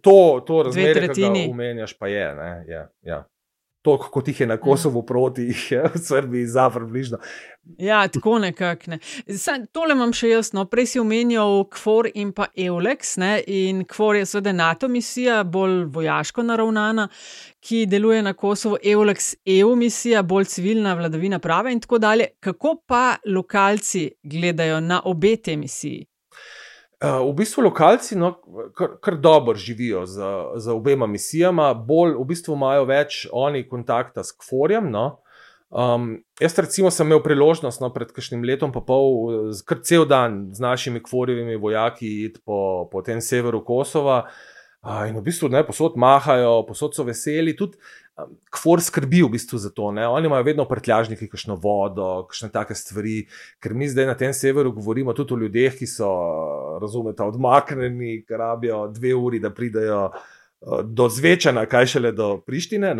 to, 0.00 0.44
to 0.46 0.62
razmerje, 0.62 1.08
ki 1.14 1.20
ga 1.20 1.50
omenjaš, 1.50 1.98
pa 1.98 2.08
je. 2.08 2.34
Ne, 2.34 2.64
je 2.68 2.88
ja 3.02 3.26
toliko 3.86 4.10
kot 4.10 4.28
jih 4.28 4.40
je 4.40 4.46
na 4.50 4.56
Kosovo 4.60 5.02
proti, 5.06 5.46
jih 5.50 5.66
je 5.72 5.82
v 5.94 6.00
Srbiji 6.02 6.46
za 6.46 6.70
približno. 6.70 7.18
Ja, 7.78 8.08
tako 8.08 8.38
nekako. 8.38 8.90
Ne. 8.90 8.98
Tole 9.72 9.94
imam 9.94 10.12
še 10.14 10.30
jasno. 10.30 10.64
Prej 10.70 10.86
si 10.92 11.02
omenjal 11.02 11.64
KFOR 11.72 12.10
in 12.14 12.30
pa 12.34 12.46
EULEX. 12.54 13.16
Ne. 13.22 13.32
In 13.46 13.84
KFOR 13.88 14.20
je 14.20 14.26
seveda 14.30 14.54
NATO 14.54 14.88
misija, 14.88 15.40
bolj 15.44 15.84
vojaško 15.94 16.46
naravnana, 16.46 17.08
ki 17.66 17.84
deluje 17.90 18.22
na 18.22 18.36
Kosovo, 18.38 18.78
EULEX 18.82 19.32
EU 19.58 19.74
misija, 19.76 20.22
bolj 20.22 20.50
civilna 20.54 20.94
vladavina 20.94 21.42
prava 21.42 21.74
in 21.74 21.82
tako 21.82 21.98
dalje. 21.98 22.30
Kako 22.40 22.76
pa 22.86 23.06
lokalci 23.26 24.08
gledajo 24.22 24.80
na 24.80 25.02
obe 25.04 25.36
te 25.36 25.56
misiji? 25.56 26.04
Eh, 26.96 27.20
v 27.20 27.32
bistvu 27.36 27.60
lokalci 27.60 28.16
no, 28.16 28.30
kar, 28.72 28.94
kar 29.04 29.18
dobro 29.20 29.54
živijo 29.54 30.06
z, 30.06 30.22
z 30.56 30.72
obema 30.72 31.06
misijama, 31.06 31.74
bolj 31.74 32.14
v 32.16 32.24
bistvu 32.24 32.56
imajo 32.56 32.86
več 32.88 33.26
oni 33.32 33.66
kontakta 33.68 34.24
s 34.24 34.32
Kforjem. 34.32 34.88
No. 34.90 35.20
Um, 35.68 36.22
jaz, 36.40 36.54
recimo, 36.56 36.88
sem 36.94 37.10
imel 37.10 37.20
priložnost 37.20 37.82
no, 37.82 37.90
pred 37.92 38.14
kakšnim 38.16 38.44
letom, 38.48 38.72
pa 38.72 38.80
pol, 38.80 39.52
kar 39.68 39.82
cel 39.84 40.06
dan 40.08 40.46
z 40.56 40.64
našimi 40.64 41.02
Kforjevimi 41.04 41.58
vojaki 41.60 42.12
iti 42.30 42.40
po, 42.40 42.88
po 42.88 43.04
tem 43.04 43.20
severu 43.20 43.60
Kosova. 43.66 44.22
Uh, 44.86 45.04
in 45.10 45.18
v 45.18 45.26
bistvu 45.26 45.50
ne, 45.52 45.66
posod 45.68 45.98
mahajo, 46.00 46.62
posod 46.64 46.96
so 46.96 47.04
veseli. 47.04 47.52
Tudi 47.58 47.76
Kvor 48.50 48.80
skrbi 48.80 49.20
v 49.22 49.28
bistvu 49.34 49.58
za 49.60 49.68
to. 49.70 49.90
Ne? 49.92 50.06
Oni 50.08 50.26
imajo 50.26 50.46
vedno 50.46 50.64
v 50.64 50.70
prtljažnikih 50.72 51.28
kakšno 51.28 51.58
vodo, 51.60 52.24
kakšne 52.30 52.48
take 52.54 52.74
stvari, 52.74 53.26
ker 53.60 53.74
mi 53.76 53.88
zdaj 53.92 54.08
na 54.08 54.14
tem 54.16 54.32
severu 54.32 54.72
govorimo 54.72 55.12
tudi 55.12 55.36
o 55.36 55.40
ljudeh, 55.44 55.76
ki 55.76 55.88
so, 55.90 56.08
razumete, 56.80 57.26
odmaknjeni, 57.26 58.22
ki 58.24 58.40
rabijo 58.40 58.86
dve 58.88 59.12
uri, 59.14 59.40
da 59.42 59.52
pridejo 59.52 60.00
uh, 60.08 60.80
do 60.80 61.10
zvečana, 61.12 61.66
kaj 61.68 61.92
šele 61.92 62.14
do 62.16 62.38
Prištine. 62.40 62.96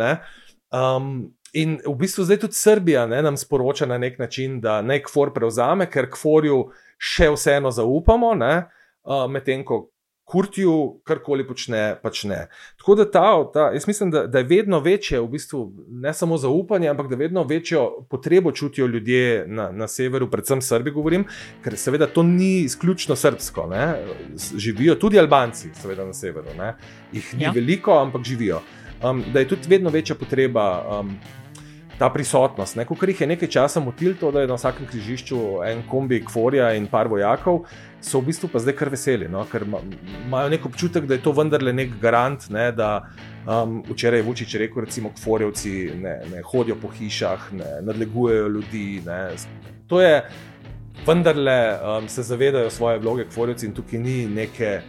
Um, 0.69 1.33
in 1.57 1.79
v 1.81 1.95
bistvu 1.97 2.27
zdaj 2.29 2.43
tudi 2.45 2.61
Srbija 2.61 3.07
ne, 3.09 3.23
nam 3.25 3.41
sporoča 3.41 3.89
na 3.89 3.97
nek 3.97 4.21
način, 4.21 4.61
da 4.61 4.83
naj 4.85 5.01
Kvor 5.09 5.33
prevzame, 5.33 5.89
ker 5.89 6.11
Kvorju 6.13 6.67
še 7.01 7.33
vseeno 7.33 7.73
zaupamo, 7.73 8.35
uh, 8.37 9.25
medtem 9.33 9.65
ko 9.65 9.87
Kurtiju 10.27 10.99
karkoli 11.07 11.45
počne, 11.47 11.95
pač 12.03 12.25
ne. 12.27 12.41
Tako 12.75 12.95
da 12.99 13.05
ta, 13.11 13.27
ta, 13.53 13.69
jaz 13.71 13.85
mislim, 13.87 14.11
da, 14.11 14.25
da 14.27 14.41
je 14.41 14.47
vedno 14.49 14.81
večje, 14.83 15.21
v 15.23 15.29
bistvu 15.37 15.61
ne 16.03 16.11
samo 16.13 16.37
zaupanje, 16.37 16.89
ampak 16.91 17.07
da 17.07 17.15
vedno 17.15 17.45
večjo 17.47 17.85
potrebo 18.09 18.51
čutijo 18.51 18.89
ljudje 18.91 19.45
na, 19.47 19.69
na 19.71 19.87
severu, 19.87 20.27
predvsem 20.31 20.61
Srbi, 20.61 20.91
govorim, 20.91 21.23
ker 21.63 21.77
seveda 21.79 22.09
to 22.11 22.23
ni 22.27 22.65
izključno 22.65 23.15
srpsko. 23.15 23.69
Ne? 23.71 23.85
Živijo 24.57 24.97
tudi 24.99 25.19
Albanci, 25.19 25.71
seveda 25.81 26.05
na 26.05 26.13
severu. 26.13 26.51
Ne? 26.57 26.73
Jih 27.15 27.33
ni 27.37 27.47
ja. 27.47 27.55
veliko, 27.55 27.95
ampak 28.01 28.27
živijo. 28.27 28.59
Um, 29.03 29.23
da 29.33 29.39
je 29.39 29.47
tudi 29.47 29.69
vedno 29.69 29.89
večja 29.89 30.15
potreba. 30.15 30.67
Um, 30.99 31.15
Ta 31.97 32.09
prisotnost, 32.13 32.77
ko 32.85 32.95
jih 33.07 33.21
je 33.21 33.27
nekaj 33.27 33.49
časa 33.49 33.81
motil, 33.81 34.13
to, 34.19 34.29
da 34.31 34.43
je 34.43 34.47
na 34.47 34.53
vsakem 34.53 34.85
križišču 34.85 35.37
en 35.65 35.81
kombi, 35.89 36.19
kvorja 36.25 36.75
in 36.77 36.85
par 36.87 37.07
vojakov, 37.09 37.63
so 38.01 38.19
v 38.21 38.29
bistvu 38.29 38.49
pa 38.53 38.61
zdaj 38.61 38.75
kar 38.77 38.91
veseli, 38.93 39.25
no? 39.27 39.41
ker 39.49 39.65
imajo 39.65 40.51
nek 40.53 40.65
občutek, 40.69 41.07
da 41.09 41.17
je 41.17 41.23
to 41.25 41.33
vendarle 41.33 41.73
nek 41.73 41.95
garant. 42.01 42.45
Ne? 42.53 42.69
Da, 42.71 42.91
um, 43.47 43.79
včeraj 43.89 44.21
je 44.21 44.27
Vučić 44.27 44.55
rekel, 44.61 44.85
recimo, 44.85 45.09
kvorjevci 45.17 45.73
ne, 45.97 46.19
ne 46.33 46.43
hodijo 46.45 46.77
po 46.81 46.91
hišah, 46.93 47.49
ne 47.57 47.71
nadlegujejo 47.89 48.47
ljudi. 48.47 49.01
Ne? 49.05 49.31
To 49.89 50.01
je 50.01 50.21
vendarle, 51.07 51.57
um, 51.81 52.07
se 52.09 52.23
zavedajo 52.23 52.69
svoje 52.69 52.99
vloge 52.99 53.25
kvorjevci 53.33 53.65
in 53.65 53.73
tukaj 53.73 53.99
ni 53.99 54.27
neke. 54.27 54.79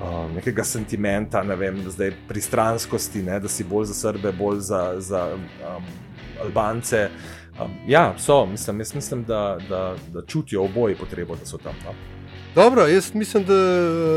Uh, 0.00 0.30
nekega 0.32 0.64
sentimenta, 0.64 1.42
ne 1.44 1.52
vem, 1.60 1.76
zdaj 1.92 2.14
pristranskosti, 2.28 3.20
ne, 3.22 3.34
da 3.36 3.50
si 3.52 3.66
bolj 3.68 3.90
za 3.90 3.94
Srbe, 3.98 4.30
bolj 4.32 4.62
za, 4.64 4.78
za 4.96 5.26
um, 5.34 5.84
Albance. 6.42 7.08
Um, 7.60 7.70
ja, 7.86 8.14
so, 8.18 8.46
mislim, 8.46 8.76
mislim 8.76 9.24
da, 9.24 9.58
da, 9.68 9.94
da 10.12 10.22
čutijo 10.26 10.64
oboje 10.64 10.96
potrebo, 10.96 11.36
da 11.36 11.46
so 11.46 11.58
tam. 11.58 11.74
No. 11.84 11.92
Dobro, 12.54 12.86
jaz 12.86 13.14
mislim, 13.14 13.44
da 13.44 13.54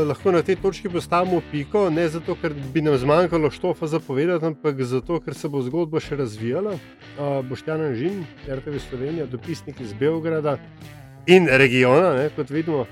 lahko 0.08 0.32
na 0.32 0.42
tej 0.42 0.56
točki 0.56 0.88
postavimo 0.88 1.40
piko, 1.50 1.90
ne 1.90 2.08
zato, 2.08 2.34
ker 2.34 2.54
bi 2.74 2.82
nam 2.82 2.96
zmanjkalo 2.98 3.50
štofa 3.50 3.86
za 3.86 4.00
povedati, 4.00 4.44
ampak 4.44 4.82
zato, 4.82 5.20
ker 5.20 5.34
se 5.34 5.48
bo 5.48 5.62
zgodba 5.62 6.00
še 6.00 6.16
razvijala. 6.16 6.74
Uh, 6.74 7.46
Boštjan 7.46 7.94
Žin, 7.94 8.24
RTV 8.48 8.80
Slovenija, 8.88 9.26
dopisnik 9.26 9.80
iz 9.80 9.92
Beograda 9.92 10.56
in 11.26 11.46
regiona, 11.46 12.14
ne, 12.14 12.30
kot 12.36 12.50
vidimo. 12.50 12.86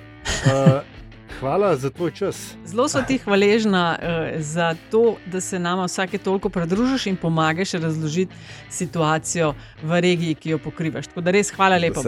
Uh, 0.46 1.01
hvala 1.42 1.76
za 1.76 1.90
tvoj 1.90 2.10
čas. 2.10 2.54
Zelo 2.64 2.88
so 2.88 3.02
ti 3.06 3.18
hvaležna 3.18 3.98
uh, 3.98 4.40
za 4.40 4.74
to, 4.90 5.16
da 5.26 5.40
se 5.40 5.58
nam 5.58 5.84
vsake 5.84 6.18
toliko 6.18 6.48
pridružiš 6.48 7.06
in 7.06 7.16
pomagaš 7.16 7.72
razložiti 7.72 8.34
situacijo 8.70 9.54
v 9.82 10.00
regiji, 10.00 10.34
ki 10.34 10.50
jo 10.50 10.58
pokrivaš. 10.58 11.06
Tako 11.06 11.20
da 11.20 11.34
res 11.34 11.50
hvala 11.50 11.80
lepa. 11.82 12.02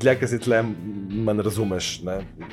Dlje, 0.00 0.14
ki 0.20 0.28
si 0.30 0.38
tle, 0.38 0.62
manj 1.26 1.42
razumeš. 1.42 1.88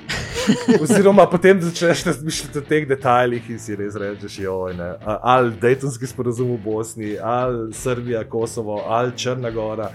Oziroma, 0.83 1.27
potem 1.29 1.61
začneš 1.61 2.03
razmišljati 2.09 2.57
o 2.57 2.65
teh 2.65 2.87
detajlih 2.89 3.49
in 3.49 3.61
si 3.61 3.77
res 3.77 3.95
rečeš, 3.95 4.39
joj, 4.39 4.81
ali 5.05 5.53
Daytonski 5.61 6.09
sporozum 6.09 6.55
v 6.55 6.63
Bosni, 6.65 7.11
ali 7.21 7.69
Srbija, 7.73 8.23
Kosovo, 8.29 8.81
ali 8.87 9.13
Črna 9.17 9.53
Gora. 9.53 9.91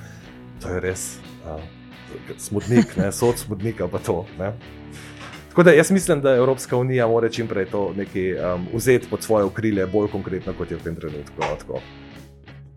To 0.63 0.71
je 0.71 0.81
res. 0.81 1.09
Uh, 1.43 1.59
Smutnik, 2.39 2.95
sod 3.11 3.39
smutnika, 3.39 3.89
pa 3.91 3.99
to. 3.99 4.23
Ne? 4.39 4.53
Tako 5.55 5.63
da 5.63 5.73
jaz 5.73 5.91
mislim, 5.91 6.21
da 6.21 6.35
Evropska 6.35 6.77
unija 6.77 7.07
mora 7.07 7.29
čim 7.29 7.47
prej 7.47 7.67
to 7.71 7.93
nekaj 7.97 8.55
um, 8.55 8.67
vzeti 8.73 9.07
pod 9.11 9.23
svoje 9.23 9.45
okrilje, 9.45 9.87
bolj 9.87 10.09
konkretno 10.11 10.53
kot 10.59 10.71
je 10.71 10.77
v 10.77 10.83
tem 10.83 10.97
trenutku. 10.97 11.41
Tako. 11.41 11.79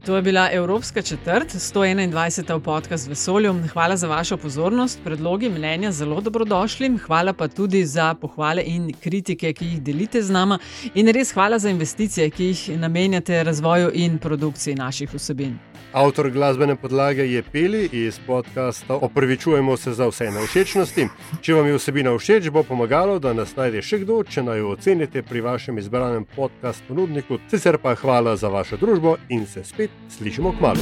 To 0.08 0.16
je 0.16 0.22
bila 0.22 0.49
Evropska 0.51 1.01
četrt, 1.01 1.47
121. 1.47 2.60
podcast 2.60 3.05
v 3.05 3.10
vesolju. 3.10 3.55
Hvala 3.74 3.97
za 3.97 4.08
vašo 4.08 4.38
pozornost, 4.38 4.99
predlogi, 5.03 5.49
mnenja, 5.49 5.91
zelo 5.91 6.22
dobrodošli. 6.22 6.97
Hvala 6.97 7.34
pa 7.34 7.47
tudi 7.47 7.86
za 7.86 8.14
pohvale 8.14 8.64
in 8.66 8.93
kritike, 9.03 9.53
ki 9.53 9.66
jih 9.66 9.82
delite 9.82 10.22
z 10.22 10.32
nama. 10.32 10.60
In 10.93 11.08
res 11.08 11.34
hvala 11.34 11.60
za 11.60 11.70
investicije, 11.70 12.30
ki 12.30 12.45
jih 12.45 12.80
namenjate 12.80 13.43
razvoju 13.43 13.91
in 13.93 14.18
produkciji 14.18 14.76
naših 14.76 15.14
vsebin. 15.14 15.60
Avtor 15.93 16.30
glasbene 16.32 16.76
podlage 16.76 17.24
je 17.32 17.43
Peli 17.43 17.89
iz 17.91 18.20
podcasta 18.28 18.93
Opravičujemo 18.93 19.78
se 19.78 19.93
za 19.93 20.08
vse 20.08 20.32
nevšečnosti. 20.32 21.08
Če 21.41 21.53
vam 21.53 21.68
je 21.68 21.78
vsebina 21.78 22.12
všeč, 22.18 22.49
bo 22.49 22.64
pomagalo, 22.64 23.20
da 23.20 23.34
nas 23.34 23.55
najde 23.55 23.82
še 23.82 24.01
kdo, 24.03 24.22
če 24.24 24.43
naj 24.43 24.60
jo 24.60 24.74
ocenite 24.76 25.24
pri 25.24 25.41
vašem 25.41 25.78
izbranem 25.78 26.26
podkastu 26.36 26.84
ponudniku. 26.88 27.39
Sicer 27.51 27.80
pa 27.84 27.95
hvala 27.95 28.36
za 28.36 28.47
vašo 28.47 28.78
družbo 28.78 29.18
in 29.30 29.47
se 29.47 29.64
spet 29.64 29.97
slišimo 30.10 30.52
k 30.52 30.62
malu. 30.62 30.82